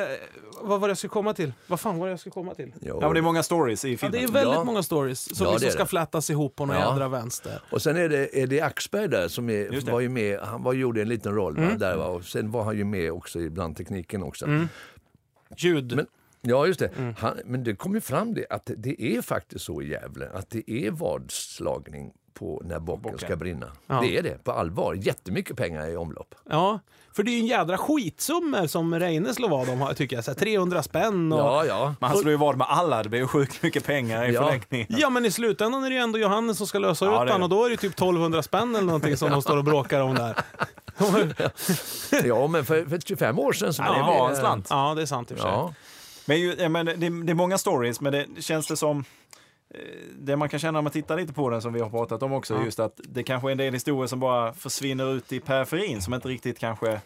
vad 0.62 0.80
var 0.80 0.88
det 0.88 0.90
jag 0.90 0.98
skulle 0.98 1.08
komma 1.08 1.34
till? 1.34 1.52
Vad 1.66 1.80
fan 1.80 1.98
var 1.98 2.06
det 2.06 2.10
jag 2.12 2.20
skulle 2.20 2.32
komma 2.32 2.54
till? 2.54 2.72
Jo. 2.80 2.98
Ja, 3.00 3.06
men 3.06 3.14
det 3.14 3.20
är 3.20 3.22
många 3.22 3.42
stories 3.42 3.84
i 3.84 3.90
Ja, 3.92 3.98
filmen. 3.98 4.12
det 4.12 4.24
är 4.24 4.32
väldigt 4.32 4.54
Ja. 4.54 4.64
många 4.64 4.82
stories 4.82 5.36
som 5.36 5.46
Ja, 5.46 5.52
liksom 5.52 5.70
ska 5.70 5.82
det. 5.82 5.88
flätas 5.88 6.30
ihop 6.30 6.56
på 6.56 6.66
någon 6.66 6.76
Ja. 6.76 6.90
jädra 6.92 7.08
vänster. 7.08 7.62
Och 7.70 7.82
sen 7.82 7.96
är 7.96 8.08
det 8.08 8.38
Eddie 8.38 8.60
Axberg 8.60 9.08
där 9.08 9.28
som 9.28 9.50
är, 9.50 9.90
var 9.90 10.00
ju 10.00 10.08
med, 10.08 10.40
han 10.40 10.62
var, 10.62 10.72
gjorde 10.72 11.02
en 11.02 11.08
liten 11.08 11.34
roll 11.34 11.58
Mm. 11.58 11.78
där 11.78 11.96
va? 11.96 12.04
och 12.04 12.24
sen 12.24 12.50
var 12.50 12.64
han 12.64 12.76
ju 12.76 12.84
med 12.84 13.12
också 13.12 13.40
i 13.40 13.50
blandtekniken 13.50 14.22
också. 14.22 14.46
Ljud. 15.56 15.96
Men- 15.96 16.06
Ja 16.42 16.66
just 16.66 16.80
det, 16.80 16.90
Mm. 16.98 17.14
han, 17.18 17.38
men 17.44 17.64
det 17.64 17.74
kom 17.74 17.94
ju 17.94 18.00
fram 18.00 18.34
det 18.34 18.46
att 18.50 18.70
det 18.76 19.02
är 19.02 19.22
faktiskt 19.22 19.64
så 19.64 19.82
i 19.82 19.88
Gävle 19.90 20.28
att 20.34 20.50
det 20.50 20.70
är 20.70 20.90
vadslagning 20.90 22.12
på 22.34 22.62
när 22.64 22.78
bocken, 22.80 23.02
Bocken. 23.02 23.18
ska 23.18 23.36
brinna. 23.36 23.66
Ja. 23.86 24.00
Det 24.02 24.16
är 24.18 24.22
det, 24.22 24.44
på 24.44 24.52
allvar. 24.52 24.94
Jättemycket 24.94 25.56
pengar 25.56 25.86
i 25.88 25.96
omlopp. 25.96 26.34
Ja, 26.50 26.80
för 27.12 27.22
det 27.22 27.30
är 27.30 27.32
ju 27.32 27.38
en 27.40 27.46
jädra 27.46 27.78
skitsummor 27.78 28.66
som 28.66 28.94
Reine 29.00 29.34
slår 29.34 29.48
vad 29.48 29.68
om, 29.68 29.94
tycker 29.96 30.16
jag. 30.16 30.24
Så 30.24 30.30
här 30.30 30.38
300 30.38 30.82
spänn 30.82 31.32
och... 31.32 31.38
Ja, 31.38 31.64
ja. 31.64 31.94
Men 32.00 32.08
han 32.10 32.18
slår 32.18 32.30
ju 32.30 32.36
vad 32.36 32.56
med 32.56 32.66
alla, 32.70 33.02
det 33.02 33.08
blir 33.08 33.20
ju 33.20 33.26
sjukt 33.26 33.62
mycket 33.62 33.84
pengar 33.86 34.24
i 34.30 34.32
Ja. 34.34 34.42
förlängningen. 34.44 34.86
Ja, 34.90 35.10
men 35.10 35.24
i 35.24 35.30
slutändan 35.30 35.84
är 35.84 35.88
det 35.90 35.94
ju 35.96 36.00
ändå 36.02 36.18
Johannes 36.18 36.58
som 36.58 36.66
ska 36.66 36.78
lösa 36.78 37.04
Ja, 37.04 37.24
ut 37.24 37.30
han 37.30 37.40
det. 37.40 37.44
och 37.44 37.50
då 37.50 37.64
är 37.64 37.70
det 37.70 37.76
typ 37.76 37.92
1200 37.92 38.42
spänn 38.42 38.74
eller 38.74 38.86
någonting 38.86 39.16
som 39.16 39.30
de 39.30 39.42
står 39.42 39.56
och 39.56 39.64
bråkar 39.64 40.00
om 40.00 40.14
där. 40.14 40.36
ja, 42.24 42.46
men 42.46 42.64
för, 42.64 42.84
för 42.84 42.98
25 42.98 43.38
år 43.38 43.52
sedan 43.52 43.72
så 43.74 43.82
Ja, 43.82 43.92
det 43.92 44.00
var 44.02 44.30
en 44.30 44.36
slant. 44.36 44.66
Ja, 44.70 44.94
det 44.94 45.02
är 45.02 45.06
sant 45.06 45.30
i 45.30 45.34
och 45.34 45.38
för 45.38 45.44
sig. 45.66 45.74
Ja, 46.30 46.36
Men, 46.36 46.40
ju, 46.40 46.54
ja, 46.58 46.68
men 46.68 46.86
det, 46.86 46.94
det 47.24 47.32
är 47.32 47.34
många 47.34 47.58
stories, 47.58 48.00
men 48.00 48.12
det 48.12 48.26
känns 48.42 48.66
det 48.66 48.76
som... 48.76 49.04
eh, 49.74 49.80
Det 50.18 50.36
man 50.36 50.48
kan 50.48 50.60
känna 50.60 50.72
när 50.72 50.82
man 50.82 50.92
tittar 50.92 51.16
lite 51.16 51.32
på 51.32 51.50
den, 51.50 51.62
som 51.62 51.72
vi 51.72 51.80
har 51.80 51.90
pratat 51.90 52.22
om 52.22 52.32
också, 52.32 52.54
Ja. 52.54 52.64
just 52.64 52.80
att 52.80 53.00
det 53.04 53.22
kanske 53.22 53.48
är 53.48 53.52
en 53.52 53.58
del 53.58 53.74
historier 53.74 54.06
som 54.06 54.20
bara 54.20 54.52
försvinner 54.52 55.14
ut 55.14 55.32
i 55.32 55.40
periferin, 55.40 56.02
som 56.02 56.14
inte 56.14 56.28
riktigt 56.28 56.58
kanske 56.58 57.00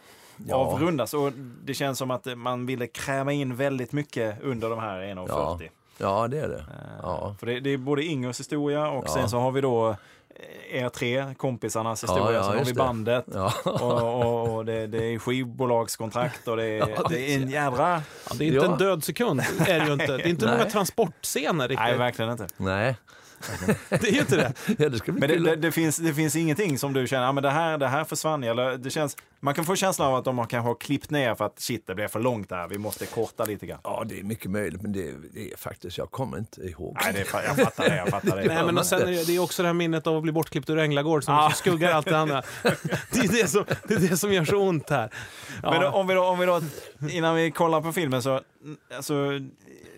Ja. 0.46 0.56
avrundas. 0.56 1.14
Och 1.14 1.32
det 1.64 1.74
känns 1.74 1.98
som 1.98 2.10
att 2.10 2.26
man 2.36 2.66
ville 2.66 2.86
kräma 2.86 3.32
in 3.32 3.56
väldigt 3.56 3.92
mycket 3.92 4.42
under 4.42 4.70
de 4.70 4.78
här 4.78 5.00
1.40. 5.00 5.68
ja 5.98 6.28
det 6.28 6.38
är 6.38 6.48
det. 6.48 6.58
Eh, 6.58 6.64
Ja. 7.02 7.36
För 7.40 7.46
det, 7.46 7.60
det 7.60 7.70
är 7.70 7.76
både 7.78 8.02
Ingers 8.04 8.40
historia 8.40 8.88
och 8.90 9.04
Ja. 9.06 9.14
sen 9.14 9.28
så 9.28 9.38
har 9.38 9.50
vi 9.50 9.60
då 9.60 9.96
er 10.70 10.88
tre 10.88 11.34
kompisarnas 11.36 12.02
historia, 12.02 12.36
ja, 12.36 12.42
sen 12.42 12.58
har 12.58 12.64
vi 12.64 12.70
det. 12.72 12.78
bandet. 12.78 13.24
Ja. 13.34 13.52
Och, 13.64 13.92
och, 14.02 14.54
och 14.56 14.64
det, 14.64 14.86
det 14.86 15.04
är 15.04 15.18
skivbolagskontrakt 15.18 16.48
och 16.48 16.56
det 16.56 16.64
är, 16.64 16.78
Ja, 16.96 17.06
det 17.08 17.34
är 17.34 17.36
en. 17.42 17.50
Ja, 17.50 18.00
det 18.38 18.44
är 18.44 18.46
inte 18.46 18.56
Ja. 18.66 18.72
en 18.72 18.78
död 18.78 19.04
sekund, 19.04 19.40
är 19.66 19.80
det 19.80 19.86
ju 19.86 19.92
inte. 19.92 20.06
Det 20.16 20.22
är 20.22 20.26
inte 20.28 20.46
Nej. 20.46 20.58
många 20.58 20.70
transportscener 20.70 21.68
riktigt. 21.68 21.84
Nej, 21.84 21.98
verkligen 21.98 22.30
inte. 22.30 22.46
Nej, 22.56 22.96
det 23.88 24.08
är 24.08 24.12
ju 24.12 24.20
inte 24.20 24.36
det. 24.36 24.52
ja, 24.78 24.88
det 24.88 25.08
Men 25.08 25.20
det, 25.20 25.38
det, 25.38 25.56
det, 25.56 25.72
finns, 25.72 25.96
det 25.96 26.14
finns 26.14 26.36
ingenting 26.36 26.78
som 26.78 26.92
du 26.92 27.06
känner, 27.06 27.24
ja, 27.24 27.32
men 27.32 27.42
det 27.42 27.50
här, 27.50 27.78
det 27.78 27.88
här 27.88 28.04
försvann. 28.04 28.44
Eller 28.44 28.76
det 28.76 28.90
känns, 28.90 29.16
man 29.40 29.54
kan 29.54 29.64
få 29.64 29.76
känslan 29.76 30.08
av 30.08 30.14
att 30.14 30.24
de 30.24 30.38
har 30.38 30.46
kanske 30.46 30.68
har 30.68 30.74
klippt 30.74 31.10
ner 31.10 31.34
för 31.34 31.44
att 31.44 31.60
shit, 31.60 31.86
det 31.86 31.94
blev 31.94 32.08
för 32.08 32.20
långt 32.20 32.48
där. 32.48 32.68
Vi 32.68 32.78
måste 32.78 33.06
korta 33.06 33.44
lite 33.44 33.66
grann. 33.66 33.80
Ja, 33.84 34.02
det 34.06 34.18
är 34.20 34.22
mycket 34.22 34.50
möjligt, 34.50 34.82
men 34.82 34.92
det, 34.92 35.14
det 35.34 35.52
är 35.52 35.56
faktiskt, 35.56 35.98
jag 35.98 36.10
kommer 36.10 36.38
inte 36.38 36.60
ihåg. 36.60 36.96
Nej, 37.04 37.12
det 37.12 37.34
är, 37.34 37.44
jag 37.46 37.56
fattar 37.56 37.88
det. 37.88 37.96
Jag 37.96 38.08
fattar 38.08 38.36
det. 38.36 38.44
Nej, 38.54 38.64
men 38.64 38.78
och 38.78 38.86
sen 38.86 39.02
är 39.02 39.06
det, 39.06 39.26
det 39.26 39.36
är 39.36 39.40
också 39.40 39.62
det 39.62 39.68
här 39.68 39.74
minnet 39.74 40.06
av 40.06 40.16
att 40.16 40.22
bli 40.22 40.32
bortklippt 40.32 40.70
ur 40.70 40.78
Änglagård 40.78 41.24
som 41.24 41.34
Ah. 41.34 41.50
skuggar 41.50 41.92
allt 41.92 42.06
det 42.06 42.18
andra. 42.18 42.42
Det 43.10 43.18
är 43.20 43.42
det 43.42 43.48
som, 43.48 43.64
det 43.88 43.94
är 43.94 43.98
det 43.98 44.16
som 44.16 44.32
gör 44.32 44.44
så 44.44 44.56
ont 44.58 44.90
här. 44.90 45.10
Ja. 45.62 45.70
Men 45.70 45.80
då, 45.80 45.88
om, 45.88 46.06
vi 46.06 46.14
då, 46.14 46.24
om 46.24 46.38
vi 46.38 46.46
då, 46.46 46.60
innan 47.10 47.34
vi 47.34 47.50
kollar 47.50 47.80
på 47.80 47.92
filmen 47.92 48.22
så, 48.22 48.40
alltså, 48.96 49.14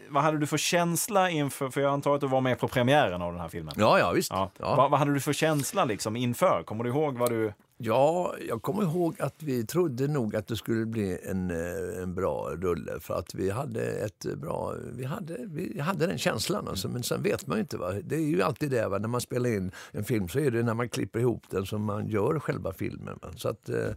vad 0.08 0.22
hade 0.22 0.38
du 0.38 0.46
för 0.46 0.58
känsla 0.58 1.30
inför, 1.30 1.70
för 1.70 1.80
jag 1.80 1.92
antar 1.92 2.14
att 2.14 2.20
du 2.20 2.26
var 2.26 2.40
med 2.40 2.58
på 2.58 2.68
premiären 2.68 3.22
av 3.22 3.32
den 3.32 3.40
här 3.40 3.48
filmen? 3.48 3.74
Ja, 3.76 3.98
ja, 3.98 4.12
visst. 4.12 4.30
Ja. 4.30 4.50
Ja. 4.58 4.76
Vad, 4.76 4.90
vad 4.90 4.98
hade 4.98 5.14
du 5.14 5.20
för 5.20 5.32
känsla 5.32 5.84
liksom 5.84 6.16
inför? 6.16 6.62
Kommer 6.62 6.84
du 6.84 6.90
ihåg 6.90 7.18
vad 7.18 7.30
du... 7.30 7.52
Ja, 7.78 8.34
jag 8.48 8.62
kommer 8.62 8.82
ihåg 8.82 9.20
att 9.20 9.34
vi 9.38 9.66
trodde 9.66 10.08
nog 10.08 10.36
att 10.36 10.46
det 10.46 10.56
skulle 10.56 10.86
bli 10.86 11.18
en, 11.24 11.50
eh, 11.50 12.02
en 12.02 12.14
bra 12.14 12.50
rulle 12.50 13.00
för 13.00 13.14
att 13.18 13.34
vi 13.34 13.50
hade 13.50 13.82
ett 13.82 14.26
bra, 14.36 14.74
vi 14.92 15.04
hade, 15.04 15.36
vi 15.46 15.80
hade 15.80 16.06
den 16.06 16.18
känslan 16.18 16.68
alltså, 16.68 16.88
men 16.88 17.02
sen 17.02 17.22
vet 17.22 17.46
man 17.46 17.56
ju 17.56 17.60
inte. 17.60 17.76
Va? 17.76 17.92
Det 17.92 18.16
är 18.16 18.20
ju 18.20 18.42
alltid 18.42 18.70
det, 18.70 18.88
va? 18.88 18.98
när 18.98 19.08
man 19.08 19.20
spelar 19.20 19.50
in 19.50 19.72
en 19.92 20.04
film 20.04 20.28
så 20.28 20.38
är 20.38 20.50
det 20.50 20.62
när 20.62 20.74
man 20.74 20.88
klipper 20.88 21.20
ihop 21.20 21.42
den 21.50 21.66
som 21.66 21.84
man 21.84 22.08
gör 22.08 22.38
själva 22.40 22.72
filmen. 22.72 23.18
Va? 23.22 23.28
Så 23.36 23.48
att, 23.48 23.68
eh, 23.68 23.90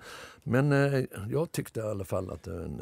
men 0.44 0.72
eh, 0.72 1.04
jag 1.30 1.52
tyckte 1.52 1.80
i 1.80 1.84
alla 1.84 2.06
fall 2.06 2.32
att 2.32 2.44
den... 2.44 2.82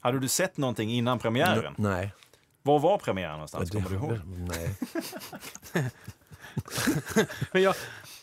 Hade 0.00 0.18
du 0.18 0.28
sett 0.28 0.56
någonting 0.56 0.90
innan 0.90 1.18
premiären? 1.18 1.74
Nej. 1.78 2.12
Var 2.62 2.78
var 2.78 2.98
premiären 2.98 3.32
någonstans? 3.32 3.70
Det- 3.70 3.76
Kommer 3.82 3.90
du 3.90 3.96
ihåg? 3.96 4.18
Nej. 4.26 4.74
Men 7.52 7.62
jag, 7.62 7.74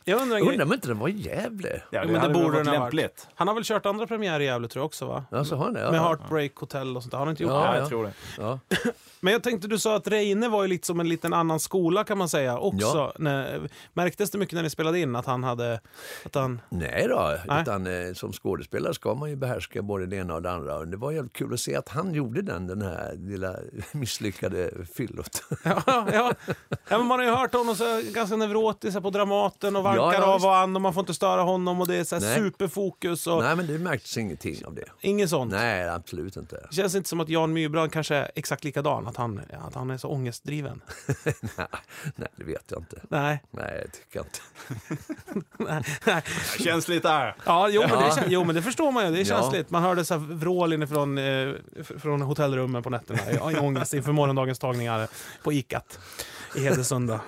Jag 0.10 0.22
undrar 0.22 0.38
en 0.38 0.44
grej. 0.44 0.52
Undrar 0.54 0.66
om 0.66 0.74
inte 0.74 0.88
den 0.88 1.00
var 1.00 1.08
i 1.08 1.12
Gävle? 1.12 1.70
Ja, 1.74 1.82
Ja, 1.92 2.06
det 2.06 2.12
men 2.12 2.22
det 2.22 2.30
borde 2.40 2.58
den 2.58 2.68
ha 2.68 2.80
varit. 2.80 2.94
lämpligt. 2.94 3.28
Han 3.36 3.48
har 3.48 3.56
väl 3.56 3.64
kört 3.64 3.86
andra 3.86 4.08
premiärer 4.08 4.40
i 4.40 4.46
Gävle 4.46 4.68
tror 4.68 4.82
jag 4.82 4.86
också 4.86 5.06
va? 5.06 5.26
Alltså, 5.32 5.56
har 5.56 5.64
han 5.66 5.74
det? 5.74 5.80
Ja, 5.82 5.92
Med 5.92 5.98
ja. 6.00 6.04
Heartbreak 6.04 6.56
Hotel 6.56 6.98
och 6.98 7.04
sånt 7.04 7.12
där. 7.12 7.18
Har 7.18 7.26
han 7.26 7.32
inte 7.34 7.44
gjort 7.44 7.52
Ja, 7.52 7.60
det? 7.60 7.66
Ja, 7.68 7.74
ja. 7.74 7.80
jag 7.80 7.90
tror 7.90 8.04
det. 8.04 8.14
Ja. 8.38 8.60
Men 9.20 9.34
jag 9.34 9.44
tänkte, 9.44 9.68
du 9.68 9.80
sa 9.80 9.96
att 9.96 10.08
Reine 10.08 10.50
var 10.50 10.62
ju 10.64 10.68
lite 10.70 10.88
som 10.88 11.00
en 11.00 11.10
liten 11.10 11.34
annan 11.34 11.60
skola 11.60 12.04
kan 12.04 12.18
man 12.18 12.30
säga 12.30 12.58
också. 12.60 12.98
Ja. 12.98 13.14
När, 13.18 13.70
märktes 13.94 14.32
det 14.32 14.38
mycket 14.38 14.56
när 14.56 14.64
ni 14.64 14.70
spelade 14.70 15.00
in 15.00 15.16
att 15.16 15.26
han 15.26 15.44
hade... 15.44 15.80
Att 16.26 16.36
han, 16.36 16.62
Nej 16.70 17.06
då, 17.10 17.36
Nej. 17.48 17.62
utan 17.62 17.88
eh, 17.88 18.14
som 18.14 18.34
skådespelare 18.34 18.94
ska 18.94 19.14
man 19.16 19.30
ju 19.30 19.36
behärska 19.36 19.82
både 19.82 20.06
det 20.06 20.16
ena 20.16 20.34
och 20.36 20.42
det 20.42 20.52
andra. 20.52 20.76
Och 20.78 20.88
det 20.88 20.98
var 20.98 21.12
jävligt 21.12 21.34
kul 21.34 21.54
att 21.54 21.60
se 21.60 21.76
att 21.76 21.90
han 21.90 22.14
gjorde 22.14 22.42
den, 22.42 22.68
den 22.68 22.82
här 22.82 23.14
lilla 23.18 23.56
misslyckade 23.92 24.72
fyllot. 24.96 25.44
ja, 25.64 25.82
ja. 25.88 26.06
ja, 26.70 26.98
men 26.98 27.06
man 27.06 27.20
har 27.20 27.26
ju 27.26 27.32
hört 27.32 27.54
honom 27.54 27.76
så 27.76 28.02
ganska 28.14 28.36
neurotisk 28.36 28.94
så 28.94 29.00
här 29.00 29.02
på 29.04 29.10
Dramaten 29.10 29.76
och 29.76 29.84
vankar 29.98 30.20
Ja, 30.20 30.26
ja, 30.26 30.28
av 30.32 30.34
visst. 30.36 30.46
och 30.46 30.56
an 30.58 30.76
och 30.76 30.82
man 30.82 30.94
får 30.94 31.02
inte 31.02 31.14
störa 31.14 31.42
honom 31.42 31.82
och 31.82 31.88
det 31.88 31.96
är 31.96 32.04
så 32.04 32.16
här 32.16 32.22
Nej. 32.22 32.36
superfokus 32.36 33.28
och 33.28 33.44
Nej, 33.44 33.56
men 33.56 33.68
det 33.68 33.78
märktes 33.80 34.18
ingenting 34.18 34.66
av 34.66 34.74
det. 34.76 34.86
inget 35.02 35.30
sånt. 35.30 35.52
Nej, 35.52 35.90
absolut 35.90 36.38
inte. 36.38 36.56
Det 36.70 36.76
känns 36.76 36.96
inte 36.96 37.10
som 37.10 37.20
att 37.20 37.30
Jan 37.30 37.54
Myrbrand 37.54 37.92
kanske 37.92 38.16
är 38.16 38.32
exakt 38.36 38.64
likadan, 38.64 39.08
att 39.08 39.18
han, 39.18 39.42
att 39.68 39.74
han 39.76 39.90
är 39.90 39.98
så 39.98 40.08
ångestdriven. 40.08 40.82
nej, 41.58 41.68
nej, 42.16 42.28
det 42.36 42.44
vet 42.44 42.64
jag 42.72 42.80
inte. 42.82 43.00
Nej, 43.10 43.44
Nej, 43.52 43.82
det 43.86 43.92
tycker 43.98 44.20
jag 44.20 44.26
inte. 44.26 44.40
nej, 45.58 45.84
nej. 46.06 46.24
Känns 46.60 46.88
lite 46.88 47.10
här. 47.10 47.36
Ja, 47.46 47.70
jo, 47.70 47.82
men 47.90 48.00
det, 48.00 48.24
jo, 48.28 48.44
men 48.44 48.56
det 48.56 48.62
förstår 48.62 48.92
man 48.92 49.06
ju. 49.06 49.12
Det 49.12 49.18
är 49.22 49.26
Ja. 49.32 49.42
känsligt. 49.42 49.70
Man 49.70 49.84
hörde 49.84 50.06
så 50.06 50.14
här 50.14 50.22
vrål 50.36 50.74
inifrån 50.74 51.18
eh, 51.18 51.54
från 52.02 52.22
hotellrummen 52.22 52.84
på 52.84 52.90
nätterna 52.90 53.52
i, 53.52 53.56
ångest 53.60 53.94
inför 53.94 54.12
morgondagens 54.12 54.60
tagningar 54.60 55.08
på 55.44 55.54
Icat 55.54 56.00
i 56.47 56.47
Hedesunda. 56.58 57.22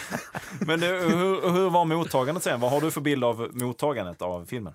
Men 0.66 0.80
det, 0.80 0.86
hur, 0.86 1.52
hur 1.52 1.70
var 1.70 1.84
mottagandet 1.84 2.44
sen? 2.44 2.60
Vad 2.60 2.70
har 2.70 2.80
du 2.80 2.90
för 2.90 3.00
bild 3.00 3.24
av 3.24 3.48
mottagandet 3.52 4.22
av 4.22 4.44
filmen? 4.44 4.74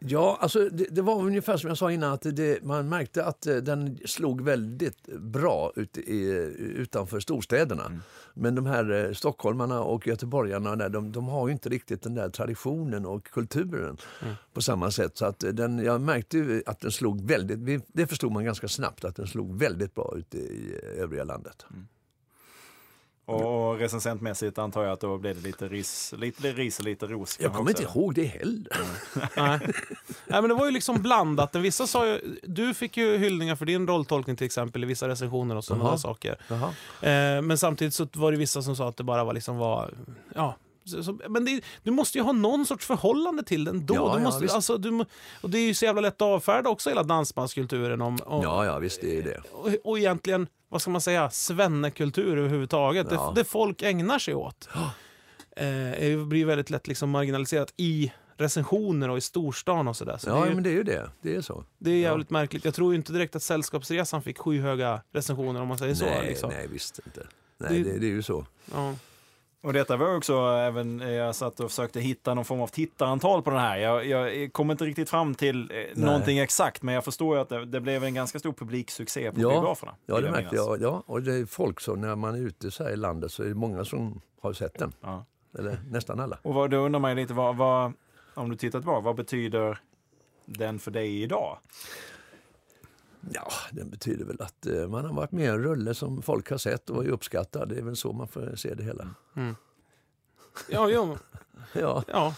Ja, 0.00 0.38
alltså 0.40 0.68
det, 0.68 0.86
det 0.90 1.02
var 1.02 1.22
ungefär 1.22 1.56
som 1.56 1.68
jag 1.68 1.78
sa 1.78 1.92
innan, 1.92 2.12
att 2.12 2.22
det, 2.22 2.62
man 2.62 2.88
märkte 2.88 3.24
att 3.24 3.46
eh, 3.46 3.56
den 3.56 3.98
slog 4.04 4.40
väldigt 4.40 5.06
bra 5.18 5.72
ute 5.76 6.00
i, 6.00 6.30
utanför 6.76 7.20
storstäderna. 7.20 8.00
Men 8.34 8.54
de 8.54 8.66
här 8.66 8.90
eh, 8.90 9.12
stockholmarna 9.12 9.82
och 9.82 10.06
göteborgarna, 10.06 10.76
där, 10.76 10.88
de, 10.88 11.12
de 11.12 11.28
har 11.28 11.48
ju 11.48 11.52
inte 11.52 11.68
riktigt 11.68 12.02
den 12.02 12.14
där 12.14 12.28
traditionen 12.28 13.06
och 13.06 13.24
kulturen 13.24 13.96
på 14.52 14.62
samma 14.62 14.90
sätt. 14.90 15.16
Så 15.16 15.26
att 15.26 15.44
eh, 15.44 15.50
den, 15.50 15.78
jag 15.78 16.00
märkte 16.00 16.38
ju 16.38 16.62
att 16.66 16.80
den 16.80 16.92
slog 16.92 17.28
väldigt, 17.28 17.82
det 17.92 18.06
förstod 18.06 18.32
man 18.32 18.44
ganska 18.44 18.68
snabbt, 18.68 19.04
att 19.04 19.16
den 19.16 19.26
slog 19.26 19.58
väldigt 19.58 19.94
bra 19.94 20.14
ute 20.16 20.38
i 20.38 20.80
eh, 20.82 21.02
övriga 21.02 21.24
landet. 21.24 21.66
Och 23.28 23.78
recensentmässigt 23.78 24.58
antar 24.58 24.82
jag 24.82 24.92
att 24.92 25.00
då 25.00 25.18
blev 25.18 25.36
det 25.36 25.42
lite 25.42 25.68
ris, 25.68 26.14
lite 26.16 26.52
ris 26.52 26.78
och 26.78 26.84
lite 26.84 27.06
ros. 27.06 27.38
Jag 27.40 27.54
kommer 27.54 27.70
inte 27.70 27.82
ihåg 27.82 28.14
det 28.14 28.24
heller. 28.24 28.72
Nej. 29.36 29.60
Nej, 30.26 30.40
men 30.42 30.48
det 30.48 30.54
var 30.54 30.66
ju 30.66 30.72
liksom 30.72 31.02
blandat. 31.02 31.54
Vissa 31.54 31.86
sa 31.86 32.06
ju, 32.06 32.38
du 32.42 32.74
fick 32.74 32.96
ju 32.96 33.16
hyllningar 33.18 33.56
för 33.56 33.66
din 33.66 33.86
rolltolkning 33.86 34.36
till 34.36 34.46
exempel 34.46 34.84
i 34.84 34.86
vissa 34.86 35.08
recensioner 35.08 35.56
och 35.56 35.64
sådana 35.64 35.90
där 35.90 35.96
saker. 35.96 36.36
Eh, 36.50 37.42
men 37.42 37.58
samtidigt 37.58 37.94
så 37.94 38.08
var 38.12 38.32
det 38.32 38.38
vissa 38.38 38.62
som 38.62 38.76
sa 38.76 38.88
att 38.88 38.96
det 38.96 39.04
bara 39.04 39.24
var 39.24 39.32
liksom 39.32 39.56
var, 39.56 39.94
ja. 40.34 40.56
Men 41.28 41.44
det, 41.44 41.60
du 41.82 41.90
måste 41.90 42.18
ju 42.18 42.24
ha 42.24 42.32
någon 42.32 42.66
sorts 42.66 42.86
förhållande 42.86 43.42
till 43.42 43.64
den 43.64 43.86
då. 43.86 43.94
Ja, 43.94 44.12
du 44.14 44.18
ja, 44.20 44.24
måste, 44.24 44.42
visst. 44.42 44.54
alltså, 44.54 44.76
du, 44.78 45.04
och 45.40 45.50
det 45.50 45.58
är 45.58 45.66
ju 45.66 45.74
så 45.74 45.84
jävla 45.84 46.00
lätt 46.00 46.14
att 46.14 46.22
avfärda 46.22 46.70
också 46.70 46.88
hela 46.88 47.02
dansbandskulturen. 47.02 48.02
Om, 48.02 48.18
om, 48.26 48.42
Ja, 48.42 48.64
ja, 48.64 48.78
visst 48.78 49.00
det 49.00 49.18
är 49.18 49.22
det. 49.22 49.40
och, 49.52 49.68
och 49.84 49.98
egentligen, 49.98 50.46
vad 50.68 50.82
ska 50.82 50.90
man 50.90 51.00
säga, 51.00 51.30
svennekultur 51.30 52.38
överhuvudtaget. 52.38 53.06
Ja. 53.10 53.32
Det, 53.34 53.40
det 53.40 53.44
folk 53.44 53.82
ägnar 53.82 54.18
sig 54.18 54.34
åt. 54.34 54.68
Eh, 55.56 55.66
det 56.00 56.26
blir 56.26 56.44
väldigt 56.46 56.70
lätt 56.70 56.86
liksom 56.88 57.10
marginaliserat 57.10 57.74
i 57.76 58.12
recensioner 58.36 59.08
och 59.08 59.18
i 59.18 59.20
storstan 59.20 59.88
och 59.88 59.96
sådär. 59.96 60.16
Så 60.18 60.28
Ja, 60.30 60.40
det, 60.40 60.48
ju- 60.48 60.54
men 60.54 60.64
det 60.64 60.70
är 60.70 60.74
ju 60.74 60.82
det. 60.82 61.10
Det 61.22 61.34
är 61.36 61.40
så. 61.40 61.64
det 61.78 61.90
är 61.90 61.94
jävligt 61.96 62.30
märkligt. 62.30 62.64
Jag 62.64 62.74
tror 62.74 62.94
inte 62.94 63.12
direkt 63.12 63.36
att 63.36 63.42
Sällskapsresan 63.42 64.22
fick 64.22 64.38
skyhöga 64.38 65.02
recensioner 65.12 65.62
om 65.62 65.68
man 65.68 65.78
säger 65.78 65.94
så. 65.94 66.04
nej, 66.04 66.28
liksom. 66.28 66.50
nej, 66.50 66.68
visst 66.72 67.00
inte. 67.06 67.26
Nej, 67.58 67.82
Det- 67.82 67.90
det, 67.92 67.98
det 67.98 68.06
är 68.06 68.10
ju 68.10 68.22
så. 68.22 68.46
Ja. 68.74 68.94
Och 69.60 69.72
detta 69.72 69.96
var 69.96 70.16
också 70.16 70.34
även, 70.38 71.00
eh, 71.00 71.10
jag 71.10 71.34
satt 71.34 71.60
och 71.60 71.70
försökte 71.70 72.00
hitta 72.00 72.34
någon 72.34 72.44
form 72.44 72.60
av 72.60 72.66
tittarantal 72.66 73.42
på 73.42 73.50
den 73.50 73.58
här. 73.58 73.76
Jag, 73.78 74.06
jag 74.06 74.52
kom 74.52 74.70
inte 74.70 74.84
riktigt 74.84 75.10
fram 75.10 75.34
till 75.34 75.70
eh, 75.70 76.02
någonting 76.02 76.38
exakt, 76.38 76.82
men 76.82 76.94
jag 76.94 77.04
förstår 77.04 77.36
ju 77.36 77.42
att 77.42 77.48
det, 77.48 77.64
det 77.64 77.80
blev 77.80 78.04
en 78.04 78.14
ganska 78.14 78.38
stor 78.38 78.52
publiksuccé 78.52 79.32
på 79.32 79.40
Ja, 79.40 79.48
biograferna. 79.50 79.94
Ja, 80.06 80.20
det 80.20 80.30
märkte 80.30 80.56
jag. 80.56 80.82
Ja, 80.82 81.02
och 81.06 81.22
det 81.22 81.34
är 81.34 81.46
folk 81.46 81.80
så 81.80 81.96
när 81.96 82.16
man 82.16 82.34
är 82.34 82.38
ute 82.38 82.70
så 82.70 82.84
här 82.84 82.90
i 82.90 82.96
landet 82.96 83.32
så 83.32 83.42
är 83.42 83.46
det 83.46 83.54
många 83.54 83.84
som 83.84 84.20
har 84.40 84.52
sett 84.52 84.78
den. 84.78 84.92
Ja. 85.00 85.24
Eller 85.58 85.78
nästan 85.90 86.20
alla. 86.20 86.38
Och 86.42 86.54
vad, 86.54 86.70
då 86.70 86.76
undrar 86.76 87.00
man 87.00 87.10
ju 87.10 87.16
lite, 87.16 87.34
vad, 87.34 87.56
vad, 87.56 87.92
om 88.34 88.50
du 88.50 88.56
tittar 88.56 88.78
tillbaka, 88.78 89.00
vad 89.00 89.16
betyder 89.16 89.78
den 90.44 90.78
för 90.78 90.90
dig 90.90 91.22
idag? 91.22 91.58
Ja, 93.34 93.50
den 93.70 93.90
betyder 93.90 94.24
väl 94.24 94.40
att 94.40 94.66
eh, 94.66 94.88
man 94.88 95.04
har 95.04 95.12
varit 95.14 95.32
med 95.32 95.44
i 95.44 95.48
en 95.48 95.62
rulle 95.62 95.94
som 95.94 96.22
folk 96.22 96.50
har 96.50 96.58
sett 96.58 96.90
och 96.90 97.04
är 97.04 97.08
uppskattad. 97.08 97.68
Det 97.68 97.76
är 97.78 97.82
väl 97.82 97.96
så 97.96 98.12
man 98.12 98.28
får 98.28 98.56
se 98.56 98.74
det 98.74 98.82
hela. 98.84 99.08
Ja, 100.68 100.88
jo, 100.90 101.18
Ja, 101.72 102.04
ja. 102.08 102.34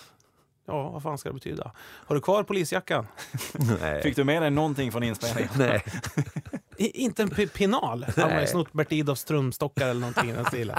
Ja, 0.67 0.91
vad 0.91 1.03
fan 1.03 1.19
ska 1.19 1.29
det 1.29 1.35
betyda? 1.35 1.73
Har 1.79 2.15
du 2.15 2.21
kvar 2.21 2.43
polisjackan? 2.43 3.07
nej. 3.81 4.03
Fick 4.03 4.17
du 4.17 4.25
med 4.25 4.43
dig 4.43 4.51
någonting 4.51 4.93
från 4.93 5.03
inspelningen? 5.03 5.51
nej. 5.59 5.85
I, 6.77 6.87
inte 7.03 7.23
en 7.23 7.31
pi- 7.31 7.47
pinal? 7.49 8.07
Man 8.17 8.41
ju 8.41 8.47
snott 8.47 8.73
Bert 8.73 8.93
Idolfs 8.93 9.25
trumstockar 9.25 9.89
eller 9.89 10.01
någonting 10.01 10.31
i 10.31 10.33
den 10.33 10.45
stilen. 10.45 10.77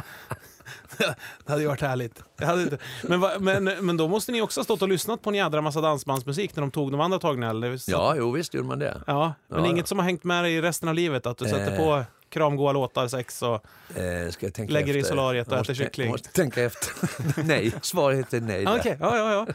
Det 1.45 1.51
hade 1.51 1.61
ju 1.61 1.67
varit 1.67 1.81
härligt. 1.81 2.23
Det 2.37 2.45
hade 2.45 2.61
inte. 2.61 2.77
Men, 3.03 3.19
va, 3.19 3.31
men, 3.39 3.63
men 3.63 3.97
då 3.97 4.07
måste 4.07 4.31
ni 4.31 4.41
också 4.41 4.59
ha 4.59 4.63
stått 4.63 4.81
och 4.81 4.89
lyssnat 4.89 5.21
på 5.21 5.29
en 5.29 5.35
jädra 5.35 5.61
massa 5.61 5.81
dansbandsmusik 5.81 6.55
när 6.55 6.61
de 6.61 6.71
tog 6.71 6.91
de 6.91 7.01
andra 7.01 7.19
tagningarna? 7.19 7.59
Det 7.59 7.67
är 7.67 7.79
Ja, 7.87 8.13
jo 8.17 8.31
visst 8.31 8.53
gjorde 8.53 8.67
man 8.67 8.79
det. 8.79 9.01
ja. 9.07 9.33
Men 9.47 9.59
Ja, 9.63 9.65
inget 9.69 9.77
ja. 9.79 9.85
som 9.85 9.97
har 9.99 10.05
hängt 10.05 10.23
med 10.23 10.43
dig 10.43 10.53
i 10.53 10.61
resten 10.61 10.89
av 10.89 10.95
livet? 10.95 11.25
Att 11.25 11.37
du 11.37 11.45
sätter 11.45 11.71
Eh. 11.71 11.77
på 11.77 12.03
kramgoa 12.29 12.71
låtar, 12.71 13.07
sex 13.07 13.41
och... 13.41 13.53
Eh, 13.97 14.29
ska 14.31 14.45
jag 14.45 14.53
tänka 14.53 14.73
Lägger 14.73 14.87
efter? 14.87 14.99
i 14.99 15.03
solariet 15.03 15.47
och 15.47 15.53
Jag 15.53 15.61
äter 15.61 15.73
kyckling. 15.73 16.09
Måste 16.11 16.29
tänka 16.31 16.63
efter. 16.63 16.93
nej, 17.43 17.73
svaret 17.81 18.33
är 18.33 18.41
nej. 18.41 18.67
Okej, 18.67 18.97
ja, 18.99 19.17
ja, 19.17 19.33
ja. 19.33 19.47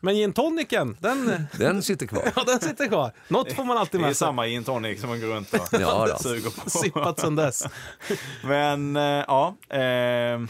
Men 0.00 0.14
gin 0.14 0.32
tonicen, 0.32 0.96
den, 1.00 1.46
Den 1.58 1.82
sitter 1.82 2.06
kvar. 2.06 2.22
ja, 2.36 2.42
den 2.46 2.60
sitter 2.60 2.88
kvar. 2.88 3.12
Något 3.28 3.52
får 3.52 3.64
man 3.64 3.78
alltid 3.78 4.00
Det 4.00 4.04
är 4.04 4.06
med 4.06 4.16
sig. 4.16 4.26
samma 4.26 4.46
gin 4.46 4.64
tonic 4.64 5.00
som 5.00 5.08
man 5.10 5.20
går 5.20 5.26
runt 5.28 5.52
och 5.54 5.80
Ja, 5.80 6.18
suger 6.20 6.50
på. 6.64 6.70
Sippat 6.70 7.20
sen 7.20 7.36
dess. 7.36 7.66
Men 8.44 8.96
eh, 8.96 9.02
ja, 9.02 9.56
eh, 9.68 10.40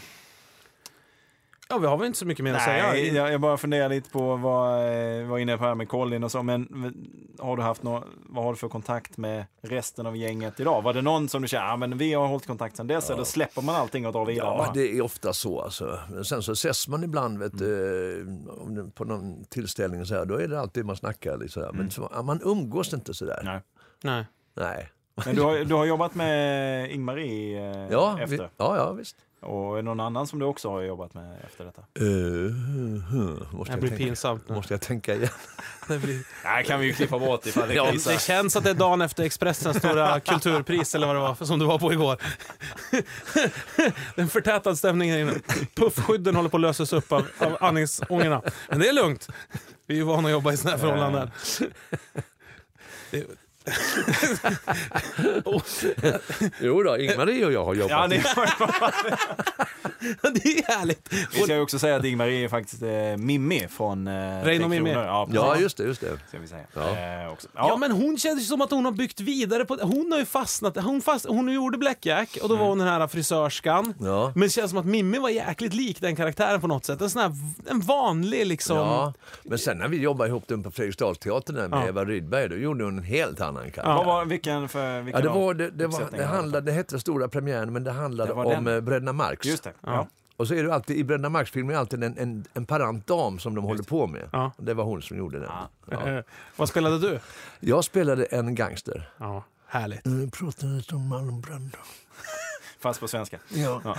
Ja, 1.71 1.77
vi 1.77 1.87
har 1.87 1.97
väl 1.97 2.07
inte 2.07 2.19
så 2.19 2.25
mycket 2.25 2.43
mer 2.43 2.51
att 2.53 2.61
nej, 2.67 2.93
säga. 3.05 3.13
jag, 3.23 3.33
jag 3.33 3.41
bara 3.41 3.57
funderar 3.57 3.89
lite 3.89 4.09
på 4.09 4.35
vad, 4.35 4.79
eh, 5.19 5.25
var 5.27 5.37
inne 5.37 5.57
på 5.57 5.63
här 5.63 5.75
med 5.75 5.89
Colin 5.89 6.23
och 6.23 6.31
så, 6.31 6.43
men 6.43 6.67
men 6.69 7.07
har 7.39 7.57
du 7.57 7.63
haft 7.63 7.83
nå, 7.83 8.03
vad 8.29 8.43
har 8.43 8.51
du 8.51 8.57
för 8.57 8.67
kontakt 8.69 9.17
med 9.17 9.45
resten 9.61 10.05
av 10.05 10.17
gänget 10.17 10.59
idag? 10.59 10.81
Var 10.81 10.93
det 10.93 11.01
någon 11.01 11.29
som 11.29 11.41
du 11.41 11.47
känner, 11.47 11.65
ja 11.67 11.75
men 11.77 11.97
vi 11.97 12.13
har 12.13 12.27
hållit 12.27 12.47
kontakt 12.47 12.77
sedan 12.77 12.87
dess, 12.87 13.09
eller 13.09 13.23
släpper 13.23 13.61
man 13.61 13.75
allting 13.75 14.07
och 14.07 14.13
drar 14.13 14.25
vidare? 14.25 14.47
Ja, 14.47 14.57
bara? 14.57 14.71
det 14.73 14.97
är 14.97 15.01
ofta 15.01 15.33
så. 15.33 15.61
Alltså. 15.61 15.99
Men 16.09 16.25
sen 16.25 16.43
så 16.43 16.51
ses 16.51 16.87
man 16.87 17.03
ibland 17.03 17.39
vet, 17.39 17.57
det- 17.57 18.25
på 18.95 19.05
någon 19.05 19.45
tillställning, 19.45 20.05
så 20.05 20.15
här, 20.15 20.25
då 20.25 20.35
är 20.35 20.47
det 20.47 20.59
alltid 20.59 20.85
man 20.85 20.95
snackar. 20.95 21.37
Liksom. 21.37 21.63
Men 21.73 21.91
så, 21.91 22.09
ja, 22.13 22.21
man 22.21 22.41
umgås 22.43 22.93
inte 22.93 23.13
så 23.13 23.25
där. 23.25 23.41
Nej. 23.43 23.59
Nej. 24.03 24.25
Nej. 24.55 24.89
Men 25.25 25.35
du 25.35 25.41
har, 25.41 25.57
du 25.65 25.73
har 25.75 25.85
jobbat 25.85 26.15
med 26.15 26.91
Ingmarie 26.91 27.71
eh, 27.71 27.87
Ja, 27.91 28.15
vi, 28.17 28.23
efter? 28.23 28.49
ja, 28.57 28.77
ja, 28.77 28.91
visst. 28.91 29.15
Och 29.41 29.73
är 29.73 29.75
det 29.75 29.81
någon 29.81 29.99
annan 29.99 30.27
som 30.27 30.39
du 30.39 30.45
också 30.45 30.69
har 30.69 30.81
jobbat 30.81 31.13
med 31.13 31.37
efter 31.45 31.65
detta? 31.65 31.81
Uh, 32.01 32.51
måste, 33.53 33.73
Det 33.73 33.79
blir 33.81 33.89
tänka, 33.89 34.03
pinsamt 34.05 34.49
nu. 34.49 34.55
måste 34.55 34.73
jag 34.73 34.81
tänka 34.81 35.15
igen? 35.15 35.29
Det, 35.87 35.97
blir... 35.99 36.23
Nej, 36.43 36.63
kan 36.65 36.79
vi 36.79 36.85
ju 36.85 36.93
klippa 36.93 37.19
bort 37.19 37.45
ifall 37.45 37.67
det 37.67 37.73
ja, 37.73 37.91
det 38.07 38.21
känns 38.21 38.55
att 38.55 38.63
det 38.63 38.69
är 38.69 38.73
dagen 38.73 39.01
efter 39.01 39.23
Expressens 39.23 39.77
stora 39.77 40.19
kulturpris 40.25 40.95
eller 40.95 41.07
vad 41.07 41.15
det 41.15 41.19
var 41.19 41.45
som 41.45 41.59
du 41.59 41.65
var 41.65 41.79
på 41.79 41.93
igår. 41.93 42.17
det 43.75 43.87
är 44.15 44.21
en 44.21 44.27
förtätad 44.29 44.75
stämning 44.75 45.11
här 45.11 45.19
inne. 45.19 45.33
Puffskydden 45.75 46.35
håller 46.35 46.49
på 46.49 46.57
att 46.57 46.61
lösas 46.61 46.93
upp 46.93 47.11
av, 47.11 47.25
av 47.37 47.57
andningsångorna. 47.61 48.41
Men 48.69 48.79
det 48.79 48.89
är 48.89 48.93
lugnt. 48.93 49.27
Vi 49.87 49.93
är 49.93 49.97
ju 49.97 50.03
vana 50.03 50.27
att 50.27 50.31
jobba 50.31 50.53
i 50.53 50.57
sådana 50.57 50.77
här 50.77 50.83
förhållanden. 50.83 51.31
Det- 53.11 53.25
Oh, 55.45 55.61
Jo 56.59 56.83
då, 56.83 56.97
Ingmarie 56.97 57.45
och 57.45 57.51
jag 57.51 57.65
har 57.65 57.73
jobbat. 57.75 57.91
Ja, 57.91 58.07
det, 58.07 58.15
det 60.21 60.49
är 60.49 60.77
härligt. 60.77 61.13
vi 61.33 61.41
ska 61.41 61.55
ju 61.55 61.61
också 61.61 61.79
säga 61.79 61.95
att 61.95 62.05
Ingmarie 62.05 62.45
är 62.45 62.49
faktiskt 62.49 62.81
eh, 62.81 62.89
Mimmi 63.17 63.67
från 63.67 64.07
eh, 64.07 64.13
Reino 64.43 64.59
Tre 64.59 64.67
Mimmi. 64.67 64.91
Ja, 64.91 65.27
Ja, 65.33 65.57
just 65.57 65.77
det. 65.77 65.83
Just 65.83 66.01
det. 66.01 66.17
Ska 66.27 66.39
vi 66.39 66.47
säga. 66.47 66.63
Ja. 66.73 67.23
Eh, 67.25 67.31
också. 67.31 67.47
Ja. 67.55 67.77
men 67.77 67.91
hon 67.91 68.17
känns 68.17 68.41
ju 68.41 68.45
som 68.45 68.61
att 68.61 68.71
hon 68.71 68.85
har 68.85 68.91
byggt 68.91 69.19
vidare 69.19 69.65
på 69.65 69.77
Hon 69.81 70.11
har 70.11 70.19
ju 70.19 70.25
fastnat. 70.25 70.77
Hon, 70.77 71.01
fast, 71.01 71.25
hon 71.25 71.53
gjorde 71.53 71.77
Blackjack 71.77 72.37
och 72.41 72.49
då 72.49 72.55
var 72.55 72.65
hon 72.65 72.77
den 72.77 72.87
här 72.87 73.07
frisörskan. 73.07 73.93
Ja. 73.99 74.31
Men 74.35 74.41
det 74.41 74.49
känns 74.49 74.69
som 74.71 74.79
att 74.79 74.85
Mimmi 74.85 75.19
var 75.19 75.29
jäkligt 75.29 75.73
lik 75.73 76.01
den 76.01 76.15
karaktären 76.15 76.61
på 76.61 76.67
något 76.67 76.85
sätt. 76.85 77.01
En 77.01 77.09
sån 77.09 77.21
här 77.21 77.31
en 77.69 77.81
vanlig 77.81 78.45
liksom... 78.47 78.77
Ja, 78.77 79.13
men 79.43 79.59
sen 79.59 79.77
när 79.77 79.87
vi 79.87 79.97
jobbade 79.97 80.29
ihop 80.29 80.43
den 80.47 80.63
på 80.63 80.71
Fredriksdalsteatern 80.71 81.69
med 81.69 81.79
Ja. 81.81 81.87
Eva 81.87 82.05
Rydberg, 82.05 82.49
då 82.49 82.55
gjorde 82.55 82.83
hon 82.83 82.97
en 82.97 83.03
helt 83.03 83.41
annan 83.41 83.50
karaktär. 83.55 83.83
Vad 83.95 84.05
var, 84.05 84.25
vilken 84.25 84.69
för, 84.69 85.01
vilken 85.01 85.23
Ja, 85.23 85.29
det, 85.29 85.39
var, 85.39 85.53
det, 85.53 85.69
det, 85.69 85.87
var, 85.87 86.03
det, 86.11 86.25
handlade, 86.25 86.65
det 86.65 86.71
hette 86.71 86.99
Stora 86.99 87.27
premiären, 87.27 87.73
men 87.73 87.83
det 87.83 87.91
handlade 87.91 88.33
om 88.33 88.63
den. 88.63 88.75
eh, 88.75 88.81
Bröderna 88.81 89.13
Marx. 89.13 89.47
Just 89.47 89.63
det. 89.63 89.73
Ja. 89.81 89.93
Ja. 89.93 90.07
Och 90.37 90.47
så 90.47 90.53
är 90.53 90.63
det 90.63 90.73
alltid, 90.73 90.97
i 90.97 91.03
Bröderna 91.03 91.29
Marx-filmer 91.29 91.73
alltid 91.73 92.03
en, 92.03 92.17
en, 92.17 92.45
en 92.53 92.65
parant 92.65 93.07
dam 93.07 93.39
som 93.39 93.55
de 93.55 93.63
håller 93.63 93.83
på 93.83 94.07
med. 94.07 94.29
Ja. 94.31 94.51
Det 94.57 94.73
var 94.73 94.83
hon 94.83 95.01
som 95.01 95.17
gjorde 95.17 95.39
den. 95.39 95.49
Ja. 95.91 96.23
Vad 96.55 96.69
spelade 96.69 96.99
du? 96.99 97.19
Jag 97.59 97.83
spelade 97.83 98.25
en 98.25 98.55
gangster. 98.55 99.09
Ja, 99.17 99.43
härligt. 99.67 100.05
Nu 100.05 100.29
pratar 100.29 100.67
lite 100.67 100.95
om 100.95 101.07
Marlon 101.07 101.41
Brando. 101.41 101.77
Fast 102.79 102.99
på 102.99 103.07
svenska. 103.07 103.39
Ja. 103.49 103.81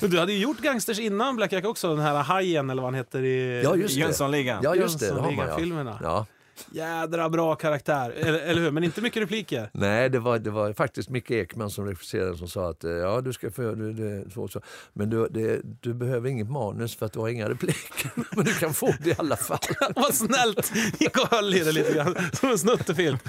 Men 0.00 0.10
du 0.10 0.18
hade 0.18 0.32
ju 0.32 0.38
gjort 0.38 0.58
Gangsters 0.60 0.98
innan 0.98 1.36
Black 1.36 1.52
Jack 1.52 1.64
också, 1.64 1.88
den 1.96 2.04
här 2.04 2.22
Hajen 2.22 2.70
eller 2.70 2.82
vad 2.82 2.86
han 2.86 2.94
heter 2.94 3.22
i 3.22 3.62
ja. 3.64 3.76
Jönssonligan. 3.76 4.60
Ja, 4.62 4.74
just 4.74 5.00
det. 5.00 5.06
ja. 5.06 5.14
Jönssonligan-filmerna. 5.14 5.98
Ja. 6.02 6.26
Jädra 6.70 7.28
bra 7.28 7.54
karaktär, 7.54 8.10
eller, 8.10 8.38
eller 8.38 8.60
hur? 8.60 8.70
Men 8.70 8.84
inte 8.84 9.00
mycket 9.00 9.22
repliker. 9.22 9.70
Nej, 9.72 10.08
det 10.08 10.18
var, 10.18 10.38
det 10.38 10.50
var 10.50 10.72
faktiskt 10.72 11.08
Micke 11.08 11.30
Ekman 11.30 11.70
som 11.70 11.86
regisserade 11.86 12.36
som 12.36 12.48
sa 12.48 12.70
att 12.70 12.84
eh, 12.84 12.90
ja, 12.90 13.20
du 13.20 13.32
ska 13.32 13.50
få, 13.50 13.62
du, 13.62 13.92
det, 13.92 14.30
så, 14.30 14.48
så. 14.48 14.60
men 14.92 15.10
du, 15.10 15.28
det, 15.28 15.60
du 15.80 15.94
behöver 15.94 16.28
inget 16.28 16.50
manus 16.50 16.96
för 16.96 17.06
att 17.06 17.12
du 17.12 17.20
har 17.20 17.28
inga 17.28 17.48
repliker. 17.48 18.10
men 18.36 18.44
du 18.44 18.54
kan 18.54 18.74
få 18.74 18.94
det 19.00 19.10
i 19.10 19.14
alla 19.18 19.36
fall. 19.36 19.58
Vad 19.96 20.14
snällt! 20.14 20.72
Gick 21.00 21.18
och 21.18 21.28
höll 21.30 21.54
i 21.54 21.58
det 21.58 21.72
lite 21.72 21.92
grann, 21.92 22.16
som 22.32 22.50
en 22.50 22.58
snuttefilt. 22.58 23.24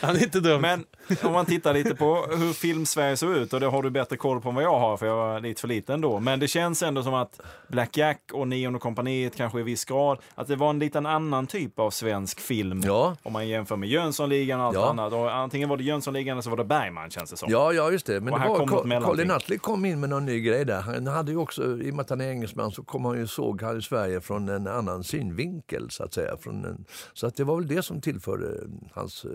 Han 0.00 0.16
är 0.16 0.22
inte 0.22 0.40
dum. 0.40 0.60
Men 0.60 0.84
om 1.22 1.32
man 1.32 1.46
tittar 1.46 1.74
lite 1.74 1.94
på 1.94 2.26
hur 2.36 2.52
film-Sverige 2.52 3.16
såg 3.16 3.36
ut, 3.36 3.52
och 3.52 3.60
det 3.60 3.66
har 3.66 3.82
du 3.82 3.90
bättre 3.90 4.16
koll 4.16 4.40
på 4.40 4.48
än 4.48 4.54
vad 4.54 4.64
jag 4.64 4.78
har, 4.78 4.96
för 4.96 5.06
jag 5.06 5.16
var 5.16 5.40
lite 5.40 5.60
för 5.60 5.68
liten 5.68 6.00
då. 6.00 6.20
Men 6.20 6.40
det 6.40 6.48
känns 6.48 6.82
ändå 6.82 7.02
som 7.02 7.14
att 7.14 7.40
Black 7.68 7.96
Jack 7.96 8.20
och 8.32 8.48
Nionde 8.48 8.78
kompaniet 8.78 9.36
kanske 9.36 9.60
i 9.60 9.62
viss 9.62 9.84
grad, 9.84 10.18
att 10.34 10.48
det 10.48 10.56
var 10.56 10.70
en 10.70 10.78
liten 10.78 11.06
annan 11.06 11.46
typ 11.46 11.78
av 11.78 11.90
svensk 11.90 12.40
film. 12.40 12.53
Ja. 12.84 13.16
Om 13.22 13.32
man 13.32 13.48
jämför 13.48 13.76
med 13.76 13.88
Jönssonligan 13.88 14.60
och 14.60 14.66
allt 14.66 14.74
Ja. 14.74 14.90
annat. 14.90 15.12
Och 15.12 15.34
antingen 15.34 15.68
var 15.68 15.76
det 15.76 15.84
Jönssonligan 15.84 16.32
eller 16.32 16.42
så 16.42 16.50
var 16.50 16.56
det 16.56 16.64
Bergman 16.64 17.10
känns 17.10 17.30
det 17.30 17.36
som. 17.36 17.50
Ja, 17.52 17.72
ja 17.72 17.90
just 17.90 18.06
det. 18.06 18.20
Men 18.20 18.32
Och 18.32 18.38
det 18.38 18.42
här 18.42 18.48
var, 18.50 18.58
kom 18.58 18.68
något 18.68 18.78
Col- 18.84 18.86
mellanting. 18.88 19.10
Colin 19.16 19.28
Nutley 19.28 19.58
kom 19.58 19.84
in 19.84 20.00
med 20.00 20.08
någon 20.10 20.24
ny 20.26 20.40
grej 20.40 20.64
där. 20.64 20.80
Han 20.80 21.06
hade 21.06 21.32
ju 21.32 21.38
också, 21.38 21.62
i 21.62 21.90
och 21.90 21.94
med 21.94 22.00
att 22.00 22.10
han 22.10 22.20
är 22.20 22.30
engelsman, 22.30 22.70
så 22.72 22.82
kom 22.82 23.04
han 23.04 23.18
ju 23.18 23.26
såg 23.26 23.62
han 23.62 23.74
ju 23.74 23.82
Sverige 23.82 24.20
från 24.20 24.48
en 24.48 24.66
annan 24.66 25.04
synvinkel 25.04 25.90
så 25.90 26.02
att 26.04 26.12
säga. 26.14 26.36
Från 26.40 26.64
en, 26.64 26.84
så 27.12 27.26
att 27.26 27.36
det 27.36 27.44
var 27.44 27.56
väl 27.56 27.66
det 27.66 27.82
som 27.82 28.00
tillförde 28.00 28.46
hans 28.94 29.24
eh, 29.24 29.30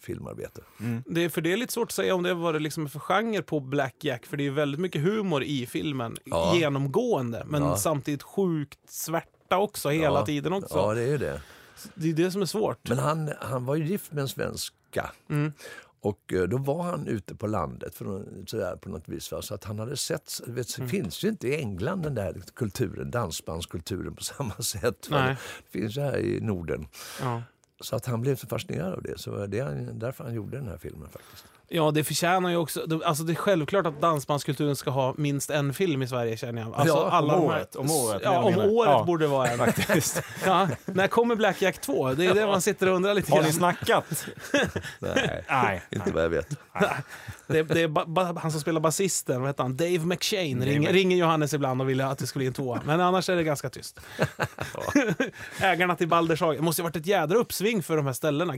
filmarbete. 0.00 0.60
Det 1.06 1.24
är, 1.24 1.28
för 1.28 1.40
det 1.40 1.52
är 1.52 1.56
lite 1.56 1.72
svårt 1.72 1.88
att 1.88 1.92
säga 1.92 2.14
om 2.14 2.22
det 2.22 2.34
var 2.34 2.52
det 2.52 2.58
liksom 2.58 2.88
för 2.88 2.98
genre 3.00 3.42
på 3.42 3.60
Black 3.60 3.94
Jack, 4.00 4.26
för 4.26 4.36
det 4.36 4.46
är 4.46 4.50
väldigt 4.50 4.80
mycket 4.80 5.02
humor 5.02 5.42
i 5.42 5.66
filmen, 5.66 6.16
Ja. 6.24 6.52
genomgående, 6.56 7.44
men 7.48 7.62
Ja. 7.62 7.76
samtidigt 7.76 8.22
sjukt 8.22 8.78
svärta 8.90 9.58
också 9.58 9.88
hela 9.88 10.18
Ja. 10.18 10.26
tiden 10.26 10.52
också. 10.52 10.78
Ja, 10.78 10.94
det 10.94 11.02
är 11.02 11.06
ju 11.06 11.18
det. 11.18 11.40
Det 11.94 12.08
är 12.10 12.14
det 12.14 12.30
som 12.30 12.42
är 12.42 12.46
svårt. 12.46 12.88
Men 12.88 12.98
han, 12.98 13.32
han 13.40 13.64
var 13.64 13.74
ju 13.76 13.86
gift 13.86 14.12
med 14.12 14.22
en 14.22 14.28
svenska. 14.28 15.10
Mm. 15.30 15.52
Och 16.02 16.32
eh, 16.32 16.42
då 16.42 16.56
var 16.58 16.82
han 16.82 17.06
ute 17.06 17.34
på 17.34 17.46
landet 17.46 17.94
för, 17.94 18.24
sådär, 18.46 18.76
på 18.76 18.88
något 18.88 19.08
vis. 19.08 19.32
Va? 19.32 19.42
Så 19.42 19.54
att 19.54 19.64
han 19.64 19.78
hade 19.78 19.96
sett, 19.96 20.40
vet, 20.46 20.78
Mm. 20.78 20.88
finns 20.90 21.24
ju 21.24 21.28
inte 21.28 21.48
i 21.48 21.56
England 21.56 22.02
den 22.02 22.14
där 22.14 22.42
kulturen, 22.54 23.10
dansbandskulturen 23.10 24.14
på 24.16 24.22
samma 24.22 24.54
sätt. 24.62 25.08
Det 25.10 25.36
finns 25.70 25.96
ju 25.96 26.00
här 26.00 26.18
i 26.18 26.40
Norden. 26.40 26.86
Ja. 27.20 27.42
Så 27.80 27.96
att 27.96 28.06
han 28.06 28.20
blev 28.20 28.36
så 28.36 28.46
fascinerad 28.46 28.92
av 28.94 29.02
det. 29.02 29.18
Så 29.20 29.46
det 29.46 29.58
är 29.58 29.88
därför 29.92 30.24
han 30.24 30.34
gjorde 30.34 30.56
den 30.56 30.68
här 30.68 30.76
filmen 30.78 31.08
faktiskt. 31.08 31.44
Ja, 31.72 31.90
det 31.90 32.04
förtjänar 32.04 32.50
ju 32.50 32.56
också... 32.56 32.86
Alltså 33.04 33.24
det 33.24 33.32
är 33.32 33.34
självklart 33.34 33.86
att 33.86 34.00
dansbandskulturen 34.00 34.76
ska 34.76 34.90
ha 34.90 35.14
minst 35.16 35.50
en 35.50 35.74
film 35.74 36.02
i 36.02 36.08
Sverige, 36.08 36.36
känner 36.36 36.62
jag. 36.62 36.74
Alltså, 36.74 36.96
Ja, 37.10 37.20
om 37.20 37.28
de 37.28 37.34
här- 37.34 37.40
året, 37.44 37.76
om 37.76 37.90
året, 37.90 38.20
Ja, 38.24 38.38
om 38.42 38.58
året 38.58 38.90
Ja. 38.90 39.04
borde 39.06 39.24
det 39.24 39.28
vara 39.28 39.48
en. 39.48 39.58
Faktiskt. 39.58 40.22
Ja, 40.46 40.68
när 40.84 41.06
kommer 41.08 41.34
Black 41.36 41.62
Jack 41.62 41.80
2? 41.80 42.14
Det 42.14 42.26
är 42.26 42.34
det 42.34 42.46
man 42.46 42.60
sitter 42.62 42.88
och 42.88 42.96
undrar 42.96 43.14
lite 43.14 43.32
Har 43.32 43.42
ni 43.42 43.52
snackat? 43.52 44.26
Nej, 44.98 45.44
Nej. 45.48 45.82
inte 45.90 46.12
vad 46.12 46.24
jag 46.24 46.28
vet. 46.28 46.48
Det, 47.46 47.62
det 47.62 47.82
är 47.82 48.38
han 48.38 48.50
som 48.52 48.60
spelar 48.60 48.80
basisten, 48.80 49.40
vad 49.40 49.50
heter 49.50 49.62
han? 49.62 49.76
Dave 49.76 49.98
McShane. 49.98 50.64
Ring, 50.66 50.88
ringer 50.88 51.16
Johannes 51.16 51.54
ibland 51.54 51.80
och 51.82 51.88
vill 51.88 52.00
att 52.00 52.18
det 52.18 52.26
ska 52.26 52.38
bli 52.38 52.46
en 52.46 52.52
tvåa. 52.52 52.80
Men 52.84 53.00
annars 53.00 53.28
är 53.28 53.36
det 53.36 53.44
ganska 53.44 53.68
tyst. 53.70 54.00
Ägarna 55.60 55.96
till 55.96 56.08
Baldershage. 56.08 56.56
Det 56.56 56.62
måste 56.62 56.82
ju 56.82 56.84
varit 56.84 56.96
ett 56.96 57.06
jädra 57.06 57.38
uppsving 57.38 57.82
för 57.82 57.96
de 57.96 58.06
här 58.06 58.12
ställena. 58.12 58.56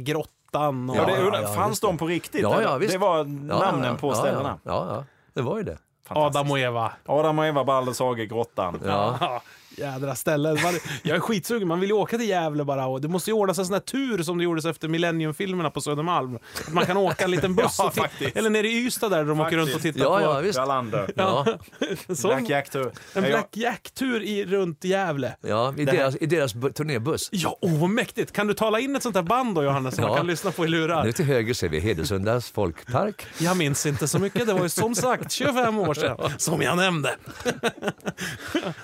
Grottan 0.53 0.90
och... 0.90 0.96
Ja, 0.96 1.05
det, 1.05 1.12
Ja, 1.12 1.40
ja, 1.40 1.48
fanns 1.48 1.80
de 1.80 1.98
på 1.98 2.07
riktigt? 2.07 2.42
Ja, 2.42 2.62
ja, 2.62 2.76
visst. 2.76 2.92
Det 2.92 2.98
var 2.98 3.24
namnen 3.24 3.90
ja, 3.90 3.96
på 3.96 4.09
ja, 4.09 4.14
ställena. 4.14 4.59
Ja, 4.62 4.86
ja, 4.88 5.05
det 5.34 5.42
var 5.42 5.59
ju 5.59 5.64
det. 5.64 5.78
Adam 6.09 6.50
och 6.50 6.59
Eva. 6.59 6.92
Adam 7.07 7.38
och 7.38 7.46
Eva, 7.46 7.64
Balders 7.64 8.00
hage, 8.00 8.26
Grottan. 8.26 8.80
Ja. 8.84 9.42
Ja, 9.77 9.85
jädra 9.87 10.14
ställen. 10.14 10.59
Man- 10.62 10.79
Jag 11.03 11.16
är 11.16 11.20
skitsugen. 11.20 11.68
Man 11.68 11.81
vill 11.81 11.89
ju 11.91 11.95
åka 11.97 12.18
till 12.18 12.29
Gävle 12.29 12.64
bara. 12.64 12.87
Och 12.87 13.01
det 13.01 13.09
måste 13.09 13.31
ju 13.31 13.35
ordnas 13.35 13.59
en 13.59 13.66
sån 13.66 13.73
här 13.73 13.81
tur 13.81 14.23
som 14.23 14.39
det 14.39 14.45
gjordes 14.45 14.64
efter 14.64 14.89
Millennium-filmerna 14.89 15.70
på 15.70 15.81
Södermalm. 15.81 16.39
Att 16.66 16.73
man 16.73 16.87
kan 16.87 16.97
åka 16.97 17.25
en 17.25 17.31
liten 17.31 17.55
buss. 17.55 17.77
Ja, 17.79 17.85
och 17.87 17.93
ti- 17.93 18.01
faktiskt. 18.01 18.37
Eller 18.37 18.51
nere 18.51 18.68
i 18.68 18.87
Ystad 18.87 19.09
där 19.09 19.25
de 19.25 19.41
åker 19.41 19.57
runt 19.57 19.68
och 19.68 19.73
Faktiskt. 19.73 19.95
tittar 19.95 20.11
Ja, 20.11 20.18
på 20.18 20.25
ja, 20.25 20.41
visst. 20.41 20.59
Wallander. 20.59 21.11
Ja, 21.16 21.47
Sån- 22.14 22.31
Black 22.31 22.49
Jack 22.51 22.70
Tour. 22.70 22.93
en 23.14 23.23
Black 23.23 23.49
Jack-tur 23.57 24.23
i, 24.23 24.45
runt 24.45 24.85
Gävle. 24.85 25.37
ja 25.41 25.75
i, 25.79 25.85
deras, 25.85 26.16
i 26.16 26.27
deras 26.27 26.55
bu- 26.55 26.73
turnébuss. 26.73 27.29
Ja, 27.33 27.59
åh 27.61 27.81
vad 27.81 27.91
mäktigt. 27.91 28.33
Kan 28.33 28.47
du 28.47 28.55
tala 28.55 28.81
in 28.81 28.97
ett 28.97 29.03
sånt 29.03 29.16
här 29.16 29.23
band 29.23 29.55
då, 29.55 29.62
Johannes, 29.64 29.95
som 29.95 30.03
Ja. 30.05 30.09
man 30.09 30.16
kan 30.18 30.27
lyssna 30.27 30.51
på 30.51 30.64
i 30.64 30.68
lurar? 30.68 31.05
Nu 31.05 31.12
till 31.12 31.25
höger 31.25 31.55
ser 31.55 31.68
vi 31.68 31.81
Hedesunda 31.81 32.41
folkpark. 32.41 33.27
Jag 33.39 33.57
minns 33.57 33.87
inte 33.87 34.09
så 34.09 34.18
mycket. 34.18 34.47
Det 34.47 34.53
var 34.53 34.62
ju 34.62 34.68
som 34.68 34.95
sagt 34.95 35.33
25 35.33 35.79
år 35.79 35.95
sedan, 35.95 36.18
som 36.39 36.62
jag 36.62 36.77
nämnde. 36.77 37.16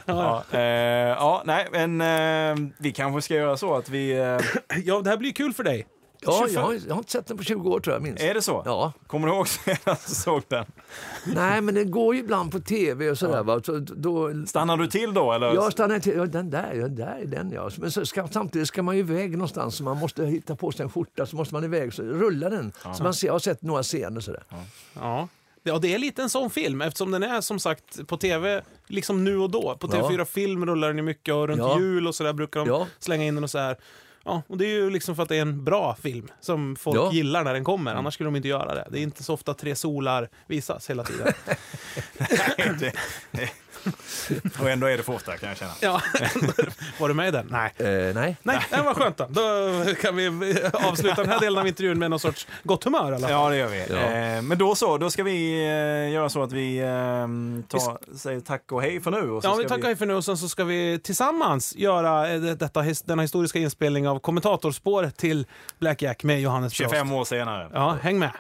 Ja, 0.05 0.45
eh, 0.51 0.59
ja, 1.19 1.43
nej, 1.47 1.69
men 1.73 2.01
eh, 2.01 2.71
vi 2.79 2.93
kanske 2.93 3.23
ska 3.23 3.35
göra 3.35 3.57
så 3.57 3.75
att 3.77 3.89
vi... 3.89 4.11
Eh, 4.19 4.39
Ja, 4.85 5.01
det 5.01 5.11
här 5.11 5.17
blir 5.17 5.33
kul 5.33 5.53
för 5.53 5.65
dig. 5.65 5.87
Ja, 6.21 6.39
25. 6.47 6.55
jag, 6.55 6.61
har- 6.63 6.79
jag 6.87 6.95
har 6.95 6.99
inte 6.99 7.13
sett 7.13 7.27
den 7.27 7.37
på 7.37 7.43
20 7.45 7.71
år 7.71 7.81
tror 7.81 7.95
jag 7.95 8.03
minst. 8.03 8.23
är 8.23 8.35
det 8.35 8.43
så? 8.43 8.63
Ja. 8.67 8.93
Kommer 9.07 9.29
du 9.29 9.35
ihåg 9.35 9.49
senast 9.65 10.09
du 10.09 10.15
såg 10.15 10.43
den? 10.49 10.65
Nej, 11.27 11.61
men 11.61 11.75
den 11.75 11.91
går 11.91 12.15
ju 12.15 12.21
ibland 12.21 12.53
på 12.53 12.61
tv 12.61 13.11
och 13.11 13.19
sådär. 13.19 13.43
Va? 13.43 13.61
Så 13.65 13.79
då, 13.79 14.47
Stannar 14.47 14.77
du 14.77 14.87
till 14.87 15.15
då? 15.15 15.33
Eller? 15.33 15.55
jag 15.55 15.73
stannar 15.73 15.99
till, 15.99 16.17
ja, 16.17 16.27
den 16.27 16.51
där, 16.51 16.73
ja, 16.75 16.89
där 16.89 17.19
är 17.23 17.27
den 17.27 17.51
ja. 17.53 17.71
Men 17.77 17.91
så 17.91 18.07
ska, 18.07 18.29
samtidigt 18.29 18.69
ska 18.69 18.83
man 18.83 18.95
ju 18.97 19.01
iväg 19.01 19.33
någonstans 19.33 19.77
så 19.77 19.85
man 19.85 19.97
måste 19.97 20.27
hitta 20.27 20.57
på 20.57 20.73
sig 20.73 20.83
en 20.85 20.91
skjorta 20.91 21.27
så 21.27 21.37
måste 21.37 21.55
man 21.55 21.65
iväg 21.65 21.93
så 21.95 22.03
rullar 22.03 22.51
den. 22.51 22.73
Så 22.95 23.03
man 23.03 23.15
ser, 23.15 23.27
jag 23.27 23.35
har 23.35 23.39
sett 23.39 23.63
några 23.63 23.83
scener 23.83 24.21
sådär. 24.21 24.43
Ja. 24.49 24.57
Ja, 25.01 25.29
det 25.79 25.95
är 25.95 25.99
lite 25.99 26.23
en 26.23 26.31
sån 26.31 26.51
film 26.51 26.83
eftersom 26.83 27.11
den 27.11 27.23
är 27.23 27.41
som 27.41 27.59
sagt 27.61 28.07
på 28.07 28.17
tv 28.17 28.63
liksom 28.87 29.25
nu 29.25 29.39
och 29.39 29.51
då. 29.51 29.77
På 29.81 29.87
TV4 29.89 30.19
Ja. 30.19 30.25
Film 30.25 30.67
rullar 30.67 30.89
den 30.89 30.97
ju 30.97 31.03
mycket 31.03 31.35
och 31.35 31.49
runt 31.49 31.59
Ja. 31.61 31.79
jul 31.81 32.07
och 32.07 32.15
sådär 32.15 32.33
brukar 32.33 32.61
de 32.61 32.69
Ja. 32.69 32.87
slänga 32.99 33.25
in 33.25 33.35
den 33.35 33.45
och 33.45 33.51
så 33.51 33.59
här. 33.59 33.77
Ja, 34.25 34.43
och 34.47 34.59
det 34.59 34.65
är 34.65 34.71
ju 34.71 34.91
liksom 34.91 35.17
för 35.17 35.23
att 35.23 35.29
det 35.29 35.37
är 35.37 35.43
en 35.43 35.65
bra 35.65 35.95
film 36.03 36.29
som 36.41 36.77
folk 36.77 36.97
Ja. 36.99 37.13
gillar 37.13 37.45
när 37.45 37.53
den 37.55 37.65
kommer. 37.65 37.95
Annars 37.95 38.15
skulle 38.15 38.27
de 38.27 38.37
inte 38.37 38.49
göra 38.49 38.75
det. 38.75 38.89
Det 38.91 38.99
är 38.99 39.03
inte 39.03 39.23
så 39.23 39.35
ofta 39.35 39.55
Tre 39.55 39.75
solar 39.75 40.29
visas 40.47 40.91
hela 40.91 41.05
tiden. 41.05 41.27
Nej, 42.19 42.71
det, 42.81 42.93
det. 43.31 43.51
Och 44.61 44.71
ändå 44.71 44.87
är 44.87 44.97
det 44.97 45.03
för 45.03 45.13
ofta 45.15 45.37
kan 45.37 45.49
jag 45.49 45.59
känna. 45.59 45.73
ja. 45.81 46.01
Var 47.01 47.09
du 47.09 47.15
med 47.15 47.29
i 47.29 47.31
den? 47.31 47.47
Nej. 47.51 47.73
Eh, 47.77 48.15
nej. 48.15 48.37
Nej, 48.43 48.61
det 48.71 48.83
var 48.83 48.95
skönt 48.95 49.17
då. 49.17 49.27
Då 49.29 49.95
kan 50.03 50.17
vi 50.17 50.27
avsluta 50.73 51.23
den 51.23 51.31
här 51.33 51.41
delen 51.41 51.59
av 51.59 51.67
intervjun 51.67 51.99
med 51.99 52.11
någon 52.11 52.21
sorts 52.21 52.47
gott 52.63 52.85
humör. 52.85 53.13
Eller? 53.13 53.31
Ja, 53.31 53.49
det 53.49 53.57
gör 53.57 53.69
vi. 53.69 53.87
Ja. 53.91 53.97
Eh, 53.97 54.43
men 54.43 54.59
då 54.59 54.75
så, 54.75 54.99
då 54.99 55.11
ska 55.11 55.23
vi 55.23 55.61
eh, 55.65 56.13
göra 56.13 56.29
så 56.29 56.43
att 56.43 56.53
vi 56.53 56.79
eh, 56.79 56.87
tar, 57.69 58.17
säger 58.17 58.41
tack 58.41 58.73
och 58.73 58.83
hej 58.83 59.01
för 59.01 59.11
nu. 59.11 59.31
Och 59.31 59.43
så 59.43 59.49
Ja, 59.49 59.53
ska 59.53 59.63
vi 59.63 59.69
tackar 59.69 59.95
för 59.95 60.07
nu 60.07 60.15
och 60.15 60.25
sen 60.25 60.37
så 60.37 60.49
ska 60.49 60.65
vi 60.65 61.01
tillsammans 61.05 61.77
göra 61.77 62.33
eh, 62.33 62.41
detta, 62.41 62.85
denna 63.05 63.23
historiska 63.23 63.59
inspelning 63.59 64.09
av 64.09 64.19
kommentatorspår 64.19 65.11
till 65.17 65.47
Black 65.79 66.03
Jack 66.03 66.25
med 66.25 66.41
Johannes 66.41 66.79
Brost. 66.79 66.91
25 66.95 67.13
år 67.13 67.25
senare. 67.25 67.69
Ja, 67.73 67.97
häng 68.03 68.19
med. 68.19 68.31